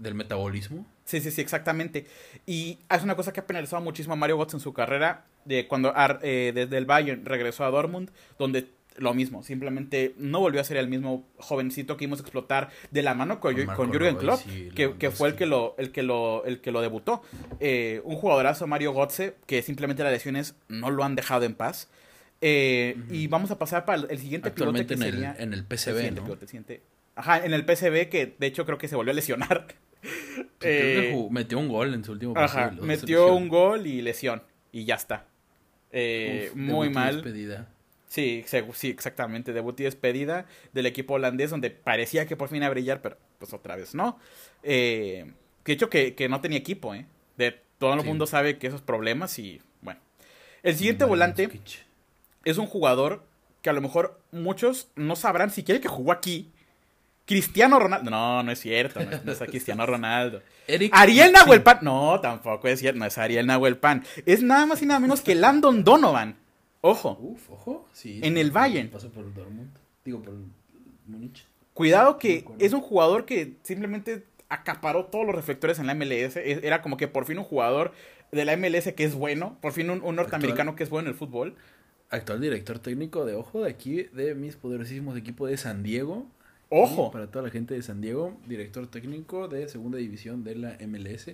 del 0.00 0.14
metabolismo. 0.14 0.86
Sí, 1.04 1.20
sí, 1.20 1.30
sí, 1.30 1.40
exactamente. 1.40 2.06
Y 2.46 2.78
es 2.88 3.02
una 3.02 3.14
cosa 3.14 3.32
que 3.32 3.40
ha 3.40 3.46
penalizado 3.46 3.82
muchísimo 3.82 4.14
a 4.14 4.16
Mario 4.16 4.38
Götze 4.38 4.56
en 4.56 4.60
su 4.60 4.72
carrera, 4.72 5.26
de 5.44 5.68
cuando 5.68 5.92
eh, 6.22 6.52
desde 6.54 6.76
el 6.76 6.86
Bayern 6.86 7.24
regresó 7.24 7.64
a 7.64 7.70
Dortmund, 7.70 8.10
donde 8.38 8.68
lo 8.96 9.14
mismo, 9.14 9.42
simplemente 9.42 10.14
no 10.18 10.40
volvió 10.40 10.60
a 10.60 10.64
ser 10.64 10.76
el 10.76 10.88
mismo 10.88 11.24
jovencito 11.38 11.96
que 11.96 12.04
íbamos 12.04 12.20
a 12.20 12.22
explotar 12.22 12.70
de 12.90 13.02
la 13.02 13.14
mano 13.14 13.40
con, 13.40 13.54
con, 13.66 13.90
Jürgen 13.90 14.16
Klopp, 14.16 14.40
que, 14.74 15.10
fue 15.10 15.30
el 15.30 15.36
que 15.36 15.46
lo, 15.46 15.74
el 15.78 15.90
que 15.90 16.02
lo, 16.02 16.44
el 16.44 16.60
que 16.60 16.70
lo 16.70 16.80
debutó. 16.80 17.22
Eh, 17.60 18.02
un 18.04 18.16
jugadorazo 18.16 18.66
Mario 18.66 18.92
Götze, 18.92 19.36
que 19.46 19.62
simplemente 19.62 20.02
las 20.02 20.12
lesiones 20.12 20.54
no 20.68 20.90
lo 20.90 21.04
han 21.04 21.14
dejado 21.14 21.44
en 21.44 21.54
paz. 21.54 21.88
Eh, 22.42 22.96
y 23.10 23.26
vamos 23.26 23.50
a 23.50 23.58
pasar 23.58 23.84
para 23.84 24.02
el 24.08 24.18
siguiente 24.18 24.50
piloto 24.50 24.72
que 24.86 24.94
en 24.94 24.98
sería 25.00 25.32
el, 25.32 25.42
en 25.42 25.52
el 25.54 25.64
PCB, 25.64 26.12
¿no? 26.12 26.38
ajá, 27.16 27.44
en 27.44 27.52
el 27.52 27.64
PCB 27.66 28.08
que 28.08 28.34
de 28.38 28.46
hecho 28.46 28.64
creo 28.64 28.78
que 28.78 28.88
se 28.88 28.96
volvió 28.96 29.12
a 29.12 29.14
lesionar. 29.14 29.66
Eh, 30.62 31.28
metió 31.30 31.58
un 31.58 31.68
gol 31.68 31.94
en 31.94 32.04
su 32.04 32.12
último 32.12 32.34
partido. 32.34 32.84
metió 32.84 33.34
un 33.34 33.48
gol 33.48 33.86
y 33.86 34.02
lesión. 34.02 34.42
Y 34.72 34.84
ya 34.84 34.96
está. 34.96 35.26
Eh, 35.90 36.50
muy 36.54 36.90
mal. 36.90 37.16
Despedida. 37.16 37.68
Sí, 38.06 38.44
sí, 38.74 38.88
exactamente. 38.88 39.52
Debut 39.52 39.78
y 39.80 39.84
despedida 39.84 40.46
del 40.72 40.86
equipo 40.86 41.14
holandés, 41.14 41.50
donde 41.50 41.70
parecía 41.70 42.26
que 42.26 42.36
por 42.36 42.48
fin 42.48 42.58
iba 42.58 42.66
a 42.66 42.70
brillar, 42.70 43.02
pero 43.02 43.16
pues 43.38 43.52
otra 43.52 43.76
vez 43.76 43.94
no. 43.94 44.18
Eh, 44.62 45.32
de 45.64 45.72
hecho, 45.72 45.88
que, 45.88 46.26
no 46.28 46.40
tenía 46.40 46.58
equipo, 46.58 46.94
¿eh? 46.94 47.06
De 47.36 47.62
todo 47.78 47.94
el 47.94 48.04
mundo 48.04 48.26
sabe 48.26 48.58
que 48.58 48.66
esos 48.66 48.82
problemas 48.82 49.38
y 49.38 49.62
bueno. 49.80 50.00
El 50.62 50.76
siguiente 50.76 51.04
volante 51.04 51.48
es 52.44 52.58
un 52.58 52.66
jugador 52.66 53.24
que 53.62 53.70
a 53.70 53.72
lo 53.72 53.80
mejor 53.80 54.20
muchos 54.32 54.90
no 54.96 55.14
sabrán 55.14 55.50
si 55.50 55.62
quiere 55.62 55.80
que 55.80 55.88
jugó 55.88 56.12
aquí 56.12 56.50
Cristiano 57.30 57.78
Ronaldo. 57.78 58.10
No, 58.10 58.42
no 58.42 58.50
es 58.50 58.58
cierto. 58.58 58.98
No 59.24 59.30
es, 59.30 59.38
Cristiano 59.46 59.86
Ronaldo. 59.86 60.42
Ariel 60.90 61.30
Nahuel 61.30 61.62
Pan. 61.62 61.78
No, 61.82 62.18
tampoco 62.20 62.66
es 62.66 62.80
cierto. 62.80 62.98
No 62.98 63.04
es 63.06 63.16
Ariel 63.18 63.46
Nahuel 63.46 63.76
Pan. 63.76 64.02
Es 64.26 64.42
nada 64.42 64.66
más 64.66 64.82
y 64.82 64.86
nada 64.86 64.98
menos 64.98 65.20
que 65.20 65.36
Landon 65.36 65.84
Donovan. 65.84 66.36
Ojo. 66.80 67.16
Uf, 67.20 67.48
ojo. 67.50 67.88
Sí, 67.92 68.18
en 68.24 68.36
el 68.36 68.50
Bayern. 68.50 68.88
Pasó 68.88 69.10
por 69.10 69.24
el 69.24 69.32
Dortmund. 69.32 69.70
Digo, 70.04 70.20
por 70.20 70.34
el 70.34 70.40
Múnich. 71.06 71.46
Cuidado 71.72 72.18
que 72.18 72.44
es 72.58 72.72
un 72.72 72.80
jugador 72.80 73.26
que 73.26 73.58
simplemente 73.62 74.24
acaparó 74.48 75.04
todos 75.04 75.24
los 75.24 75.36
reflectores 75.36 75.78
en 75.78 75.86
la 75.86 75.94
MLS. 75.94 76.34
Era 76.34 76.82
como 76.82 76.96
que 76.96 77.06
por 77.06 77.26
fin 77.26 77.38
un 77.38 77.44
jugador 77.44 77.92
de 78.32 78.44
la 78.44 78.56
MLS 78.56 78.92
que 78.92 79.04
es 79.04 79.14
bueno. 79.14 79.56
Por 79.60 79.70
fin 79.70 79.88
un, 79.88 80.16
norteamericano 80.16 80.74
que 80.74 80.82
es 80.82 80.90
bueno 80.90 81.06
en 81.06 81.12
el 81.12 81.18
fútbol. 81.18 81.54
Actual 82.08 82.40
director 82.40 82.80
técnico 82.80 83.24
de 83.24 83.36
ojo 83.36 83.62
de 83.62 83.70
aquí, 83.70 84.02
de 84.12 84.34
mis 84.34 84.56
poderosísimos 84.56 85.16
equipos 85.16 85.48
de 85.48 85.56
San 85.56 85.84
Diego. 85.84 86.26
Ojo. 86.70 87.10
Para 87.10 87.26
toda 87.26 87.44
la 87.44 87.50
gente 87.50 87.74
de 87.74 87.82
San 87.82 88.00
Diego, 88.00 88.38
director 88.46 88.86
técnico 88.86 89.48
de 89.48 89.68
segunda 89.68 89.98
división 89.98 90.44
de 90.44 90.54
la 90.54 90.78
MLS. 90.86 91.32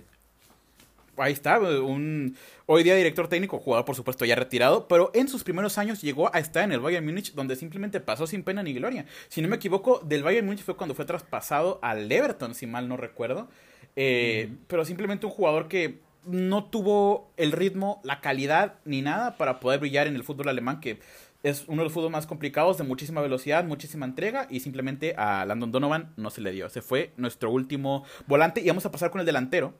ahí 1.17 1.31
está, 1.31 1.59
un 1.59 2.35
hoy 2.65 2.83
día 2.83 2.95
director 2.95 3.27
técnico, 3.27 3.59
jugador 3.59 3.85
por 3.85 3.95
supuesto 3.95 4.25
ya 4.25 4.35
retirado, 4.35 4.87
pero 4.87 5.11
en 5.13 5.27
sus 5.27 5.43
primeros 5.43 5.77
años 5.77 6.01
llegó 6.01 6.33
a 6.33 6.39
estar 6.39 6.63
en 6.63 6.71
el 6.71 6.79
Bayern 6.79 7.05
Múnich 7.05 7.33
donde 7.33 7.55
simplemente 7.55 7.99
pasó 7.99 8.25
sin 8.25 8.41
pena 8.41 8.63
ni 8.63 8.73
gloria. 8.73 9.05
Si 9.29 9.43
no 9.43 9.47
me 9.47 9.57
equivoco, 9.57 9.99
del 10.03 10.23
Bayern 10.23 10.47
Múnich 10.47 10.63
fue 10.63 10.75
cuando 10.75 10.95
fue 10.95 11.05
traspasado 11.05 11.77
al 11.83 12.11
Everton, 12.11 12.55
si 12.55 12.65
mal 12.65 12.87
no 12.87 12.97
recuerdo. 12.97 13.47
Eh, 13.95 14.51
pero 14.67 14.85
simplemente 14.85 15.27
un 15.27 15.31
jugador 15.31 15.67
que 15.67 15.99
no 16.25 16.65
tuvo 16.65 17.31
el 17.37 17.51
ritmo, 17.51 18.01
la 18.03 18.21
calidad 18.21 18.75
ni 18.85 19.01
nada 19.01 19.37
para 19.37 19.59
poder 19.59 19.79
brillar 19.79 20.07
en 20.07 20.15
el 20.15 20.23
fútbol 20.23 20.49
alemán, 20.49 20.81
que 20.81 20.99
es 21.43 21.65
uno 21.67 21.77
de 21.77 21.85
los 21.85 21.93
fútbol 21.93 22.11
más 22.11 22.27
complicados, 22.27 22.77
de 22.77 22.83
muchísima 22.83 23.21
velocidad, 23.21 23.63
muchísima 23.63 24.05
entrega, 24.05 24.47
y 24.49 24.59
simplemente 24.59 25.13
a 25.17 25.45
Landon 25.45 25.71
Donovan 25.71 26.13
no 26.17 26.29
se 26.29 26.41
le 26.41 26.51
dio. 26.51 26.65
Ese 26.65 26.81
fue 26.81 27.11
nuestro 27.17 27.51
último 27.51 28.05
volante, 28.25 28.61
y 28.61 28.67
vamos 28.67 28.85
a 28.85 28.91
pasar 28.91 29.11
con 29.11 29.19
el 29.19 29.25
delantero. 29.25 29.73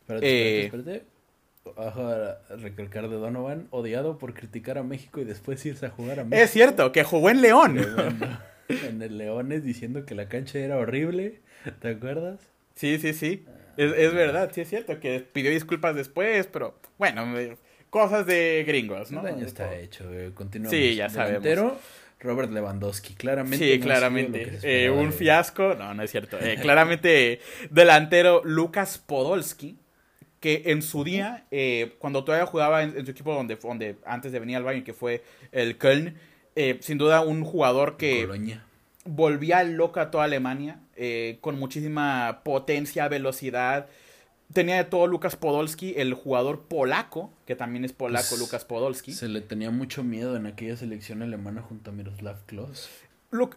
Espérate, 0.00 0.64
espérate, 0.66 0.94
eh, 0.96 1.04
a 1.76 2.56
recalcar 2.56 3.08
de 3.08 3.16
Donovan, 3.16 3.68
odiado 3.70 4.18
por 4.18 4.34
criticar 4.34 4.78
a 4.78 4.82
México 4.82 5.20
y 5.20 5.24
después 5.24 5.64
irse 5.64 5.86
a 5.86 5.90
jugar 5.90 6.20
a 6.20 6.24
México. 6.24 6.44
Es 6.44 6.50
cierto, 6.50 6.92
que 6.92 7.04
jugó 7.04 7.30
en 7.30 7.40
León. 7.40 7.78
en 8.68 9.02
el 9.02 9.18
Leones 9.18 9.64
diciendo 9.64 10.04
que 10.04 10.14
la 10.14 10.28
cancha 10.28 10.58
era 10.58 10.76
horrible, 10.76 11.40
¿te 11.80 11.88
acuerdas? 11.88 12.40
Sí, 12.74 12.98
sí, 12.98 13.12
sí. 13.12 13.44
Es, 13.76 13.92
es 13.92 14.12
verdad, 14.12 14.50
sí 14.52 14.60
es 14.60 14.68
cierto, 14.68 15.00
que 15.00 15.20
pidió 15.20 15.50
disculpas 15.50 15.96
después, 15.96 16.46
pero 16.46 16.78
bueno, 16.98 17.24
cosas 17.94 18.26
de 18.26 18.64
gringos, 18.66 19.12
¿no? 19.12 19.20
El 19.20 19.34
daño 19.34 19.46
está 19.46 19.72
hecho, 19.76 20.04
continuamos. 20.34 20.76
Sí, 20.76 20.96
ya 20.96 21.08
sabemos. 21.08 21.74
Robert 22.18 22.50
Lewandowski, 22.50 23.14
claramente. 23.14 23.74
Sí, 23.74 23.78
claramente. 23.78 24.58
Eh, 24.64 24.90
un 24.90 25.12
fiasco, 25.12 25.76
no, 25.76 25.94
no 25.94 26.02
es 26.02 26.10
cierto. 26.10 26.36
Eh, 26.40 26.58
claramente, 26.60 27.38
delantero 27.70 28.42
Lucas 28.42 28.98
Podolski, 28.98 29.78
que 30.40 30.64
en 30.66 30.82
su 30.82 31.04
día, 31.04 31.44
eh, 31.52 31.94
cuando 32.00 32.24
todavía 32.24 32.46
jugaba 32.46 32.82
en, 32.82 33.04
su 33.04 33.12
equipo 33.12 33.32
donde, 33.32 33.54
donde 33.54 33.94
antes 34.04 34.32
de 34.32 34.40
venir 34.40 34.56
al 34.56 34.64
Bayern, 34.64 34.84
que 34.84 34.92
fue 34.92 35.22
el 35.52 35.78
Köln, 35.78 36.16
sin 36.80 36.98
duda 36.98 37.20
un 37.20 37.44
jugador 37.44 37.96
que 37.96 38.22
Colonia. 38.22 38.64
volvía 39.04 39.62
loca 39.62 40.00
a 40.00 40.10
toda 40.10 40.24
Alemania, 40.24 40.80
con 41.40 41.60
muchísima 41.60 42.40
potencia, 42.42 43.06
velocidad, 43.06 43.86
tenía 44.52 44.76
de 44.76 44.84
todo 44.84 45.06
Lucas 45.06 45.36
Podolski, 45.36 45.94
el 45.96 46.14
jugador 46.14 46.62
polaco, 46.62 47.32
que 47.46 47.56
también 47.56 47.84
es 47.84 47.92
polaco 47.92 48.26
pues, 48.30 48.40
Lucas 48.40 48.64
Podolski. 48.64 49.12
Se 49.12 49.28
le 49.28 49.40
tenía 49.40 49.70
mucho 49.70 50.04
miedo 50.04 50.36
en 50.36 50.46
aquella 50.46 50.76
selección 50.76 51.22
alemana 51.22 51.62
junto 51.62 51.90
a 51.90 51.92
Miroslav 51.92 52.44
Klose. 52.46 52.88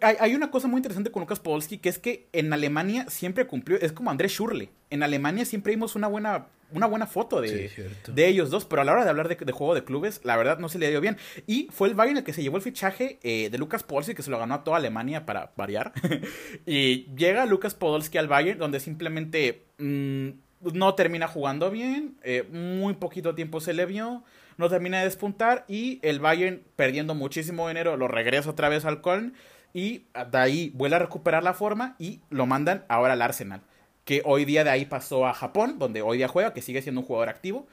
hay, 0.02 0.16
hay, 0.20 0.36
una 0.36 0.52
cosa 0.52 0.68
muy 0.68 0.80
interesante 0.80 1.12
con 1.12 1.22
Lucas 1.22 1.40
Podolski, 1.40 1.78
que 1.78 1.90
es 1.90 2.00
que 2.00 2.28
en 2.34 2.52
Alemania 2.54 3.06
siempre 3.10 3.48
cumplió, 3.48 3.80
es 3.80 3.92
como 3.92 4.12
Andrés 4.12 4.32
Schurle. 4.32 4.70
En 4.90 5.04
Alemania 5.04 5.46
siempre 5.46 5.74
vimos 5.76 5.96
una 5.96 6.08
buena, 6.08 6.48
una 6.72 6.88
buena 6.88 7.06
foto 7.06 7.42
de, 7.42 7.70
de 8.08 8.28
ellos 8.28 8.50
dos, 8.50 8.66
pero 8.66 8.82
a 8.82 8.86
la 8.86 8.94
hora 8.94 9.04
de 9.04 9.10
hablar 9.10 9.28
de, 9.28 9.52
juego 9.52 9.76
de 9.76 9.84
clubes, 9.84 10.22
la 10.24 10.38
verdad 10.38 10.58
no 10.58 10.70
se 10.70 10.80
le 10.80 10.90
dio 10.90 11.02
bien. 11.02 11.18
Y 11.46 11.68
fue 11.72 11.90
el 11.90 11.94
Bayern 11.94 12.18
el 12.18 12.24
que 12.24 12.34
se 12.34 12.42
llevó 12.42 12.58
el 12.58 12.64
fichaje 12.64 13.20
eh, 13.22 13.50
de 13.50 13.58
Lucas 13.58 13.84
Podolski, 13.84 14.16
que 14.16 14.24
se 14.24 14.32
lo 14.32 14.40
ganó 14.40 14.56
a 14.56 14.64
toda 14.64 14.78
Alemania 14.78 15.26
para 15.26 15.52
variar. 15.58 15.94
y 16.66 17.14
llega 17.16 17.46
Lucas 17.46 17.76
Podolski 17.76 18.18
al 18.18 18.28
Bayern, 18.28 18.58
donde 18.58 18.80
simplemente... 18.80 19.66
Mmm, 19.78 20.47
no 20.62 20.96
termina 20.96 21.28
jugando 21.28 21.70
bien, 21.70 22.18
eh, 22.24 22.44
muy 22.52 22.96
poquito 22.96 23.36
tiempo 23.36 23.60
se 23.60 23.74
le 23.74 23.86
vio, 23.86 24.24
no 24.58 24.70
termina 24.70 25.00
de 25.00 25.06
despuntar 25.06 25.66
y 25.68 26.00
el 26.02 26.20
Bayern 26.20 26.64
perdiendo 26.76 27.14
muchísimo 27.14 27.68
dinero 27.68 27.96
lo 27.98 28.08
regresa 28.08 28.50
otra 28.50 28.70
vez 28.70 28.86
al 28.86 29.02
Köln 29.02 29.34
y 29.74 30.06
de 30.32 30.38
ahí 30.38 30.72
vuelve 30.74 30.96
a 30.96 31.00
recuperar 31.00 31.44
la 31.44 31.54
forma 31.54 31.96
y 32.00 32.22
lo 32.30 32.46
mandan 32.48 32.86
ahora 32.88 33.14
al 33.14 33.22
Arsenal, 33.22 33.62
que 34.06 34.22
hoy 34.26 34.46
día 34.46 34.64
de 34.64 34.72
ahí 34.72 34.86
pasó 34.86 35.28
a 35.28 35.34
Japón, 35.34 35.78
donde 35.78 36.02
hoy 36.02 36.18
día 36.18 36.28
juega, 36.28 36.54
que 36.54 36.62
sigue 36.62 36.82
siendo 36.82 37.02
un 37.02 37.08
jugador 37.08 37.30
activo. 37.30 37.68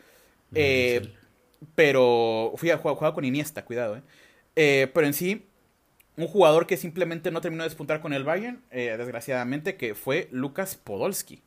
Eh, 0.55 1.15
pero 1.75 2.53
fui 2.57 2.71
a 2.71 2.77
jugar, 2.77 3.15
con 3.15 3.25
Iniesta, 3.25 3.65
cuidado, 3.65 4.03
eh. 4.55 4.91
Pero 4.93 5.07
en 5.07 5.15
sí, 5.15 5.47
un 6.17 6.27
jugador 6.27 6.67
que 6.67 6.77
simplemente 6.77 7.31
no 7.31 7.41
terminó 7.41 7.63
de 7.63 7.71
despuntar 7.71 8.01
con 8.01 8.13
el 8.13 8.25
Bayern, 8.25 8.63
desgraciadamente, 8.71 9.77
que 9.77 9.95
fue 9.95 10.29
Lucas 10.31 10.75
Podolski. 10.77 11.43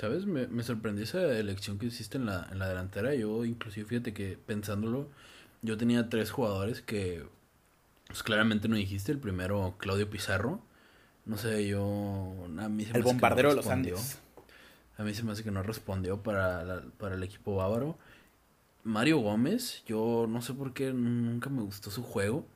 ¿Sabes? 0.00 0.24
Me, 0.24 0.46
me 0.46 0.62
sorprendió 0.62 1.04
esa 1.04 1.20
elección 1.36 1.78
que 1.78 1.84
hiciste 1.84 2.16
en 2.16 2.24
la, 2.24 2.48
en 2.50 2.58
la 2.58 2.68
delantera. 2.68 3.14
Yo, 3.14 3.44
inclusive, 3.44 3.86
fíjate 3.86 4.14
que 4.14 4.38
pensándolo, 4.46 5.10
yo 5.60 5.76
tenía 5.76 6.08
tres 6.08 6.30
jugadores 6.30 6.80
que 6.80 7.26
pues, 8.06 8.22
claramente 8.22 8.66
no 8.66 8.76
dijiste. 8.76 9.12
El 9.12 9.18
primero, 9.18 9.74
Claudio 9.76 10.08
Pizarro. 10.08 10.62
No 11.26 11.36
sé, 11.36 11.68
yo... 11.68 12.32
A 12.58 12.68
mí 12.70 12.86
se 12.86 12.96
el 12.96 13.02
bombardero 13.02 13.50
de 13.50 13.56
los 13.56 13.66
Andes. 13.66 14.18
A 14.96 15.02
mí 15.02 15.12
se 15.12 15.22
me 15.22 15.32
hace 15.32 15.44
que 15.44 15.50
no 15.50 15.62
respondió 15.62 16.22
para, 16.22 16.82
para 16.96 17.14
el 17.14 17.22
equipo 17.22 17.56
bávaro. 17.56 17.98
Mario 18.84 19.18
Gómez, 19.18 19.82
yo 19.86 20.24
no 20.26 20.40
sé 20.40 20.54
por 20.54 20.72
qué 20.72 20.94
nunca 20.94 21.50
me 21.50 21.60
gustó 21.60 21.90
su 21.90 22.02
juego. 22.02 22.46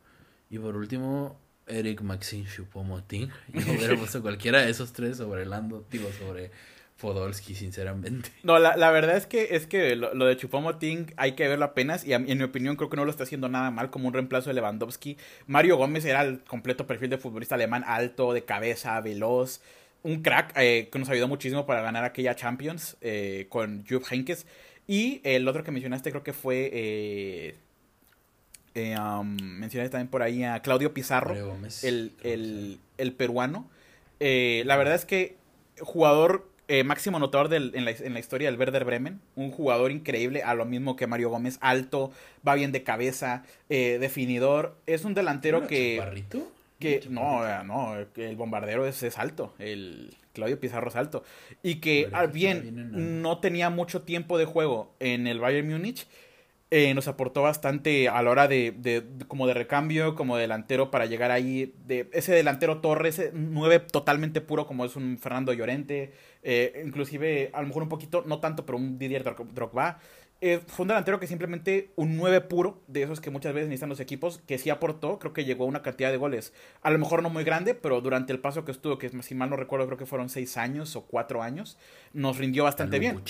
Y 0.48 0.58
por 0.58 0.76
último, 0.76 1.38
Eric 1.66 2.00
Maxine 2.00 2.48
Choupo-Moting. 2.48 3.30
Yo 3.52 3.60
hubiera 3.60 3.96
puesto 3.98 4.22
cualquiera 4.22 4.62
de 4.62 4.70
esos 4.70 4.94
tres 4.94 5.18
sobre 5.18 5.44
Lando, 5.44 5.84
digo, 5.90 6.08
sobre 6.18 6.50
Podolski, 7.04 7.54
sinceramente. 7.54 8.30
No, 8.42 8.58
la, 8.58 8.76
la, 8.78 8.90
verdad 8.90 9.18
es 9.18 9.26
que 9.26 9.48
es 9.50 9.66
que 9.66 9.94
lo, 9.94 10.24
de 10.24 10.36
Chupomoting 10.38 11.12
hay 11.18 11.32
que 11.32 11.46
verlo 11.46 11.66
apenas 11.66 12.02
y 12.06 12.14
en 12.14 12.24
mi 12.24 12.42
opinión 12.42 12.76
creo 12.76 12.88
que 12.88 12.96
no 12.96 13.04
lo 13.04 13.10
está 13.10 13.24
haciendo 13.24 13.50
nada 13.50 13.70
mal 13.70 13.90
como 13.90 14.08
un 14.08 14.14
reemplazo 14.14 14.48
de 14.48 14.54
Lewandowski. 14.54 15.18
Mario 15.46 15.76
Gómez 15.76 16.06
era 16.06 16.22
el 16.22 16.40
completo 16.44 16.86
perfil 16.86 17.10
de 17.10 17.18
futbolista 17.18 17.56
alemán, 17.56 17.84
alto, 17.86 18.32
de 18.32 18.44
cabeza, 18.44 18.98
veloz, 19.02 19.60
un 20.02 20.22
crack 20.22 20.54
eh, 20.56 20.88
que 20.90 20.98
nos 20.98 21.10
ayudó 21.10 21.28
muchísimo 21.28 21.66
para 21.66 21.82
ganar 21.82 22.04
aquella 22.04 22.34
Champions 22.34 22.96
eh, 23.02 23.46
con 23.50 23.84
Jupp 23.86 24.04
Heynckes. 24.10 24.46
Y 24.86 25.20
el 25.24 25.46
otro 25.46 25.62
que 25.62 25.72
mencionaste 25.72 26.10
creo 26.10 26.22
que 26.22 26.32
fue... 26.32 26.70
Eh, 26.72 27.54
um, 28.96 29.36
mencionaste 29.36 29.90
también 29.90 30.08
por 30.08 30.22
ahí 30.22 30.42
a 30.42 30.60
Claudio 30.60 30.94
Pizarro, 30.94 31.34
el, 31.82 32.12
el, 32.22 32.80
el, 32.96 33.12
peruano. 33.12 33.68
la 34.20 34.76
verdad 34.76 34.94
es 34.94 35.04
que 35.04 35.36
jugador 35.80 36.53
eh, 36.68 36.84
máximo 36.84 37.18
anotador 37.18 37.52
en, 37.52 37.84
la, 37.84 37.90
en, 37.90 38.14
la, 38.14 38.20
historia 38.20 38.50
del 38.50 38.58
Werder 38.58 38.84
Bremen. 38.84 39.20
Un 39.36 39.50
jugador 39.50 39.90
increíble, 39.90 40.42
a 40.42 40.54
lo 40.54 40.64
mismo 40.64 40.96
que 40.96 41.06
Mario 41.06 41.30
Gómez. 41.30 41.58
Alto, 41.60 42.12
va 42.46 42.54
bien 42.54 42.72
de 42.72 42.82
cabeza, 42.82 43.44
eh, 43.68 43.98
definidor. 44.00 44.76
Es 44.86 45.04
un 45.04 45.14
delantero 45.14 45.66
que. 45.66 45.96
¿Chaparrito? 45.98 46.52
Que, 46.78 47.02
no, 47.08 47.46
eh, 47.46 47.62
no, 47.64 47.94
el 48.16 48.36
bombardero 48.36 48.86
es, 48.86 49.02
es, 49.02 49.18
alto. 49.18 49.54
El 49.58 50.16
Claudio 50.32 50.58
Pizarro 50.58 50.88
es 50.88 50.96
alto. 50.96 51.22
Y 51.62 51.76
que, 51.76 52.08
ah, 52.12 52.26
bien, 52.26 53.22
no 53.22 53.38
tenía 53.38 53.70
mucho 53.70 54.02
tiempo 54.02 54.38
de 54.38 54.44
juego 54.44 54.92
en 55.00 55.26
el 55.26 55.40
Bayern 55.40 55.68
Múnich. 55.68 56.06
Nos 56.94 57.06
aportó 57.06 57.42
bastante 57.42 58.08
a 58.08 58.20
la 58.22 58.30
hora 58.30 58.48
de, 58.48 58.74
de, 58.76 59.04
como 59.28 59.46
de 59.46 59.54
recambio, 59.54 60.14
como 60.14 60.36
delantero 60.36 60.90
para 60.90 61.06
llegar 61.06 61.30
ahí, 61.30 61.72
de 61.86 62.08
ese 62.12 62.32
delantero 62.32 62.80
Torres, 62.80 63.18
ese 63.18 63.30
9 63.32 63.80
totalmente 63.80 64.40
puro 64.40 64.66
como 64.66 64.84
es 64.84 64.96
un 64.96 65.18
Fernando 65.18 65.52
Llorente, 65.52 66.12
eh, 66.42 66.82
inclusive, 66.84 67.50
a 67.52 67.60
lo 67.60 67.68
mejor 67.68 67.84
un 67.84 67.88
poquito, 67.88 68.24
no 68.26 68.40
tanto, 68.40 68.66
pero 68.66 68.78
un 68.78 68.98
Didier 68.98 69.22
Drogba. 69.22 69.98
Eh, 70.40 70.60
fue 70.66 70.84
un 70.84 70.88
delantero 70.88 71.18
que 71.20 71.26
simplemente 71.26 71.92
un 71.96 72.16
9 72.16 72.42
puro, 72.42 72.82
de 72.86 73.02
esos 73.02 73.20
que 73.20 73.30
muchas 73.30 73.54
veces 73.54 73.68
necesitan 73.68 73.88
los 73.88 74.00
equipos, 74.00 74.42
que 74.46 74.58
sí 74.58 74.68
aportó, 74.68 75.18
creo 75.18 75.32
que 75.32 75.44
llegó 75.44 75.64
a 75.64 75.68
una 75.68 75.80
cantidad 75.80 76.10
de 76.10 76.18
goles. 76.18 76.52
A 76.82 76.90
lo 76.90 76.98
mejor 76.98 77.22
no 77.22 77.30
muy 77.30 77.44
grande, 77.44 77.74
pero 77.74 78.00
durante 78.00 78.32
el 78.32 78.40
paso 78.40 78.64
que 78.64 78.72
estuvo, 78.72 78.98
que 78.98 79.08
si 79.22 79.34
mal 79.34 79.48
no 79.48 79.56
recuerdo, 79.56 79.86
creo 79.86 79.96
que 79.96 80.06
fueron 80.06 80.28
6 80.28 80.56
años 80.58 80.96
o 80.96 81.06
4 81.06 81.42
años, 81.42 81.78
nos 82.12 82.36
rindió 82.36 82.64
bastante 82.64 82.98
bien. 82.98 83.22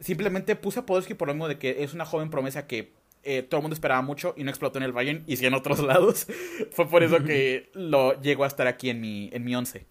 Simplemente 0.00 0.56
puse 0.56 0.80
a 0.80 0.86
Podolski 0.86 1.14
por 1.14 1.28
lo 1.28 1.34
mismo 1.34 1.48
de 1.48 1.58
que 1.58 1.84
es 1.84 1.94
una 1.94 2.04
joven 2.04 2.30
promesa 2.30 2.66
que 2.66 2.92
eh, 3.22 3.42
todo 3.42 3.58
el 3.58 3.62
mundo 3.62 3.74
esperaba 3.74 4.00
mucho 4.00 4.34
y 4.36 4.44
no 4.44 4.50
explotó 4.50 4.78
en 4.78 4.84
el 4.84 4.92
Bayern 4.92 5.24
y 5.26 5.36
sí 5.36 5.46
en 5.46 5.54
otros 5.54 5.78
lados. 5.84 6.26
Fue 6.72 6.88
por 6.88 7.02
eso 7.02 7.22
que 7.22 7.70
lo 7.74 8.20
llegó 8.20 8.44
a 8.44 8.46
estar 8.46 8.66
aquí 8.66 8.90
en 8.90 9.00
mi, 9.00 9.30
en 9.32 9.44
mi 9.44 9.54
once. 9.54 9.86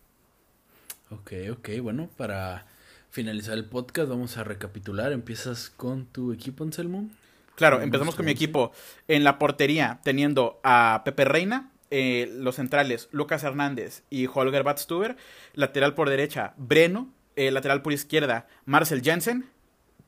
Ok, 1.12 1.34
ok, 1.52 1.70
bueno, 1.82 2.10
para 2.18 2.66
finalizar 3.10 3.56
el 3.56 3.66
podcast 3.66 4.10
vamos 4.10 4.38
a 4.38 4.44
recapitular. 4.44 5.12
¿Empiezas 5.12 5.70
con 5.70 6.06
tu 6.06 6.34
equipo, 6.34 6.64
Anselmo? 6.64 7.10
Claro, 7.56 7.82
empezamos 7.82 8.16
con 8.16 8.26
mi 8.26 8.32
equipo. 8.32 8.72
En 9.08 9.24
la 9.24 9.38
portería, 9.38 10.00
teniendo 10.04 10.60
a 10.64 11.02
Pepe 11.04 11.26
Reina, 11.26 11.72
eh, 11.92 12.32
los 12.38 12.56
centrales, 12.56 13.10
Lucas 13.12 13.44
Hernández 13.44 14.04
y 14.10 14.28
Holger 14.28 14.64
Batstuber. 14.64 15.18
Lateral 15.54 15.94
por 15.94 16.10
derecha, 16.10 16.54
Breno. 16.58 17.10
Eh, 17.36 17.52
lateral 17.52 17.82
por 17.82 17.94
izquierda, 17.94 18.48
Marcel 18.66 19.02
Jensen. 19.02 19.46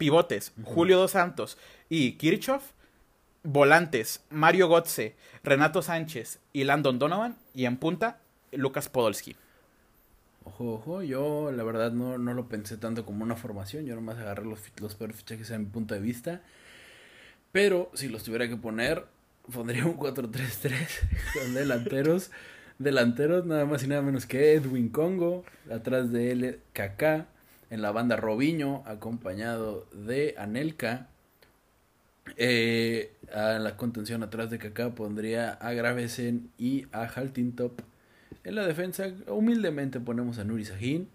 Pivotes, 0.02 0.52
Julio 0.64 0.98
Dos 0.98 1.12
Santos 1.12 1.60
y 1.88 2.14
Kirchhoff. 2.14 2.72
Volantes, 3.44 4.24
Mario 4.32 4.68
Gotze, 4.68 5.16
Renato 5.44 5.84
Sánchez 5.84 6.40
y 6.54 6.64
Landon 6.64 6.98
Donovan. 6.98 7.38
Y 7.54 7.66
en 7.66 7.78
punta, 7.78 8.18
Lucas 8.52 8.90
Podolski. 8.90 9.36
Ojo, 10.44 10.74
ojo, 10.74 11.04
yo 11.04 11.52
la 11.52 11.62
verdad 11.62 11.92
no, 11.92 12.18
no 12.18 12.34
lo 12.34 12.50
pensé 12.50 12.78
tanto 12.78 13.06
como 13.06 13.24
una 13.24 13.36
formación, 13.36 13.86
yo 13.86 13.94
nomás 13.94 14.18
agarré 14.18 14.44
los, 14.44 14.60
los 14.80 14.96
peores 14.96 15.18
fichajes 15.18 15.52
a 15.52 15.60
mi 15.60 15.66
punto 15.66 15.94
de 15.94 16.00
vista. 16.02 16.42
Pero 17.52 17.92
si 17.94 18.10
los 18.10 18.24
tuviera 18.24 18.50
que 18.50 18.58
poner, 18.58 19.06
pondría 19.54 19.86
un 19.86 20.00
4-3-3 20.00 20.74
con 21.40 21.54
delanteros. 21.54 22.32
delanteros 22.80 23.46
nada 23.46 23.66
más 23.66 23.84
y 23.84 23.88
nada 23.88 24.02
menos 24.02 24.26
que 24.26 24.54
Edwin 24.54 24.90
Congo, 24.90 25.46
atrás 25.72 26.12
de 26.12 26.32
él 26.32 26.60
Kaká, 26.74 27.28
En 27.72 27.82
la 27.82 27.94
banda 27.94 28.18
Robiño, 28.18 28.84
acompañado 28.86 29.88
de 29.94 30.36
Anelka. 30.38 31.08
Eh, 32.36 33.14
a 33.34 33.60
la 33.60 33.78
contención 33.78 34.24
atrás 34.24 34.50
de 34.50 34.60
Kaká 34.60 34.94
pondría 34.94 35.54
a 35.54 35.72
Gravesen 35.72 36.52
y 36.58 36.86
a 36.92 37.04
Haltintop. 37.04 37.80
En 38.44 38.56
la 38.56 38.68
defensa, 38.68 39.08
humildemente 39.26 40.02
ponemos 40.02 40.38
a 40.38 40.44
Nuri 40.44 40.66
Sahin. 40.66 41.08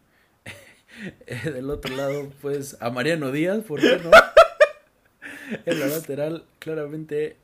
Del 1.45 1.69
otro 1.69 1.95
lado, 1.95 2.33
pues 2.41 2.79
a 2.81 2.89
Mariano 2.89 3.33
Díaz, 3.33 3.63
¿por 3.63 3.79
qué 3.79 4.01
no? 4.03 4.11
en 5.67 5.79
la 5.79 5.89
lateral, 5.89 6.47
claramente 6.59 7.37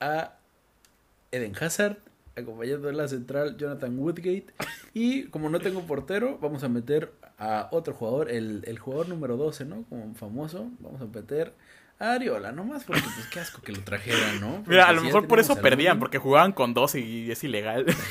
a 0.00 0.34
Eden 1.30 1.54
Hazard, 1.54 1.98
acompañando 2.34 2.88
en 2.88 2.96
la 2.96 3.06
central 3.06 3.56
Jonathan 3.56 3.96
Woodgate. 3.96 4.46
Y 4.92 5.26
como 5.26 5.48
no 5.50 5.60
tengo 5.60 5.86
portero, 5.86 6.36
vamos 6.42 6.64
a 6.64 6.68
meter 6.68 7.12
a 7.40 7.68
otro 7.72 7.94
jugador, 7.94 8.30
el, 8.30 8.62
el 8.66 8.78
jugador 8.78 9.08
número 9.08 9.36
12, 9.38 9.64
¿no? 9.64 9.84
Como 9.88 10.14
famoso, 10.14 10.70
vamos 10.78 11.00
a 11.00 11.06
meter 11.06 11.54
a 11.98 12.12
Ariola, 12.12 12.52
nomás 12.52 12.84
porque 12.84 13.02
pues 13.02 13.26
qué 13.28 13.40
asco 13.40 13.62
que 13.62 13.72
lo 13.72 13.80
trajeran, 13.80 14.40
¿no? 14.40 14.62
Mira, 14.66 14.86
a 14.88 14.92
lo 14.92 15.02
mejor 15.02 15.26
por 15.26 15.40
eso 15.40 15.56
perdían, 15.56 15.98
porque 15.98 16.18
jugaban 16.18 16.52
con 16.52 16.74
12 16.74 17.00
y 17.00 17.30
es 17.30 17.42
ilegal. 17.42 17.86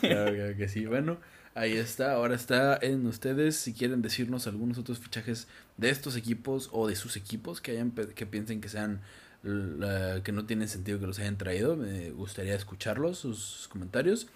claro, 0.00 0.34
claro 0.34 0.56
que 0.56 0.68
sí, 0.68 0.84
bueno. 0.84 1.18
Ahí 1.56 1.74
está, 1.74 2.14
ahora 2.14 2.34
está 2.34 2.76
en 2.82 3.06
ustedes 3.06 3.54
si 3.54 3.72
quieren 3.72 4.02
decirnos 4.02 4.48
algunos 4.48 4.76
otros 4.76 4.98
fichajes 4.98 5.46
de 5.76 5.90
estos 5.90 6.16
equipos 6.16 6.68
o 6.72 6.88
de 6.88 6.96
sus 6.96 7.16
equipos 7.16 7.60
que 7.60 7.70
hayan 7.70 7.92
que 7.92 8.26
piensen 8.26 8.60
que 8.60 8.68
sean 8.68 9.02
que 9.44 10.32
no 10.32 10.46
tienen 10.46 10.66
sentido 10.66 10.98
que 10.98 11.06
los 11.06 11.20
hayan 11.20 11.38
traído. 11.38 11.76
Me 11.76 12.10
gustaría 12.10 12.56
escucharlos, 12.56 13.18
sus 13.18 13.68
comentarios. 13.70 14.26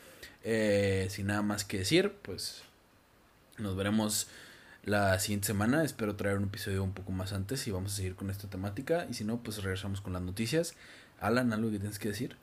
Eh, 0.45 1.09
sin 1.11 1.27
nada 1.27 1.43
más 1.43 1.65
que 1.65 1.79
decir, 1.79 2.13
pues 2.23 2.63
nos 3.59 3.77
veremos 3.77 4.29
la 4.85 5.19
siguiente 5.19 5.47
semana. 5.47 5.85
Espero 5.85 6.17
traer 6.17 6.37
un 6.37 6.45
episodio 6.45 6.83
un 6.83 6.93
poco 6.93 7.13
más 7.13 7.33
antes 7.33 7.67
y 7.67 7.71
vamos 7.71 7.93
a 7.93 7.97
seguir 7.97 8.15
con 8.15 8.31
esta 8.31 8.49
temática. 8.49 9.07
Y 9.11 9.15
si 9.15 9.25
no, 9.25 9.39
pues 9.39 9.63
regresamos 9.63 10.01
con 10.01 10.13
las 10.13 10.23
noticias. 10.23 10.75
Alan, 11.21 11.53
¿algo 11.53 11.71
que 11.71 11.79
tienes 11.79 11.99
que 11.99 12.09
decir? 12.09 12.37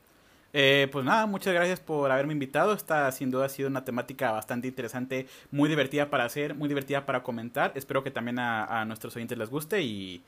Eh, 0.52 0.88
pues 0.90 1.04
nada, 1.04 1.26
muchas 1.26 1.52
gracias 1.52 1.80
por 1.80 2.10
haberme 2.10 2.32
invitado. 2.32 2.72
Esta 2.72 3.10
sin 3.12 3.30
duda 3.30 3.46
ha 3.46 3.48
sido 3.48 3.68
una 3.68 3.84
temática 3.84 4.30
bastante 4.30 4.68
interesante, 4.68 5.26
muy 5.50 5.68
divertida 5.68 6.08
para 6.08 6.24
hacer, 6.24 6.54
muy 6.54 6.68
divertida 6.68 7.04
para 7.04 7.22
comentar. 7.22 7.72
Espero 7.74 8.02
que 8.02 8.10
también 8.10 8.38
a, 8.38 8.84
nuestros 8.86 9.14
oyentes 9.16 9.36
les 9.36 9.50
guste 9.50 9.82
y, 9.82 10.22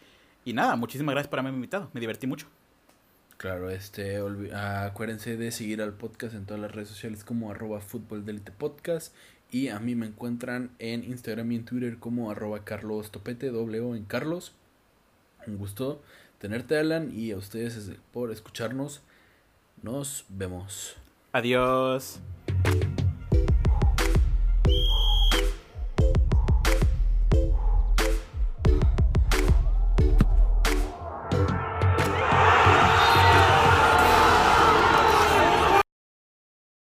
y, 0.44 0.52
nada, 0.52 0.76
muchísimas 0.76 1.14
gracias 1.14 1.30
por 1.30 1.38
haberme 1.38 1.56
invitado. 1.56 1.88
Me 1.94 2.00
divertí 2.00 2.26
mucho. 2.26 2.46
Claro, 3.38 3.70
este, 3.70 4.20
acuérdense 4.52 5.36
de 5.36 5.52
seguir 5.52 5.80
al 5.80 5.92
podcast 5.92 6.34
en 6.34 6.44
todas 6.44 6.60
las 6.60 6.72
redes 6.72 6.88
sociales 6.88 7.22
como 7.22 7.52
arroba 7.52 7.80
podcast 8.58 9.14
y 9.50 9.68
a 9.68 9.78
mí 9.78 9.94
me 9.94 10.06
encuentran 10.06 10.70
en 10.78 11.04
Instagram 11.04 11.52
y 11.52 11.56
en 11.56 11.64
Twitter 11.64 11.98
como 11.98 12.30
arroba 12.30 12.64
carlos 12.64 13.10
topete, 13.10 13.50
doble 13.50 13.78
en 13.78 14.04
Carlos. 14.04 14.52
Un 15.46 15.56
gusto 15.56 16.02
tenerte 16.38 16.76
Alan 16.78 17.10
y 17.14 17.32
a 17.32 17.36
ustedes 17.36 17.90
por 18.12 18.30
escucharnos. 18.30 19.02
Nos 19.82 20.24
vemos. 20.28 20.96
Adiós. 21.32 22.20